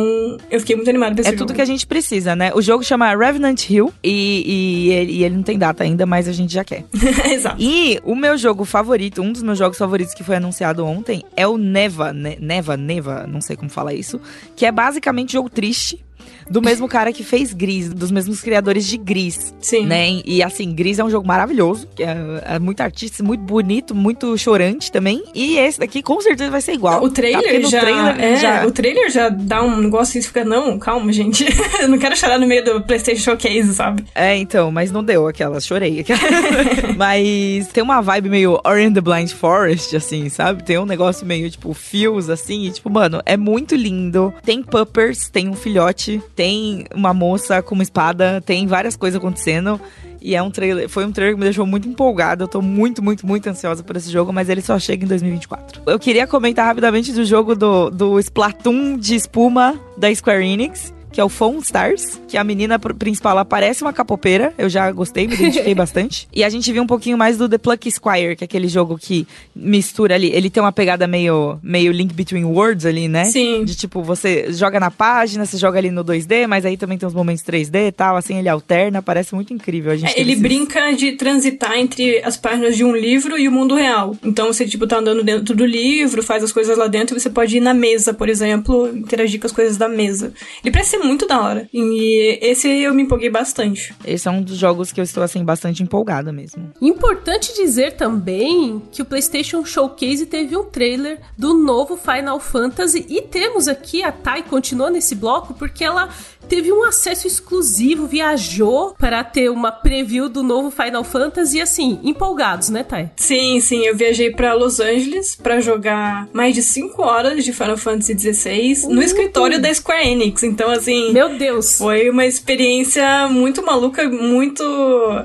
eu 0.51 0.61
fiquei 0.61 0.77
muito 0.77 0.89
animada 0.89 1.15
pra 1.15 1.21
esse 1.23 1.29
É 1.31 1.33
jogo. 1.33 1.47
tudo 1.47 1.55
que 1.57 1.63
a 1.63 1.65
gente 1.65 1.87
precisa, 1.87 2.35
né? 2.35 2.53
O 2.55 2.63
jogo 2.63 2.83
chama 2.85 3.15
Revenant 3.15 3.69
Hill 3.69 3.93
e, 4.03 4.45
e, 4.47 4.93
ele, 4.93 5.13
e 5.13 5.25
ele 5.25 5.37
não 5.37 5.43
tem 5.43 5.59
data 5.59 5.83
ainda, 5.85 6.07
mas 6.07 6.29
a 6.29 6.33
gente 6.33 6.53
já 6.53 6.65
quer. 6.65 6.85
Exato. 7.31 7.57
E 7.59 7.99
o 8.05 8.15
meu 8.15 8.37
jogo 8.39 8.65
favorito, 8.65 9.21
um 9.23 9.33
dos 9.33 9.43
meus 9.43 9.59
jogos 9.59 9.77
favoritos 9.79 10.15
que 10.15 10.25
foi 10.25 10.37
anunciado 10.37 10.85
ontem, 10.87 11.23
é 11.37 11.47
o 11.47 11.59
Neva, 11.59 12.13
ne, 12.13 12.37
Neva, 12.41 12.77
Neva, 12.77 13.27
não 13.27 13.41
sei 13.41 13.57
como 13.57 13.71
falar 13.71 13.95
isso, 13.95 14.21
que 14.57 14.65
é 14.65 14.73
basicamente 14.73 15.33
jogo 15.33 15.51
triste 15.51 16.05
do 16.51 16.63
mesmo 16.63 16.89
cara 16.89 17.13
que 17.13 17.23
fez 17.23 17.53
Gris, 17.53 17.89
dos 17.89 18.11
mesmos 18.11 18.41
criadores 18.41 18.87
de 18.87 18.97
Gris. 18.97 19.55
Sim. 19.61 19.87
Né? 19.87 20.21
E 20.25 20.43
assim, 20.43 20.73
Gris 20.73 20.99
é 20.99 21.05
um 21.05 21.11
jogo 21.11 21.27
maravilhoso, 21.27 21.89
que 21.95 22.03
é, 22.03 22.17
é 22.45 22.59
muito 22.59 22.81
artista, 22.81 23.23
muito 23.23 23.43
bonito, 23.43 23.95
muito 23.95 24.37
chorante 24.39 24.91
também. 24.91 25.23
E 25.35 25.59
esse 25.59 25.79
daqui 25.79 26.03
com 26.03 26.21
certeza 26.21 26.51
vai 26.51 26.61
ser 26.61 26.73
igual. 26.73 27.03
O 27.03 27.11
trailer, 27.11 27.63
tá? 27.63 27.69
já, 27.69 27.81
trailer 27.81 28.21
é, 28.21 28.37
já, 28.37 28.67
O 28.67 28.71
trailer 28.71 29.11
já 29.11 29.29
dá 29.29 29.63
um 29.63 29.77
negócio 29.81 30.19
e 30.19 30.23
fica, 30.23 30.45
não, 30.45 30.79
calma, 30.79 31.13
gente. 31.13 31.45
eu 31.81 31.89
não 31.89 31.99
quero 31.99 32.17
chorar 32.17 32.39
no 32.39 32.47
meio 32.47 32.65
do 32.65 32.83
PlayStation 32.83 33.23
Showcase, 33.23 33.75
sabe? 33.75 34.05
É, 34.15 34.37
então, 34.37 34.71
mas 34.71 34.91
não 34.91 35.05
deu 35.05 35.27
aquela, 35.27 35.61
chorei. 35.61 36.05
mas 36.97 37.69
tem 37.69 37.83
uma 37.83 38.01
vibe 38.01 38.29
meio 38.29 38.61
Ori 38.65 38.85
and 38.85 38.93
the 38.93 39.01
Blind 39.01 39.31
Forest, 39.31 39.97
assim, 39.97 40.29
sabe? 40.29 40.63
Tem 40.63 40.79
um 40.79 40.87
negócio 40.87 41.27
meio, 41.27 41.51
tipo, 41.51 41.73
fios, 41.75 42.31
assim, 42.31 42.67
e, 42.67 42.71
tipo, 42.71 42.91
mano, 42.91 43.21
é 43.27 43.37
muito 43.37 43.75
lindo. 43.75 44.33
Tem 44.45 44.63
puppers, 44.63 45.29
tem 45.29 45.49
um 45.49 45.55
filhote, 45.55 46.23
tem 46.39 46.85
uma 46.95 47.13
moça 47.13 47.61
com 47.61 47.75
uma 47.75 47.83
espada, 47.83 48.41
tem 48.41 48.65
várias 48.65 48.95
coisas 48.95 49.19
acontecendo. 49.19 49.81
E 50.23 50.37
é 50.37 50.43
um 50.43 50.53
trailer, 50.53 50.89
foi 50.89 51.05
um 51.05 51.11
trailer 51.11 51.35
que 51.35 51.41
me 51.41 51.45
deixou 51.45 51.67
muito 51.67 51.89
empolgada. 51.89 52.45
Eu 52.45 52.49
tô 52.49 52.63
muito, 52.63 53.03
muito, 53.03 53.27
muito 53.27 53.49
ansiosa 53.49 53.83
por 53.83 53.97
esse 53.97 54.09
jogo, 54.09 54.33
mas 54.33 54.49
ele 54.49 54.63
só 54.63 54.79
chega 54.79 55.05
em 55.05 55.09
2024. 55.09 55.83
Eu 55.85 55.99
queria 55.99 56.29
comentar 56.29 56.67
rapidamente 56.67 57.13
do 57.13 57.25
jogo 57.25 57.57
do, 57.57 57.91
do 57.91 58.21
Splatoon 58.21 58.97
de 58.97 59.17
espuma 59.17 59.81
da 59.97 60.15
Square 60.15 60.47
Enix 60.47 60.95
que 61.19 61.21
é 61.21 61.25
o 61.25 61.29
Phone 61.29 61.59
Stars, 61.59 62.21
que 62.29 62.37
a 62.37 62.45
menina 62.45 62.79
principal 62.79 63.33
ela 63.33 63.45
parece 63.45 63.83
uma 63.83 63.93
capopeira, 63.93 64.55
eu 64.57 64.69
já 64.69 64.89
gostei, 64.93 65.27
me 65.27 65.35
identifiquei 65.35 65.75
bastante. 65.75 66.29
E 66.33 66.45
a 66.45 66.49
gente 66.49 66.71
viu 66.71 66.81
um 66.81 66.87
pouquinho 66.87 67.19
mais 67.19 67.37
do 67.37 67.49
The 67.49 67.59
Pluck 67.59 67.91
Squire, 67.91 68.37
que 68.37 68.45
é 68.45 68.47
aquele 68.47 68.69
jogo 68.69 68.97
que 68.97 69.27
mistura 69.53 70.15
ali, 70.15 70.31
ele 70.33 70.49
tem 70.49 70.63
uma 70.63 70.71
pegada 70.71 71.09
meio, 71.09 71.59
meio 71.61 71.91
Link 71.91 72.15
Between 72.15 72.45
Worlds 72.45 72.87
ali, 72.87 73.09
né? 73.09 73.25
Sim. 73.25 73.65
De 73.65 73.75
tipo, 73.75 74.01
você 74.01 74.53
joga 74.53 74.79
na 74.79 74.93
página, 74.93 75.45
você 75.45 75.59
joga 75.59 75.81
ali 75.81 75.91
no 75.91 76.05
2D, 76.05 76.47
mas 76.47 76.65
aí 76.65 76.77
também 76.77 76.97
tem 76.97 77.09
uns 77.09 77.15
momentos 77.15 77.43
3D 77.43 77.89
e 77.89 77.91
tal, 77.91 78.15
assim, 78.17 78.39
ele 78.39 78.49
alterna, 78.49 79.03
parece 79.03 79.35
muito 79.35 79.53
incrível. 79.53 79.91
A 79.91 79.97
gente 79.97 80.17
é, 80.17 80.21
ele 80.21 80.35
esses... 80.35 80.43
brinca 80.43 80.93
de 80.93 81.17
transitar 81.17 81.77
entre 81.77 82.23
as 82.23 82.37
páginas 82.37 82.77
de 82.77 82.85
um 82.85 82.95
livro 82.95 83.37
e 83.37 83.49
o 83.49 83.51
mundo 83.51 83.75
real. 83.75 84.17
Então 84.23 84.53
você, 84.53 84.65
tipo, 84.65 84.87
tá 84.87 84.99
andando 84.99 85.25
dentro 85.25 85.53
do 85.53 85.67
livro, 85.67 86.23
faz 86.23 86.45
as 86.45 86.53
coisas 86.53 86.79
lá 86.79 86.87
dentro, 86.87 87.17
e 87.17 87.21
você 87.21 87.29
pode 87.29 87.57
ir 87.57 87.61
na 87.61 87.75
mesa, 87.75 88.15
por 88.15 88.29
exemplo, 88.29 88.87
interagir 88.97 89.41
com 89.41 89.49
as 89.49 89.53
coisas 89.53 89.77
da 89.77 89.89
mesa. 89.89 90.33
Ele 90.63 90.71
parece 90.71 90.91
ser 90.91 91.08
muito 91.09 91.27
da 91.27 91.41
hora. 91.41 91.69
E 91.73 92.39
esse 92.41 92.69
eu 92.69 92.95
me 92.95 93.03
empolguei 93.03 93.31
bastante. 93.31 93.95
Esse 94.05 94.29
é 94.29 94.31
um 94.31 94.43
dos 94.43 94.57
jogos 94.57 94.93
que 94.93 95.01
eu 95.01 95.05
estou, 95.05 95.23
assim, 95.23 95.45
bastante 95.45 95.83
empolgada 95.83 96.33
mesmo. 96.33 96.73
Importante 96.81 97.55
dizer 97.55 97.93
também 97.93 98.83
que 98.93 99.03
o 99.03 99.05
PlayStation 99.05 99.65
Showcase 99.65 100.27
teve 100.27 100.57
um 100.57 100.65
trailer 100.65 101.19
do 101.37 101.55
novo 101.55 101.97
Final 101.97 102.39
Fantasy 102.39 103.07
e 103.09 103.23
temos 103.23 103.67
aqui 103.67 104.03
a 104.03 104.13
Tai 104.13 104.43
continua 104.43 104.91
nesse 104.91 105.15
bloco 105.15 105.55
porque 105.55 105.83
ela 105.83 106.09
teve 106.49 106.73
um 106.73 106.83
acesso 106.85 107.27
exclusivo, 107.27 108.07
viajou 108.07 108.95
para 108.99 109.23
ter 109.23 109.51
uma 109.51 109.71
preview 109.71 110.29
do 110.29 110.43
novo 110.43 110.71
Final 110.71 111.05
Fantasy, 111.05 111.61
assim, 111.61 112.01
empolgados, 112.03 112.71
né, 112.71 112.83
Thay? 112.83 113.11
Sim, 113.17 113.61
sim, 113.61 113.85
eu 113.85 113.95
viajei 113.95 114.31
para 114.31 114.55
Los 114.55 114.81
Angeles 114.81 115.37
para 115.37 115.61
jogar 115.61 116.27
mais 116.33 116.55
de 116.55 116.63
5 116.63 117.03
horas 117.03 117.45
de 117.45 117.53
Final 117.53 117.77
Fantasy 117.77 118.19
XVI 118.19 118.87
uh, 118.87 118.95
no 118.95 119.03
escritório 119.03 119.61
da 119.61 119.73
Square 119.73 120.09
Enix. 120.09 120.43
Então, 120.43 120.71
assim. 120.71 120.88
Meu 121.13 121.37
Deus! 121.37 121.79
Foi 121.79 122.09
uma 122.11 122.27
experiência 122.27 123.29
muito 123.29 123.65
maluca, 123.65 124.09
muito. 124.09 124.63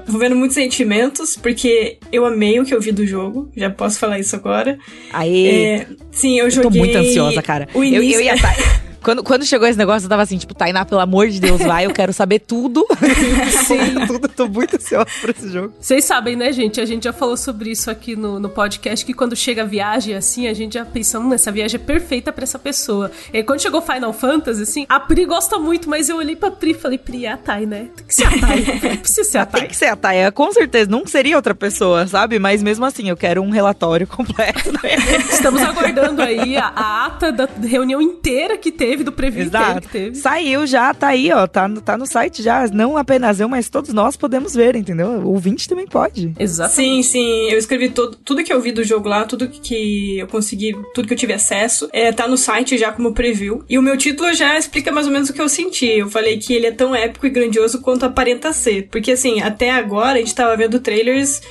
envolvendo 0.08 0.36
muitos 0.36 0.56
sentimentos, 0.56 1.36
porque 1.36 1.98
eu 2.12 2.26
amei 2.26 2.60
o 2.60 2.66
que 2.66 2.74
eu 2.74 2.82
vi 2.82 2.92
do 2.92 3.06
jogo, 3.06 3.50
já 3.56 3.70
posso 3.70 4.00
falar 4.00 4.20
isso 4.20 4.36
agora. 4.36 4.78
Aê! 5.12 5.48
É, 5.48 5.88
sim, 6.12 6.40
eu 6.40 6.50
joguei. 6.50 6.70
Eu 6.70 6.72
tô 6.72 6.78
muito 6.78 6.98
ansiosa, 6.98 7.42
cara. 7.42 7.68
O 7.74 7.84
início... 7.84 8.16
eu, 8.16 8.20
eu 8.20 8.22
ia 8.22 8.36
estar. 8.36 8.83
Quando, 9.04 9.22
quando 9.22 9.46
chegou 9.46 9.68
esse 9.68 9.78
negócio, 9.78 10.06
eu 10.06 10.10
tava 10.10 10.22
assim, 10.22 10.38
tipo, 10.38 10.54
Tainá, 10.54 10.86
pelo 10.86 11.02
amor 11.02 11.28
de 11.28 11.40
Deus, 11.40 11.62
vai, 11.62 11.86
eu 11.86 11.92
quero 11.92 12.14
saber 12.14 12.40
tudo. 12.40 12.88
Sim. 13.68 14.08
tudo, 14.08 14.30
tô 14.30 14.48
muito 14.48 14.78
ansiosa 14.78 15.08
por 15.20 15.30
esse 15.30 15.50
jogo. 15.50 15.74
Vocês 15.80 16.06
sabem, 16.06 16.38
né, 16.38 16.54
gente? 16.54 16.80
A 16.80 16.86
gente 16.86 17.04
já 17.04 17.12
falou 17.12 17.36
sobre 17.36 17.70
isso 17.70 17.92
aqui 17.92 18.16
no, 18.16 18.40
no 18.40 18.48
podcast, 18.50 19.06
que 19.06 19.14
quando 19.14 19.36
chega 19.36 19.64
a 19.64 19.66
viagem, 19.66 20.16
assim, 20.16 20.48
a 20.48 20.54
gente 20.54 20.76
já 20.76 20.86
pensa, 20.86 21.20
hum, 21.20 21.34
essa 21.34 21.52
viagem 21.52 21.80
é 21.80 21.84
perfeita 21.84 22.32
para 22.32 22.44
essa 22.44 22.58
pessoa. 22.58 23.12
E 23.34 23.44
quando 23.44 23.62
chegou 23.62 23.82
Final 23.82 24.14
Fantasy, 24.14 24.64
assim, 24.64 24.86
a 24.88 25.00
Pri 25.00 25.26
gosta 25.26 25.60
muito, 25.60 25.90
mas 25.90 26.08
eu 26.08 26.16
olhei 26.16 26.36
pra 26.36 26.50
Pri 26.50 26.72
e 26.72 26.74
falei, 26.74 26.98
Pri, 26.98 27.26
é 27.26 27.34
a 27.34 27.38
Thay, 27.38 27.66
né? 27.66 27.90
Tem 27.96 28.06
que 28.06 28.16
ser 28.16 28.26
a 28.26 28.40
Thay. 28.40 28.64
Precisa 29.00 29.30
ser 29.30 29.38
a 29.40 29.46
Thay. 29.46 29.62
Tem 29.62 29.70
que 29.70 29.76
ser 29.76 29.88
a 29.88 29.96
Thay, 29.98 30.18
é, 30.20 30.32
com 30.32 30.50
certeza. 30.54 30.90
Não 30.90 31.06
seria 31.06 31.36
outra 31.36 31.54
pessoa, 31.54 32.08
sabe? 32.08 32.40
Mas 32.40 32.64
mesmo 32.64 32.86
assim, 32.86 33.10
eu 33.10 33.18
quero 33.18 33.42
um 33.42 33.50
relatório 33.50 34.08
completo. 34.08 34.72
Né? 34.72 34.96
Estamos 35.30 35.62
aguardando 35.62 36.22
aí 36.22 36.56
a, 36.56 36.68
a 36.68 37.06
ata 37.06 37.32
da 37.32 37.50
reunião 37.68 38.02
inteira 38.02 38.58
que 38.58 38.72
teve 38.72 38.93
do 39.02 39.14
preview 39.14 39.46
Exato 39.46 39.82
que 39.82 39.88
teve. 39.88 40.16
Saiu 40.16 40.68
já, 40.68 40.94
tá 40.94 41.08
aí, 41.08 41.32
ó. 41.32 41.48
Tá, 41.48 41.70
tá 41.84 41.98
no 41.98 42.06
site 42.06 42.44
já. 42.44 42.68
Não 42.68 42.98
apenas 42.98 43.40
eu, 43.40 43.48
mas 43.48 43.70
todos 43.70 43.94
nós 43.94 44.18
podemos 44.18 44.54
ver, 44.54 44.76
entendeu? 44.76 45.08
O 45.08 45.30
ouvinte 45.30 45.70
também 45.70 45.88
pode. 45.88 46.34
Exato. 46.38 46.76
Sim, 46.76 47.02
sim. 47.02 47.50
Eu 47.50 47.58
escrevi 47.58 47.90
todo, 47.90 48.18
tudo 48.18 48.44
que 48.44 48.52
eu 48.52 48.60
vi 48.60 48.74
do 48.74 48.84
jogo 48.84 49.08
lá, 49.08 49.24
tudo 49.24 49.48
que 49.48 50.20
eu 50.20 50.28
consegui, 50.28 50.76
tudo 50.94 51.08
que 51.08 51.14
eu 51.14 51.18
tive 51.18 51.32
acesso, 51.32 51.88
é, 51.94 52.12
tá 52.12 52.28
no 52.28 52.38
site 52.38 52.78
já 52.78 52.92
como 52.92 53.14
preview. 53.14 53.64
E 53.70 53.78
o 53.78 53.82
meu 53.82 53.98
título 53.98 54.34
já 54.34 54.58
explica 54.58 54.92
mais 54.92 55.08
ou 55.08 55.14
menos 55.14 55.30
o 55.30 55.34
que 55.34 55.42
eu 55.42 55.48
senti. 55.48 55.88
Eu 55.88 56.10
falei 56.10 56.38
que 56.38 56.54
ele 56.54 56.66
é 56.66 56.72
tão 56.72 56.94
épico 56.94 57.26
e 57.26 57.30
grandioso 57.30 57.80
quanto 57.80 58.06
aparenta 58.06 58.52
ser. 58.52 58.90
Porque, 58.92 59.14
assim, 59.14 59.42
até 59.42 59.72
agora 59.72 60.18
a 60.18 60.22
gente 60.22 60.36
tava 60.36 60.58
vendo 60.58 60.80
trailers 60.80 61.42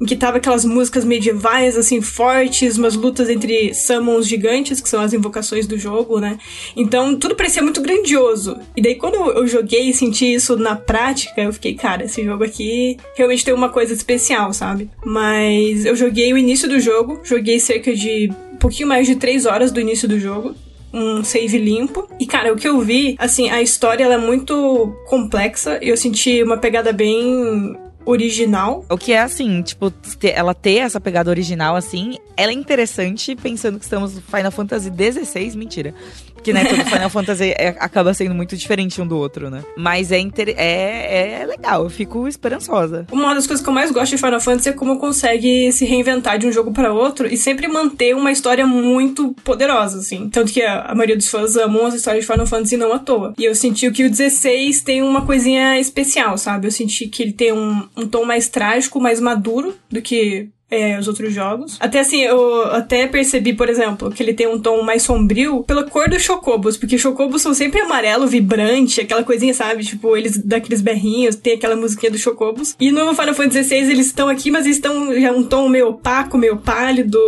em 0.00 0.06
que 0.06 0.16
tava 0.16 0.38
aquelas 0.38 0.64
músicas 0.64 1.04
medievais, 1.04 1.76
assim, 1.76 2.00
fortes, 2.00 2.78
umas 2.78 2.94
lutas 2.94 3.28
entre 3.28 3.74
summons 3.74 4.26
gigantes, 4.26 4.80
que 4.80 4.88
são 4.88 5.00
as 5.00 5.12
invocações 5.12 5.66
do 5.66 5.76
jogo, 5.76 6.20
né? 6.20 6.38
Então, 6.76 6.87
tudo 7.18 7.34
parecia 7.34 7.62
muito 7.62 7.80
grandioso. 7.80 8.58
E 8.76 8.82
daí, 8.82 8.94
quando 8.94 9.14
eu 9.14 9.46
joguei 9.46 9.88
e 9.88 9.94
senti 9.94 10.34
isso 10.34 10.56
na 10.56 10.76
prática, 10.76 11.40
eu 11.40 11.52
fiquei, 11.52 11.74
cara, 11.74 12.04
esse 12.04 12.24
jogo 12.24 12.44
aqui 12.44 12.96
realmente 13.16 13.44
tem 13.44 13.54
uma 13.54 13.68
coisa 13.68 13.92
especial, 13.92 14.52
sabe? 14.52 14.90
Mas 15.04 15.84
eu 15.84 15.94
joguei 15.94 16.32
o 16.32 16.38
início 16.38 16.68
do 16.68 16.80
jogo, 16.80 17.20
joguei 17.24 17.58
cerca 17.58 17.94
de 17.94 18.32
um 18.52 18.56
pouquinho 18.56 18.88
mais 18.88 19.06
de 19.06 19.16
3 19.16 19.46
horas 19.46 19.70
do 19.70 19.80
início 19.80 20.08
do 20.08 20.18
jogo 20.18 20.54
um 20.92 21.22
save 21.22 21.58
limpo. 21.58 22.08
E, 22.18 22.26
cara, 22.26 22.52
o 22.52 22.56
que 22.56 22.66
eu 22.66 22.80
vi, 22.80 23.14
assim, 23.18 23.50
a 23.50 23.60
história 23.60 24.04
ela 24.04 24.14
é 24.14 24.18
muito 24.18 24.96
complexa. 25.06 25.78
Eu 25.82 25.96
senti 25.96 26.42
uma 26.42 26.56
pegada 26.56 26.92
bem 26.92 27.76
original. 28.04 28.84
O 28.90 28.96
que 28.96 29.12
é 29.12 29.20
assim, 29.20 29.60
tipo, 29.62 29.92
ela 30.22 30.54
ter 30.54 30.76
essa 30.76 30.98
pegada 30.98 31.28
original 31.28 31.76
assim, 31.76 32.16
ela 32.36 32.52
é 32.52 32.54
interessante 32.54 33.36
pensando 33.36 33.78
que 33.78 33.84
estamos 33.84 34.14
no 34.14 34.22
Final 34.22 34.50
Fantasy 34.50 34.90
XVI, 34.90 35.56
mentira. 35.56 35.94
Que, 36.42 36.52
né, 36.52 36.64
todo 36.64 36.84
Final 36.84 37.10
Fantasy 37.10 37.54
é, 37.56 37.68
acaba 37.78 38.14
sendo 38.14 38.34
muito 38.34 38.56
diferente 38.56 39.00
um 39.00 39.06
do 39.06 39.16
outro, 39.16 39.50
né? 39.50 39.64
Mas 39.76 40.12
é, 40.12 40.18
inter... 40.18 40.54
é, 40.56 41.42
é 41.42 41.46
legal, 41.46 41.84
eu 41.84 41.90
fico 41.90 42.26
esperançosa. 42.28 43.06
Uma 43.10 43.34
das 43.34 43.46
coisas 43.46 43.62
que 43.62 43.68
eu 43.68 43.74
mais 43.74 43.90
gosto 43.90 44.10
de 44.12 44.18
Final 44.18 44.40
Fantasy 44.40 44.68
é 44.68 44.72
como 44.72 44.98
consegue 44.98 45.70
se 45.72 45.84
reinventar 45.84 46.38
de 46.38 46.46
um 46.46 46.52
jogo 46.52 46.72
para 46.72 46.92
outro 46.92 47.26
e 47.26 47.36
sempre 47.36 47.68
manter 47.68 48.14
uma 48.14 48.32
história 48.32 48.66
muito 48.66 49.34
poderosa, 49.44 49.98
assim. 49.98 50.28
Tanto 50.28 50.52
que 50.52 50.62
a, 50.62 50.82
a 50.82 50.94
maioria 50.94 51.16
dos 51.16 51.28
fãs 51.28 51.56
amam 51.56 51.86
as 51.86 51.94
histórias 51.94 52.24
de 52.24 52.30
Final 52.30 52.46
Fantasy 52.46 52.76
não 52.76 52.92
à 52.92 52.98
toa. 52.98 53.34
E 53.38 53.44
eu 53.44 53.54
senti 53.54 53.90
que 53.90 54.04
o 54.04 54.10
16 54.10 54.82
tem 54.82 55.02
uma 55.02 55.24
coisinha 55.24 55.78
especial, 55.78 56.36
sabe? 56.38 56.66
Eu 56.66 56.72
senti 56.72 57.08
que 57.08 57.22
ele 57.22 57.32
tem 57.32 57.52
um, 57.52 57.88
um 57.96 58.06
tom 58.06 58.24
mais 58.24 58.48
trágico, 58.48 59.00
mais 59.00 59.20
maduro 59.20 59.74
do 59.90 60.00
que 60.02 60.48
é, 60.70 60.98
os 60.98 61.08
outros 61.08 61.32
jogos. 61.32 61.76
Até 61.80 62.00
assim, 62.00 62.20
eu 62.20 62.64
até 62.72 63.06
percebi, 63.06 63.54
por 63.54 63.68
exemplo, 63.68 64.10
que 64.10 64.22
ele 64.22 64.34
tem 64.34 64.46
um 64.46 64.58
tom 64.58 64.82
mais 64.82 65.02
sombrio 65.02 65.62
pela 65.64 65.82
cor 65.82 66.10
dos 66.10 66.22
chocobos, 66.22 66.76
porque 66.76 66.98
chocobos 66.98 67.40
são 67.40 67.54
sempre 67.54 67.80
amarelo, 67.80 68.26
vibrante, 68.26 69.00
aquela 69.00 69.22
coisinha, 69.22 69.54
sabe? 69.54 69.82
Tipo, 69.82 70.14
eles 70.16 70.36
daqueles 70.36 70.82
berrinhos, 70.82 71.36
tem 71.36 71.54
aquela 71.54 71.74
musiquinha 71.74 72.12
dos 72.12 72.20
chocobos. 72.20 72.76
E 72.78 72.90
no 72.90 73.14
Final 73.14 73.34
Fantasy 73.34 73.64
XVI 73.64 73.90
eles 73.90 74.06
estão 74.06 74.28
aqui, 74.28 74.50
mas 74.50 74.66
eles 74.66 74.76
estão 74.76 75.18
já 75.18 75.32
um 75.32 75.42
tom 75.42 75.68
meio 75.70 75.88
opaco, 75.88 76.36
meio 76.36 76.58
pálido. 76.58 77.18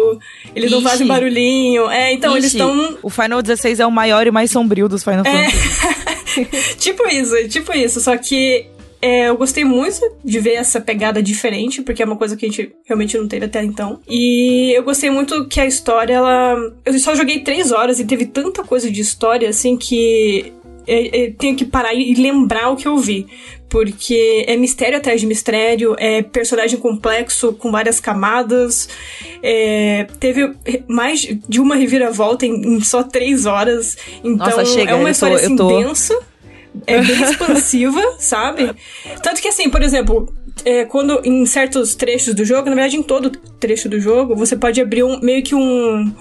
Eles 0.54 0.70
Ixi. 0.70 0.74
não 0.74 0.90
fazem 0.90 1.06
barulhinho. 1.06 1.88
É, 1.90 2.12
então 2.12 2.32
Ixi. 2.32 2.38
eles 2.38 2.52
estão. 2.52 2.98
O 3.02 3.08
Final 3.08 3.40
XVI 3.44 3.80
é 3.80 3.86
o 3.86 3.90
maior 3.90 4.26
e 4.26 4.30
mais 4.30 4.50
sombrio 4.50 4.86
dos 4.86 5.02
Final 5.02 5.24
é. 5.24 5.48
Fantasy. 5.48 6.76
tipo 6.78 7.08
isso, 7.08 7.48
tipo 7.48 7.72
isso. 7.72 8.00
Só 8.00 8.16
que 8.18 8.66
é, 9.02 9.28
eu 9.28 9.36
gostei 9.36 9.64
muito 9.64 10.00
de 10.22 10.38
ver 10.40 10.54
essa 10.54 10.80
pegada 10.80 11.22
diferente, 11.22 11.80
porque 11.80 12.02
é 12.02 12.06
uma 12.06 12.16
coisa 12.16 12.36
que 12.36 12.44
a 12.44 12.48
gente 12.48 12.72
realmente 12.84 13.16
não 13.16 13.26
teve 13.26 13.46
até 13.46 13.62
então. 13.62 14.00
E 14.08 14.72
eu 14.76 14.82
gostei 14.82 15.10
muito 15.10 15.46
que 15.46 15.60
a 15.60 15.66
história, 15.66 16.14
ela. 16.14 16.56
Eu 16.84 16.98
só 16.98 17.14
joguei 17.14 17.40
três 17.40 17.72
horas 17.72 17.98
e 17.98 18.04
teve 18.04 18.26
tanta 18.26 18.62
coisa 18.62 18.90
de 18.90 19.00
história, 19.00 19.48
assim, 19.48 19.76
que 19.76 20.52
eu 20.86 21.34
tenho 21.34 21.56
que 21.56 21.64
parar 21.64 21.94
e 21.94 22.14
lembrar 22.14 22.70
o 22.70 22.76
que 22.76 22.86
eu 22.86 22.98
vi. 22.98 23.26
Porque 23.68 24.44
é 24.48 24.56
mistério 24.56 24.98
atrás 24.98 25.20
de 25.20 25.26
mistério, 25.26 25.94
é 25.96 26.22
personagem 26.22 26.78
complexo 26.78 27.52
com 27.52 27.70
várias 27.70 28.00
camadas. 28.00 28.88
É, 29.42 30.08
teve 30.18 30.52
mais 30.88 31.20
de 31.48 31.60
uma 31.60 31.76
reviravolta 31.76 32.44
em, 32.44 32.76
em 32.76 32.80
só 32.80 33.02
três 33.02 33.46
horas. 33.46 33.96
Então 34.24 34.48
Nossa, 34.48 34.64
chega, 34.64 34.90
é 34.90 34.94
uma 34.94 35.10
história 35.10 35.38
tô, 35.38 35.44
assim, 35.44 35.56
tô... 35.56 35.68
densa 35.68 36.29
é 36.86 37.00
bem 37.02 37.22
expansiva, 37.22 38.00
sabe? 38.18 38.70
Tanto 39.22 39.40
que, 39.40 39.48
assim, 39.48 39.70
por 39.70 39.82
exemplo, 39.82 40.32
é, 40.64 40.84
quando 40.84 41.20
em 41.24 41.44
certos 41.46 41.94
trechos 41.94 42.34
do 42.34 42.44
jogo, 42.44 42.68
na 42.68 42.74
verdade 42.74 42.96
em 42.96 43.02
todo 43.02 43.30
trecho 43.30 43.88
do 43.88 44.00
jogo, 44.00 44.36
você 44.36 44.56
pode 44.56 44.80
abrir 44.80 45.02
um, 45.02 45.20
meio 45.20 45.42
que 45.42 45.54
um 45.54 46.12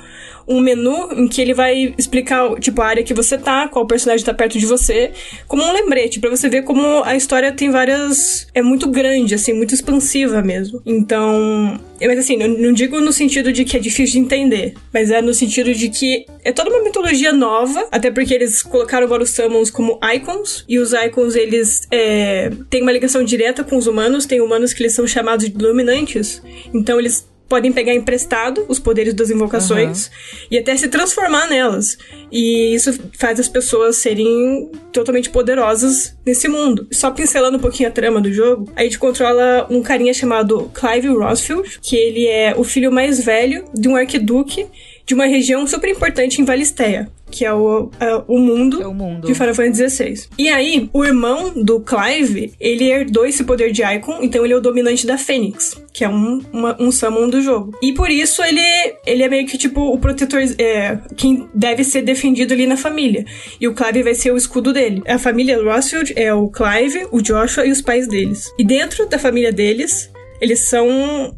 um 0.50 0.60
menu 0.60 1.14
em 1.14 1.28
que 1.28 1.40
ele 1.40 1.54
vai 1.54 1.94
explicar, 1.96 2.56
tipo, 2.60 2.82
a 2.82 2.88
área 2.88 3.04
que 3.04 3.14
você 3.14 3.38
tá, 3.38 3.68
qual 3.68 3.86
personagem 3.86 4.26
tá 4.26 4.34
perto 4.34 4.58
de 4.58 4.66
você, 4.66 5.12
como 5.48 5.64
um 5.64 5.72
lembrete, 5.72 6.20
para 6.20 6.32
você 6.32 6.50
ver 6.50 6.64
como 6.64 7.04
a 7.04 7.16
história 7.16 7.52
tem 7.52 7.70
várias. 7.70 8.48
É 8.54 8.62
muito 8.62 8.90
grande, 8.90 9.36
assim, 9.36 9.54
muito 9.54 9.76
expansiva 9.76 10.42
mesmo. 10.42 10.82
Então. 10.86 11.80
Mas 12.02 12.18
assim, 12.18 12.38
não, 12.38 12.48
não 12.48 12.74
digo 12.74 13.00
no 13.00 13.12
sentido 13.12 13.52
de 13.52 13.66
que 13.66 13.78
é 13.78 13.80
difícil 13.80 14.14
de 14.14 14.20
entender, 14.20 14.74
mas 14.92 15.12
é 15.12 15.22
no 15.22 15.34
sentido 15.34 15.74
de 15.74 15.90
que 15.90 16.26
é 16.46 16.52
toda 16.52 16.70
uma 16.70 16.82
mitologia 16.82 17.34
nova, 17.34 17.88
até 17.92 18.10
porque 18.10 18.34
eles 18.34 18.64
colocaram 18.64 19.06
os 19.22 19.30
summons 19.32 19.70
como 19.70 20.00
icons, 20.16 20.64
e 20.68 20.80
os 20.80 20.94
icons 20.94 21.36
eles 21.36 21.82
é, 21.92 22.52
têm 22.70 22.82
uma 22.82 22.92
ligação 22.94 23.22
direta 23.22 23.66
com 23.66 23.76
os 23.76 23.86
humanos, 23.86 24.26
tem 24.26 24.40
humanos 24.40 24.72
que 24.72 24.82
eles 24.82 24.94
são 24.94 25.06
chamados 25.06 25.46
de 25.46 25.52
dominantes, 25.52 26.42
então 26.74 26.98
eles 26.98 27.29
podem 27.50 27.74
pegar 27.74 27.94
emprestado 27.96 28.64
os 28.70 28.80
poderes 28.80 29.14
das 29.14 29.32
invocações 29.32 30.06
uhum. 30.06 30.48
e 30.52 30.58
até 30.60 30.78
se 30.78 30.88
transformar 30.88 31.48
nelas. 31.48 31.98
E 32.32 32.76
isso 32.76 32.98
faz 33.18 33.40
as 33.40 33.50
pessoas 33.50 33.98
serem 33.98 34.70
totalmente 34.94 35.32
poderosas 35.32 36.16
nesse 36.24 36.48
mundo. 36.48 36.88
Só 36.92 37.10
pincelando 37.10 37.58
um 37.58 37.60
pouquinho 37.60 37.90
a 37.90 37.92
trama 37.92 38.22
do 38.22 38.32
jogo, 38.32 38.72
a 38.76 38.84
gente 38.84 39.00
controla 39.00 39.66
um 39.70 39.82
carinha 39.82 40.14
chamado 40.14 40.72
Clive 40.74 41.08
Rosfield, 41.08 41.80
que 41.82 41.96
ele 41.96 42.28
é 42.28 42.54
o 42.56 42.64
filho 42.64 42.92
mais 42.92 43.24
velho 43.24 43.66
de 43.74 43.88
um 43.90 43.96
arquiduque 43.96 44.68
de 45.10 45.16
uma 45.16 45.26
região 45.26 45.66
super 45.66 45.90
importante 45.90 46.40
em 46.40 46.46
Valisteia, 46.46 47.10
que 47.32 47.44
é 47.44 47.52
o, 47.52 47.90
é 48.00 48.22
o, 48.28 48.38
mundo 48.38 48.80
é 48.80 48.86
o 48.86 48.94
mundo 48.94 49.26
de 49.26 49.34
Final 49.34 49.56
Fantasy 49.56 49.90
XVI. 49.90 50.28
E 50.38 50.50
aí, 50.50 50.88
o 50.94 51.04
irmão 51.04 51.52
do 51.56 51.80
Clive, 51.80 52.54
ele 52.60 52.92
herdou 52.92 53.26
esse 53.26 53.44
poder 53.44 53.72
de 53.72 53.82
Icon, 53.82 54.20
então 54.22 54.46
ele 54.46 54.54
é 54.54 54.56
o 54.56 54.62
dominante 54.62 55.08
da 55.08 55.18
Fênix, 55.18 55.82
que 55.92 56.06
é 56.06 56.10
um, 56.10 56.44
uma, 56.54 56.80
um 56.80 56.92
summon 56.92 57.28
do 57.28 57.42
jogo. 57.42 57.76
E 57.82 57.92
por 57.92 58.12
isso 58.12 58.44
ele, 58.44 58.62
ele 59.04 59.24
é 59.24 59.28
meio 59.28 59.48
que 59.48 59.58
tipo 59.58 59.82
o 59.82 59.98
protetor, 59.98 60.42
é, 60.60 61.00
quem 61.18 61.50
deve 61.56 61.84
ser 61.84 62.04
defendido 62.04 62.54
ali 62.54 62.68
na 62.68 62.78
família. 62.78 63.26
E 63.60 63.68
o 63.68 63.74
Clive 63.74 64.04
vai 64.04 64.14
ser 64.14 64.32
o 64.32 64.38
escudo 64.38 64.72
dele. 64.72 65.02
A 65.08 65.18
família 65.18 65.60
Rossfield 65.60 66.14
é 66.16 66.32
o 66.32 66.50
Clive, 66.50 67.08
o 67.12 67.20
Joshua 67.20 67.66
e 67.66 67.72
os 67.72 67.82
pais 67.82 68.08
deles. 68.08 68.54
E 68.60 68.64
dentro 68.64 69.10
da 69.10 69.18
família 69.18 69.52
deles, 69.52 70.12
eles 70.40 70.70
são. 70.70 71.36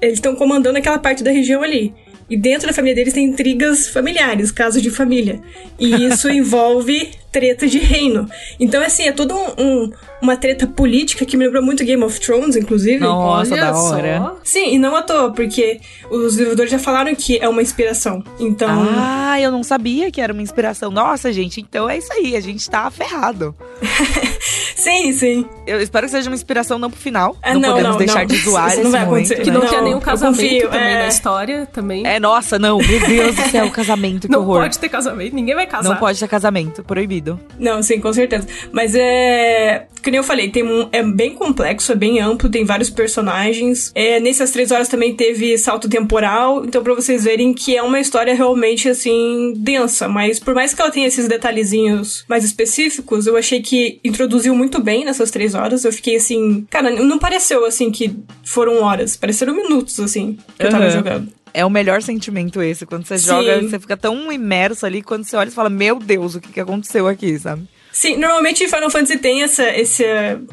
Eles 0.00 0.18
estão 0.18 0.36
comandando 0.36 0.78
aquela 0.78 1.00
parte 1.00 1.24
da 1.24 1.32
região 1.32 1.64
ali. 1.64 1.92
E 2.28 2.36
dentro 2.36 2.66
da 2.66 2.74
família 2.74 2.94
deles 2.94 3.14
tem 3.14 3.24
intrigas 3.24 3.88
familiares, 3.88 4.50
casos 4.50 4.82
de 4.82 4.90
família. 4.90 5.40
E 5.78 6.04
isso 6.04 6.28
envolve 6.30 7.10
treta 7.30 7.66
de 7.66 7.78
reino. 7.78 8.28
Então, 8.58 8.82
assim, 8.82 9.04
é 9.04 9.12
todo 9.12 9.34
um, 9.34 9.54
um 9.58 9.92
uma 10.20 10.36
treta 10.36 10.66
política 10.66 11.24
que 11.24 11.36
me 11.36 11.44
lembrou 11.44 11.62
muito 11.62 11.84
Game 11.84 12.02
of 12.02 12.20
Thrones, 12.20 12.56
inclusive. 12.56 12.98
Nossa, 12.98 13.54
Olha 13.54 13.62
da 13.62 13.78
hora. 13.78 14.18
Só. 14.18 14.36
Sim, 14.44 14.74
e 14.74 14.78
não 14.78 14.96
à 14.96 15.02
toa, 15.02 15.32
porque 15.32 15.80
os 16.10 16.32
desenvolvedores 16.32 16.70
já 16.70 16.78
falaram 16.78 17.14
que 17.14 17.38
é 17.38 17.48
uma 17.48 17.62
inspiração. 17.62 18.22
Então. 18.38 18.68
Ah, 18.70 19.40
eu 19.40 19.50
não 19.50 19.62
sabia 19.62 20.10
que 20.10 20.20
era 20.20 20.32
uma 20.32 20.42
inspiração. 20.42 20.90
Nossa, 20.90 21.32
gente, 21.32 21.60
então 21.60 21.88
é 21.88 21.98
isso 21.98 22.12
aí, 22.12 22.36
a 22.36 22.40
gente 22.40 22.68
tá 22.68 22.90
ferrado. 22.90 23.54
sim, 24.74 25.12
sim. 25.12 25.46
Eu 25.66 25.80
espero 25.80 26.06
que 26.06 26.10
seja 26.10 26.28
uma 26.28 26.34
inspiração 26.34 26.78
não 26.78 26.90
pro 26.90 26.98
final. 26.98 27.36
Ah, 27.42 27.54
não, 27.54 27.60
não 27.60 27.68
podemos 27.70 27.90
não, 27.90 27.98
deixar 27.98 28.20
não. 28.20 28.26
de 28.26 28.36
zoar 28.38 28.72
isso 28.72 28.82
não 28.82 28.90
vai 28.90 29.02
acontecer. 29.02 29.42
Que 29.42 29.50
não, 29.50 29.60
não 29.60 29.68
tenha 29.68 29.82
nenhum 29.82 30.00
casamento 30.00 30.36
confio, 30.40 30.68
também 30.68 30.94
é... 30.94 30.98
na 30.98 31.08
história 31.08 31.66
também. 31.66 32.06
É, 32.06 32.18
nossa, 32.18 32.58
não. 32.58 32.78
Meu 32.78 33.06
Deus 33.06 33.36
do 33.36 33.42
céu, 33.50 33.70
casamento, 33.70 34.26
que 34.26 34.32
não 34.32 34.40
horror. 34.40 34.54
Não 34.56 34.62
pode 34.62 34.78
ter 34.78 34.88
casamento, 34.88 35.34
ninguém 35.34 35.54
vai 35.54 35.66
casar. 35.66 35.88
Não 35.88 35.96
pode 35.96 36.18
ter 36.18 36.28
casamento, 36.28 36.82
proibido. 36.82 37.17
Não, 37.58 37.82
sim, 37.82 38.00
com 38.00 38.12
certeza. 38.12 38.46
Mas 38.72 38.94
é 38.94 39.86
que 40.02 40.10
nem 40.10 40.18
eu 40.18 40.24
falei, 40.24 40.48
tem 40.48 40.62
um, 40.62 40.88
é 40.92 41.02
bem 41.02 41.34
complexo, 41.34 41.92
é 41.92 41.94
bem 41.94 42.20
amplo, 42.20 42.48
tem 42.48 42.64
vários 42.64 42.90
personagens. 42.90 43.92
É, 43.94 44.20
nessas 44.20 44.50
três 44.50 44.70
horas 44.70 44.88
também 44.88 45.14
teve 45.14 45.56
salto 45.58 45.88
temporal, 45.88 46.64
então 46.64 46.82
pra 46.82 46.94
vocês 46.94 47.24
verem 47.24 47.52
que 47.52 47.76
é 47.76 47.82
uma 47.82 48.00
história 48.00 48.34
realmente, 48.34 48.88
assim, 48.88 49.52
densa. 49.56 50.08
Mas 50.08 50.38
por 50.38 50.54
mais 50.54 50.72
que 50.72 50.80
ela 50.80 50.90
tenha 50.90 51.06
esses 51.06 51.28
detalhezinhos 51.28 52.24
mais 52.28 52.44
específicos, 52.44 53.26
eu 53.26 53.36
achei 53.36 53.60
que 53.60 54.00
introduziu 54.04 54.54
muito 54.54 54.80
bem 54.80 55.04
nessas 55.04 55.30
três 55.30 55.54
horas. 55.54 55.84
Eu 55.84 55.92
fiquei 55.92 56.16
assim, 56.16 56.66
cara, 56.70 56.90
não 56.90 57.18
pareceu 57.18 57.64
assim 57.64 57.90
que 57.90 58.16
foram 58.44 58.82
horas, 58.82 59.16
pareceram 59.16 59.54
minutos, 59.54 60.00
assim, 60.00 60.38
que 60.58 60.66
eu 60.66 60.70
tava 60.70 60.90
jogando. 60.90 61.28
É 61.58 61.64
o 61.64 61.70
melhor 61.70 62.00
sentimento 62.02 62.62
esse. 62.62 62.86
Quando 62.86 63.04
você 63.04 63.18
Sim. 63.18 63.26
joga, 63.26 63.60
você 63.60 63.80
fica 63.80 63.96
tão 63.96 64.30
imerso 64.30 64.86
ali, 64.86 65.02
quando 65.02 65.24
você 65.24 65.34
olha 65.34 65.48
e 65.48 65.52
fala, 65.52 65.68
meu 65.68 65.98
Deus, 65.98 66.36
o 66.36 66.40
que, 66.40 66.52
que 66.52 66.60
aconteceu 66.60 67.08
aqui, 67.08 67.36
sabe? 67.36 67.66
Sim, 67.98 68.16
normalmente 68.16 68.68
Final 68.68 68.90
Fantasy 68.90 69.18
tem 69.18 69.42
essa, 69.42 69.76
esse. 69.76 70.04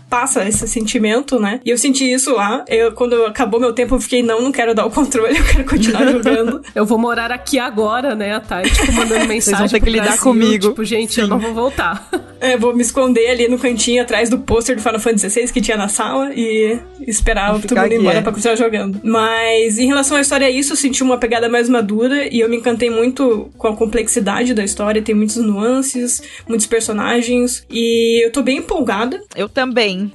passa 0.10 0.48
esse 0.50 0.68
sentimento, 0.68 1.40
né? 1.40 1.60
E 1.64 1.70
eu 1.70 1.78
senti 1.78 2.12
isso 2.12 2.34
lá. 2.34 2.66
Eu, 2.68 2.92
quando 2.94 3.24
acabou 3.24 3.60
meu 3.60 3.72
tempo, 3.72 3.94
eu 3.94 4.00
fiquei, 4.00 4.24
não, 4.24 4.42
não 4.42 4.52
quero 4.52 4.74
dar 4.74 4.84
o 4.84 4.90
controle, 4.90 5.38
eu 5.38 5.44
quero 5.44 5.64
continuar 5.64 6.08
jogando. 6.12 6.64
eu 6.74 6.88
vou 6.88 6.98
morar 6.98 7.32
aqui 7.32 7.60
agora, 7.60 8.16
né? 8.16 8.34
A 8.34 8.40
Thay, 8.40 8.64
tipo, 8.64 8.92
mandando 8.94 9.28
mensagem. 9.28 9.42
Vocês 9.46 9.60
vão 9.60 9.68
ter 9.68 9.80
que 9.80 9.92
lidar 9.92 10.06
Brasil, 10.06 10.24
comigo. 10.24 10.70
Tipo, 10.70 10.84
gente, 10.84 11.14
Sim. 11.14 11.22
eu 11.22 11.28
não 11.28 11.38
vou 11.38 11.54
voltar. 11.54 12.10
É, 12.40 12.58
vou 12.58 12.76
me 12.76 12.82
esconder 12.82 13.30
ali 13.30 13.48
no 13.48 13.60
cantinho 13.60 14.02
atrás 14.02 14.28
do 14.28 14.40
pôster 14.40 14.76
do 14.76 14.82
Final 14.82 15.00
Fantasy 15.00 15.30
XVI 15.30 15.54
que 15.54 15.62
tinha 15.62 15.78
na 15.78 15.88
sala 15.88 16.32
e 16.34 16.80
esperar 17.08 17.62
todo 17.62 17.76
mundo 17.76 17.94
ir 17.94 18.00
embora 18.00 18.18
é. 18.18 18.22
pra 18.24 18.32
continuar 18.32 18.56
jogando. 18.56 19.00
Mas 19.04 19.78
em 19.78 19.86
relação 19.86 20.18
à 20.18 20.22
história, 20.22 20.50
isso 20.50 20.74
eu 20.74 20.78
senti 20.78 21.04
uma 21.04 21.20
pegada 21.20 21.48
mais 21.48 21.70
madura 21.70 22.28
e 22.28 22.40
eu 22.40 22.50
me 22.50 22.58
encantei 22.58 22.90
muito 22.90 23.52
com 23.56 23.68
a 23.68 23.76
complexidade 23.76 24.52
da 24.56 24.64
história. 24.64 25.00
Tem 25.00 25.14
muitas 25.14 25.38
nuances, 25.38 26.24
muitos 26.48 26.66
personagens 26.66 27.35
e 27.70 28.26
eu 28.26 28.32
tô 28.32 28.42
bem 28.42 28.58
empolgada. 28.58 29.22
Eu 29.36 29.50
também. 29.50 30.12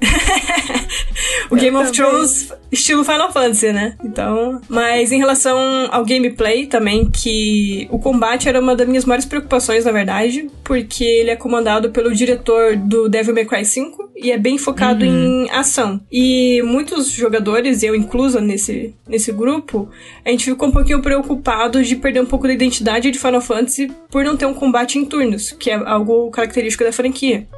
o 1.49 1.55
Game 1.55 1.75
of 1.77 1.91
Thrones 1.91 2.51
estilo 2.71 3.03
Final 3.03 3.31
Fantasy, 3.31 3.71
né? 3.73 3.95
Então, 4.03 4.61
mas 4.69 5.11
em 5.11 5.17
relação 5.17 5.57
ao 5.91 6.05
gameplay 6.05 6.65
também, 6.65 7.09
que 7.09 7.87
o 7.91 7.99
combate 7.99 8.47
era 8.47 8.59
uma 8.59 8.75
das 8.75 8.87
minhas 8.87 9.05
maiores 9.05 9.25
preocupações, 9.25 9.83
na 9.83 9.91
verdade, 9.91 10.49
porque 10.63 11.03
ele 11.03 11.29
é 11.29 11.35
comandado 11.35 11.91
pelo 11.91 12.13
diretor 12.15 12.77
do 12.77 13.09
Devil 13.09 13.33
May 13.33 13.45
Cry 13.45 13.65
5 13.65 14.11
e 14.15 14.31
é 14.31 14.37
bem 14.37 14.57
focado 14.57 15.03
uhum. 15.03 15.45
em 15.45 15.51
ação. 15.51 15.99
E 16.11 16.61
muitos 16.63 17.11
jogadores, 17.11 17.83
eu 17.83 17.95
inclusa 17.95 18.39
nesse, 18.39 18.93
nesse 19.07 19.31
grupo, 19.31 19.89
a 20.23 20.29
gente 20.29 20.45
ficou 20.45 20.69
um 20.69 20.71
pouquinho 20.71 21.01
preocupado 21.01 21.83
de 21.83 21.95
perder 21.95 22.21
um 22.21 22.25
pouco 22.25 22.47
da 22.47 22.53
identidade 22.53 23.11
de 23.11 23.19
Final 23.19 23.41
Fantasy 23.41 23.91
por 24.09 24.23
não 24.23 24.37
ter 24.37 24.45
um 24.45 24.53
combate 24.53 24.97
em 24.97 25.05
turnos, 25.05 25.51
que 25.51 25.69
é 25.69 25.75
algo 25.75 26.29
característico 26.29 26.83
da 26.83 26.91
franquia. 26.91 27.10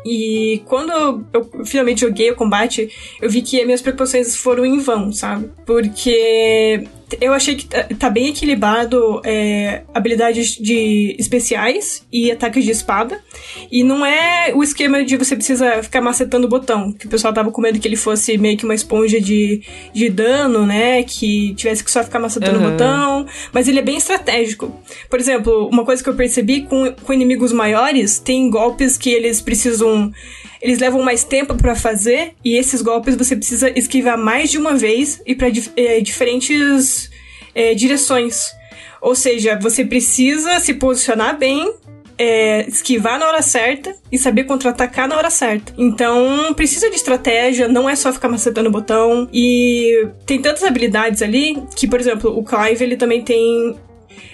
E 0.06 0.62
quando 0.66 0.92
eu, 1.34 1.66
finalmente 1.66 2.02
joguei 2.02 2.32
o 2.32 2.36
combate, 2.36 2.90
eu 3.22 3.30
vi 3.30 3.42
que 3.42 3.60
as 3.60 3.66
minhas 3.66 3.82
preocupações 3.82 4.36
foram 4.36 4.66
em 4.66 4.80
vão 4.80 5.12
sabe? 5.12 5.50
Porque 5.66 6.88
eu 7.20 7.34
achei 7.34 7.56
que 7.56 7.66
tá, 7.66 7.84
tá 7.98 8.10
bem 8.10 8.30
equilibrado 8.30 9.22
é, 9.26 9.84
habilidades 9.94 10.58
de 10.58 11.16
especiais 11.20 12.06
e 12.12 12.32
ataques 12.32 12.64
de 12.64 12.72
espada. 12.72 13.20
E 13.72 13.84
não 13.84 14.06
é 14.06 14.52
o 14.54 14.64
esquema 14.64 15.04
de 15.04 15.18
você 15.18 15.36
precisa 15.36 15.82
ficar 15.84 16.02
macetando 16.02 16.48
o 16.48 16.50
botão. 16.50 16.92
Que 16.92 17.06
o 17.06 17.10
pessoal 17.10 17.34
tava 17.34 17.52
com 17.52 17.62
medo 17.62 17.80
que 17.80 17.88
ele 17.88 17.96
fosse 17.96 18.38
meio 18.38 18.58
que 18.58 18.66
uma 18.66 18.76
esponja 18.76 19.20
de, 19.20 19.62
de 19.94 20.10
dano, 20.10 20.66
né? 20.66 21.04
Que 21.04 21.54
tivesse 21.56 21.84
que 21.84 21.92
só 21.92 22.04
ficar 22.04 22.20
macetando 22.20 22.60
uhum. 22.60 22.68
o 22.68 22.72
botão. 22.72 23.26
Mas 23.52 23.68
ele 23.68 23.80
é 23.80 23.84
bem 23.84 23.98
estratégico. 23.98 24.72
Por 25.10 25.20
exemplo, 25.20 25.68
uma 25.68 25.86
coisa 25.86 26.04
que 26.04 26.10
eu 26.10 26.16
percebi 26.16 26.62
com, 26.62 26.94
com 27.04 27.14
inimigos 27.14 27.52
maiores, 27.52 28.20
tem 28.20 28.50
golpes 28.50 28.98
que 28.98 29.10
eles 29.10 29.42
precisam 29.42 30.12
eles 30.64 30.80
levam 30.80 31.04
mais 31.04 31.26
tempo 31.26 31.56
para 31.56 31.76
fazer 31.76 32.32
e 32.44 32.56
esses 32.56 32.82
golpes 32.82 33.18
você 33.18 33.36
precisa 33.36 33.70
esquivar 33.78 34.18
mais 34.18 34.50
de 34.50 34.58
uma 34.58 34.76
vez 34.76 35.22
e 35.26 35.36
para 35.36 35.50
é, 35.76 36.00
diferentes 36.00 37.12
é, 37.54 37.76
direções. 37.76 38.50
Ou 39.02 39.14
seja, 39.14 39.60
você 39.62 39.84
precisa 39.84 40.62
se 40.62 40.74
posicionar 40.74 41.38
bem 41.38 41.70
é, 42.18 42.66
esquivar 42.70 43.20
na 43.20 43.28
hora 43.28 43.42
certa 43.42 43.94
e 44.10 44.18
saber 44.18 44.46
contra-atacar 44.46 45.06
na 45.10 45.18
hora 45.18 45.30
certa. 45.30 45.74
Então, 45.78 46.54
precisa 46.54 46.90
de 46.90 46.96
estratégia, 46.96 47.68
não 47.68 47.90
é 47.90 47.96
só 47.98 48.14
ficar 48.14 48.30
macetando 48.30 48.70
o 48.70 48.72
botão. 48.72 49.28
E 49.34 50.08
tem 50.26 50.42
tantas 50.42 50.64
habilidades 50.64 51.22
ali 51.22 51.62
que, 51.76 51.88
por 51.88 52.00
exemplo, 52.00 52.38
o 52.38 52.42
Clive 52.42 52.86
ele 52.86 52.96
também 52.96 53.22
tem 53.22 53.76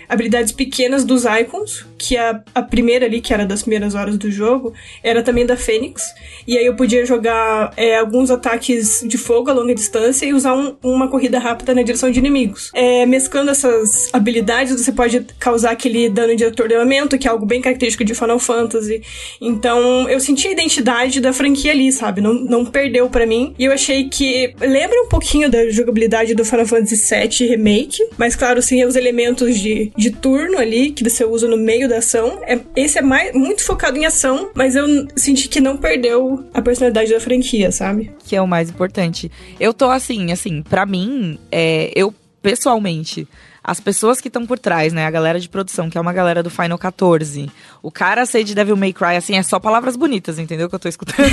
habilidades 0.10 0.52
pequenas 0.52 1.06
dos 1.06 1.24
Icons, 1.24 1.86
que 1.98 2.18
a, 2.18 2.42
a 2.56 2.64
primeira 2.64 3.06
ali, 3.06 3.22
que 3.22 3.32
era 3.32 3.46
das 3.46 3.62
primeiras 3.62 3.94
horas 3.94 4.18
do 4.18 4.32
jogo, 4.32 4.74
era 5.04 5.22
também 5.22 5.46
da 5.46 5.56
Fênix. 5.56 6.02
E 6.48 6.58
aí 6.58 6.66
eu 6.66 6.76
podia 6.76 7.06
jogar 7.06 7.72
é, 7.78 7.98
alguns 7.98 8.32
ataques 8.32 9.06
de 9.08 9.18
fogo 9.18 9.52
a 9.52 9.54
longa 9.54 9.76
distância 9.76 10.26
e 10.26 10.34
usar 10.34 10.56
um, 10.56 10.76
uma 10.82 11.08
corrida 11.08 11.38
rápida 11.38 11.76
na 11.76 11.84
direção 11.84 12.10
de 12.10 12.18
inimigos. 12.18 12.72
É, 12.74 13.06
mesclando 13.06 13.52
essas 13.52 14.10
habilidades, 14.12 14.74
você 14.74 14.92
pode 14.92 15.26
causar 15.38 15.72
aquele 15.72 16.10
dano 16.10 16.36
de 16.36 16.44
atordoamento, 16.44 17.18
que 17.18 17.28
é 17.28 17.32
algo 17.32 17.46
bem 17.46 17.62
característico 17.62 18.04
de 18.04 18.16
Final 18.16 18.40
Fantasy. 18.40 19.02
Então 19.40 20.10
eu 20.10 20.20
senti 20.20 20.48
a 20.48 20.52
identidade 20.52 21.22
da 21.22 21.32
franquia 21.32 21.72
ali, 21.72 21.92
sabe? 21.92 22.20
Não, 22.20 22.34
não 22.34 22.66
perdeu 22.66 23.10
para 23.10 23.28
mim. 23.28 23.54
E 23.60 23.66
eu 23.66 23.72
achei 23.72 24.10
que 24.10 24.56
lembra 24.60 25.00
um 25.04 25.08
pouquinho 25.08 25.50
da 25.50 25.70
jogabilidade 25.70 26.34
do 26.34 26.44
Final 26.44 26.66
Fantasy 26.66 26.96
VII 26.96 27.50
Remake, 27.50 27.98
mas 28.18 28.36
claro, 28.36 28.62
sem 28.62 28.84
os 28.86 28.96
elementos 28.96 29.60
de 29.60 29.92
de 30.00 30.12
turno 30.12 30.58
ali 30.58 30.92
que 30.92 31.04
você 31.04 31.26
usa 31.26 31.46
no 31.46 31.58
meio 31.58 31.90
da 31.90 31.98
ação. 31.98 32.40
É, 32.44 32.58
esse 32.76 32.98
é 32.98 33.02
mais, 33.02 33.34
muito 33.34 33.64
focado 33.64 33.98
em 33.98 34.06
ação, 34.06 34.50
mas 34.56 34.76
eu 34.76 34.88
senti 35.16 35.50
que 35.50 35.60
não 35.60 35.76
perdeu 35.76 36.46
a 36.54 36.62
personalidade 36.62 37.12
da 37.12 37.20
franquia, 37.20 37.70
sabe? 37.70 38.10
Que 38.24 38.36
é 38.38 38.42
o 38.42 38.48
mais 38.48 38.70
importante. 38.70 39.30
Eu 39.60 39.74
tô 39.74 39.90
assim, 39.90 40.32
assim, 40.32 40.64
para 40.64 40.86
mim, 40.86 41.38
é, 41.52 41.92
eu 41.94 42.14
pessoalmente 42.42 43.28
as 43.70 43.80
pessoas 43.80 44.20
que 44.20 44.30
estão 44.30 44.48
por 44.48 44.58
trás, 44.58 44.92
né? 44.92 45.06
A 45.06 45.12
galera 45.12 45.40
de 45.40 45.48
produção, 45.48 45.92
que 45.92 45.98
é 45.98 46.02
uma 46.02 46.12
galera 46.12 46.42
do 46.42 46.50
Final 46.50 46.76
14. 46.76 47.52
O 47.84 47.92
cara 47.92 48.26
ser 48.26 48.44
de 48.44 48.56
Devil 48.56 48.76
May 48.76 48.92
Cry, 48.92 49.16
assim, 49.16 49.36
é 49.36 49.44
só 49.44 49.60
palavras 49.60 49.96
bonitas, 49.96 50.40
entendeu? 50.40 50.68
Que 50.68 50.74
eu 50.74 50.80
tô 50.80 50.90
escutando. 50.90 51.30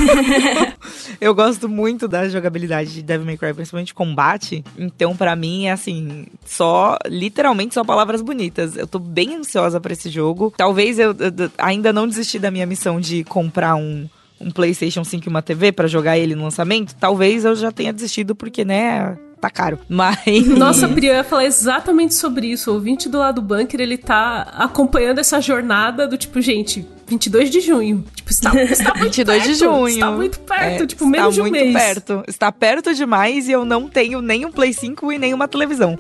eu 1.19 1.35
gosto 1.35 1.67
muito 1.67 2.07
da 2.07 2.29
jogabilidade 2.29 2.93
de 2.93 3.03
Devil 3.03 3.25
May 3.25 3.39
Cry, 3.39 3.55
principalmente 3.55 3.95
combate. 3.95 4.63
Então, 4.77 5.17
para 5.17 5.35
mim, 5.35 5.65
é 5.65 5.73
assim, 5.73 6.27
só, 6.45 6.99
literalmente 7.07 7.73
só 7.73 7.83
palavras 7.83 8.21
bonitas. 8.21 8.77
Eu 8.77 8.87
tô 8.87 8.99
bem 8.99 9.37
ansiosa 9.37 9.81
para 9.81 9.95
esse 9.95 10.11
jogo. 10.11 10.53
Talvez 10.59 10.99
eu, 10.99 11.13
eu 11.13 11.51
ainda 11.57 11.91
não 11.91 12.07
desisti 12.07 12.39
da 12.39 12.51
minha 12.51 12.67
missão 12.67 13.01
de 13.01 13.25
comprar 13.25 13.77
um 13.77 14.07
um 14.39 14.51
PlayStation 14.51 15.03
5 15.03 15.27
e 15.27 15.31
uma 15.31 15.41
TV 15.41 15.73
para 15.73 15.89
jogar 15.89 16.19
ele 16.19 16.35
no 16.35 16.45
lançamento, 16.45 16.95
talvez 16.97 17.47
eu 17.47 17.57
já 17.57 17.73
tenha 17.73 17.91
desistido 17.91 18.35
porque, 18.35 18.67
né, 18.67 19.17
tá 19.41 19.51
caro. 19.51 19.79
Mas. 19.89 20.47
Nossa, 20.47 20.89
Pri, 20.89 21.07
eu 21.07 21.15
ia 21.15 21.25
falar 21.25 21.45
exatamente 21.45 22.15
sobre 22.15 22.49
isso. 22.49 22.71
O 22.71 22.75
ouvinte 22.75 23.09
do 23.09 23.19
lado 23.19 23.41
do 23.41 23.47
bunker, 23.47 23.81
ele 23.81 23.99
tá 23.99 24.43
acompanhando 24.57 25.19
essa 25.19 25.41
jornada 25.41 26.07
do 26.07 26.17
tipo, 26.17 26.41
gente, 26.41 26.87
22 27.07 27.51
de 27.51 27.61
junho. 27.61 28.05
Tipo, 28.15 28.31
está, 28.31 28.63
está 28.65 28.91
muito 28.99 29.05
22 29.05 29.39
perto, 29.39 29.53
de 29.53 29.59
junho. 29.59 29.89
Está 29.89 30.11
muito 30.11 30.41
perto, 30.41 30.83
é, 30.83 30.87
tipo, 30.87 31.07
menos 31.07 31.35
de 31.35 31.41
um 31.41 31.51
mês. 31.51 31.67
Está 31.67 31.79
muito 31.79 31.87
perto. 31.87 32.25
Está 32.29 32.53
perto 32.53 32.95
demais 32.95 33.49
e 33.49 33.53
eu 33.53 33.65
não 33.65 33.89
tenho 33.89 34.21
nem 34.21 34.45
um 34.45 34.51
Play 34.51 34.73
5 34.73 35.13
e 35.13 35.19
nem 35.19 35.33
uma 35.33 35.47
televisão. 35.47 35.97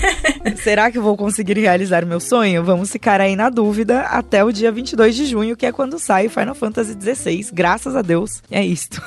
Será 0.62 0.90
que 0.90 0.98
eu 0.98 1.02
vou 1.02 1.16
conseguir 1.16 1.58
realizar 1.58 2.04
meu 2.04 2.20
sonho? 2.20 2.64
Vamos 2.64 2.90
ficar 2.90 3.20
aí 3.20 3.36
na 3.36 3.48
dúvida 3.48 4.00
até 4.02 4.44
o 4.44 4.50
dia 4.50 4.72
22 4.72 5.14
de 5.14 5.26
junho, 5.26 5.56
que 5.56 5.66
é 5.66 5.72
quando 5.72 5.98
sai 5.98 6.28
Final 6.28 6.54
Fantasy 6.54 6.96
XVI. 7.00 7.46
Graças 7.52 7.94
a 7.94 8.02
Deus. 8.02 8.42
É 8.50 8.64
isto. 8.64 9.00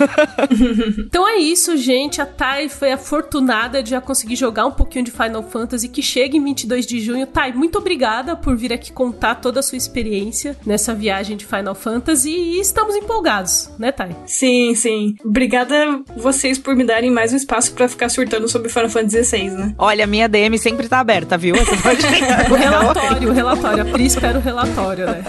então 1.00 1.28
é 1.28 1.38
isso, 1.38 1.76
gente. 1.78 2.22
A 2.22 2.26
Thay 2.26 2.70
foi 2.70 2.92
afortunada 2.92 3.84
de 3.84 3.90
já 3.90 4.02
conseguir 4.02 4.36
jogar 4.36 4.66
um 4.66 4.72
pouquinho 4.72 5.06
de 5.06 5.12
Final 5.12 5.44
Fantasy 5.44 5.88
que 5.90 6.02
chega 6.02 6.38
em 6.38 6.44
22 6.44 6.86
de 6.86 7.00
junho. 7.00 7.28
Thay, 7.28 7.54
muito 7.54 7.78
obrigada 7.78 8.36
por 8.36 8.56
vir 8.56 8.72
aqui 8.72 8.92
contar 8.92 9.36
toda 9.36 9.60
a 9.60 9.64
sua 9.64 9.78
experiência 9.78 10.58
nessa 10.66 10.94
viagem 10.94 11.33
de 11.36 11.46
Final 11.46 11.76
Fantasy 11.76 12.30
e 12.30 12.60
estamos 12.60 12.96
empolgados, 12.96 13.70
né, 13.78 13.92
Thay? 13.92 14.16
Sim, 14.26 14.76
sim. 14.76 15.16
Obrigada 15.24 16.02
vocês 16.16 16.58
por 16.58 16.76
me 16.76 16.84
darem 16.84 17.12
mais 17.12 17.34
um 17.34 17.36
espaço 17.36 17.74
para 17.74 17.88
ficar 17.88 18.10
surtando 18.10 18.48
sobre 18.48 18.70
Final 18.70 18.90
Fantasy 18.90 19.24
XVI, 19.24 19.50
né? 19.50 19.76
Olha, 19.78 20.08
minha 20.08 20.28
DM 20.28 20.58
sempre 20.58 20.88
tá 20.88 21.00
aberta, 21.00 21.38
viu? 21.38 21.56
Você 21.56 21.78
pode 21.78 22.02
o 22.52 22.56
relatório, 22.56 23.30
o 23.30 23.34
relatório. 23.34 23.84
A 23.84 23.86
Pri 23.86 24.06
espera 24.06 24.38
o 24.38 24.42
relatório, 24.42 25.06
né? 25.06 25.24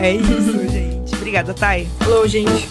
é 0.00 0.14
isso, 0.14 0.68
gente. 0.68 1.14
Obrigada, 1.14 1.54
Thay. 1.54 1.88
Falou, 2.00 2.26
gente. 2.26 2.68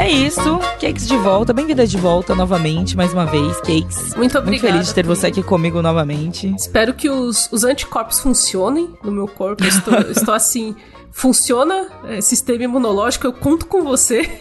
É 0.00 0.08
isso. 0.08 0.58
Cakes 0.80 1.06
de 1.06 1.16
volta. 1.18 1.52
Bem-vinda 1.52 1.86
de 1.86 1.98
volta 1.98 2.34
novamente, 2.34 2.96
mais 2.96 3.12
uma 3.12 3.26
vez, 3.26 3.54
Cakes. 3.58 4.14
Muito 4.14 4.38
obrigada. 4.38 4.44
Muito 4.44 4.60
feliz 4.62 4.86
de 4.86 4.94
ter 4.94 5.04
você 5.04 5.26
aqui 5.26 5.42
comigo 5.42 5.82
novamente. 5.82 6.54
Espero 6.56 6.94
que 6.94 7.10
os, 7.10 7.52
os 7.52 7.64
anticorpos 7.64 8.18
funcionem 8.18 8.94
no 9.04 9.12
meu 9.12 9.28
corpo. 9.28 9.62
Estou, 9.62 9.98
estou 10.10 10.32
assim. 10.32 10.74
Funciona? 11.12 11.88
É, 12.08 12.22
sistema 12.22 12.64
imunológico, 12.64 13.26
eu 13.26 13.32
conto 13.34 13.66
com 13.66 13.84
você. 13.84 14.40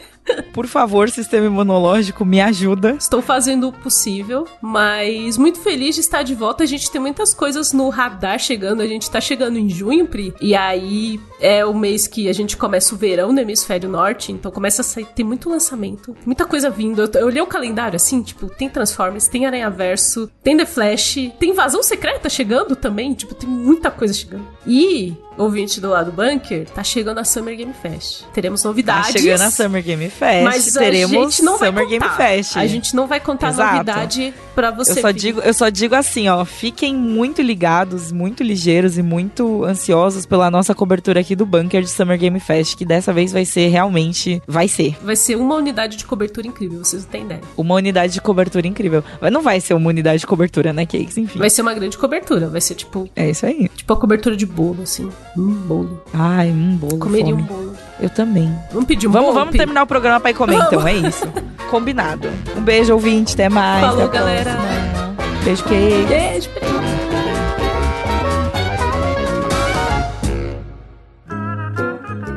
Por 0.54 0.68
favor, 0.68 1.10
sistema 1.10 1.46
imunológico, 1.46 2.26
me 2.26 2.42
ajuda. 2.42 2.92
Estou 2.92 3.22
fazendo 3.22 3.70
o 3.70 3.74
possível, 3.74 4.46
mas 4.62 5.38
muito 5.38 5.60
feliz 5.60 5.96
de 5.96 6.02
estar 6.02 6.24
de 6.24 6.36
volta. 6.36 6.64
A 6.64 6.68
gente 6.68 6.90
tem 6.92 7.00
muitas 7.00 7.34
coisas 7.34 7.74
no 7.74 7.90
radar 7.90 8.40
chegando. 8.40 8.82
A 8.82 8.88
gente 8.88 9.10
tá 9.10 9.22
chegando 9.22 9.58
em 9.58 9.70
junho, 9.70 10.08
Pri, 10.08 10.34
e 10.42 10.56
aí 10.56 11.20
é 11.40 11.66
o 11.66 11.74
mês 11.74 12.08
que 12.08 12.28
a 12.28 12.34
gente 12.34 12.58
começa 12.58 12.94
o 12.94 12.98
verão 12.98 13.32
no 13.32 13.40
hemisfério 13.40 13.90
norte, 13.90 14.32
então 14.32 14.52
começa 14.52 14.82
a 14.82 14.86
sair, 14.86 15.06
tem 15.06 15.26
muito 15.26 15.50
lançamento, 15.50 16.16
muita 16.26 16.46
coisa 16.46 16.70
vindo. 16.70 17.02
Eu, 17.02 17.22
eu 17.22 17.28
olhei 17.28 17.42
o 17.42 17.48
calendário 17.48 17.96
assim, 17.96 18.22
tipo, 18.22 18.48
tem 18.50 18.70
Transformers, 18.70 19.28
tem 19.28 19.46
Aranha 19.46 19.70
Verso, 19.70 20.30
tem 20.44 20.58
The 20.58 20.66
Flash, 20.66 21.16
tem 21.40 21.52
Invasão 21.52 21.82
Secreta 21.84 22.30
chegando 22.30 22.76
também, 22.76 23.14
tipo, 23.14 23.34
tem 23.34 23.50
muita 23.50 23.90
coisa 23.92 24.14
chegando. 24.14 24.48
E 24.66 25.16
ouvinte 25.40 25.80
do 25.82 25.90
lado 25.90 26.12
bunker, 26.12 26.66
tá 26.70 26.84
chegando 26.84 27.20
a 27.20 27.24
Summer 27.24 27.56
Game 27.56 27.74
Fest. 27.74 28.24
Teremos 28.34 28.64
novidades. 28.64 29.14
Tá 29.14 29.20
chegando 29.20 29.42
a 29.42 29.50
Summer 29.52 29.82
Game 29.84 30.10
Fest. 30.10 30.44
Mas 30.44 30.74
teremos 30.74 31.18
a 31.18 31.30
gente 31.30 31.42
não 31.44 31.58
Summer 31.58 31.74
vai 31.74 31.86
Game 31.88 32.00
contar. 32.04 32.18
Fest. 32.18 32.58
A 32.58 32.68
gente 32.68 32.96
não 32.96 33.08
vai 33.08 33.20
contar 33.20 33.50
Exato. 33.50 33.74
novidade 33.74 34.34
pra 34.54 34.72
você. 34.72 34.92
Eu 34.92 35.02
só, 35.02 35.12
digo, 35.12 35.40
eu 35.42 35.54
só 35.54 35.70
digo 35.70 35.96
assim, 35.96 36.28
ó, 36.28 36.44
fiquem 36.46 36.94
muito 36.96 37.42
ligados, 37.42 38.12
muito 38.12 38.44
ligeiros 38.44 38.98
e 38.98 39.02
muito 39.04 39.64
ansiosos 39.64 40.26
pela 40.26 40.52
nossa 40.52 40.76
cobertura 40.76 41.22
aqui 41.22 41.36
do 41.36 41.46
Bunker 41.46 41.82
de 41.82 41.90
Summer 41.90 42.18
Game 42.18 42.40
Fest, 42.40 42.76
que 42.76 42.84
dessa 42.86 43.14
vez 43.14 43.32
vai 43.32 43.46
ser 43.46 43.68
realmente, 43.70 44.42
vai 44.48 44.68
ser, 44.68 44.98
Vai 45.02 45.16
ser 45.16 45.36
uma 45.38 45.56
unidade 45.56 45.96
de 45.98 46.06
cobertura 46.06 46.48
incrível, 46.48 46.84
vocês 46.84 47.04
não 47.04 47.10
têm 47.10 47.24
ideia. 47.24 47.42
uma 47.56 47.76
unidade 47.76 48.14
de 48.14 48.22
cobertura 48.22 48.68
incrível. 48.68 49.04
Mas 49.22 49.32
não 49.32 49.42
vai 49.42 49.62
ser 49.62 49.74
uma 49.74 49.90
unidade 49.90 50.20
de 50.20 50.28
cobertura, 50.28 50.74
né, 50.74 50.86
Cakes? 50.86 51.18
Enfim. 51.18 51.40
Vai 51.40 51.50
ser 51.50 51.62
uma 51.62 51.74
grande 51.74 51.98
cobertura, 51.98 52.48
vai 52.50 52.60
ser 52.62 52.76
tipo, 52.76 53.10
É 53.16 53.30
isso 53.30 53.46
aí. 53.46 53.70
tipo 53.76 53.94
a 53.94 53.98
cobertura 53.98 54.36
de 54.36 54.46
bolo, 54.46 54.84
assim. 54.84 55.10
Um 55.38 55.54
bolo. 55.54 56.02
Ai, 56.14 56.50
um 56.52 56.76
bolo. 56.76 56.98
Comeria 57.00 57.32
fome. 57.32 57.44
um 57.44 57.46
bolo. 57.46 57.74
Eu 58.00 58.10
também. 58.10 58.54
Vamos 58.72 58.86
pedir 58.88 59.08
um 59.08 59.12
Vamos, 59.12 59.28
bolo? 59.30 59.40
vamos 59.40 59.56
terminar 59.56 59.84
o 59.84 59.88
programa 59.88 60.20
pra 60.20 60.32
ir 60.32 60.34
comer, 60.34 60.56
então, 60.56 60.88
é 60.88 60.94
isso. 60.94 61.28
Combinado. 61.70 62.30
Um 62.58 62.62
beijo, 62.62 62.94
ouvinte. 62.94 63.34
Até 63.34 63.50
mais. 63.50 63.86
Falou, 63.86 64.06
até 64.06 64.18
galera. 64.18 64.52
próxima. 64.56 65.16
Beijo, 65.44 65.64
Cakes. 65.64 66.08
Beijo, 66.10 66.50
Pri. 66.50 66.70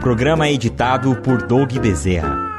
Programa 0.01 0.49
editado 0.51 1.15
por 1.17 1.43
Doug 1.47 1.73
Bezerra. 1.79 2.52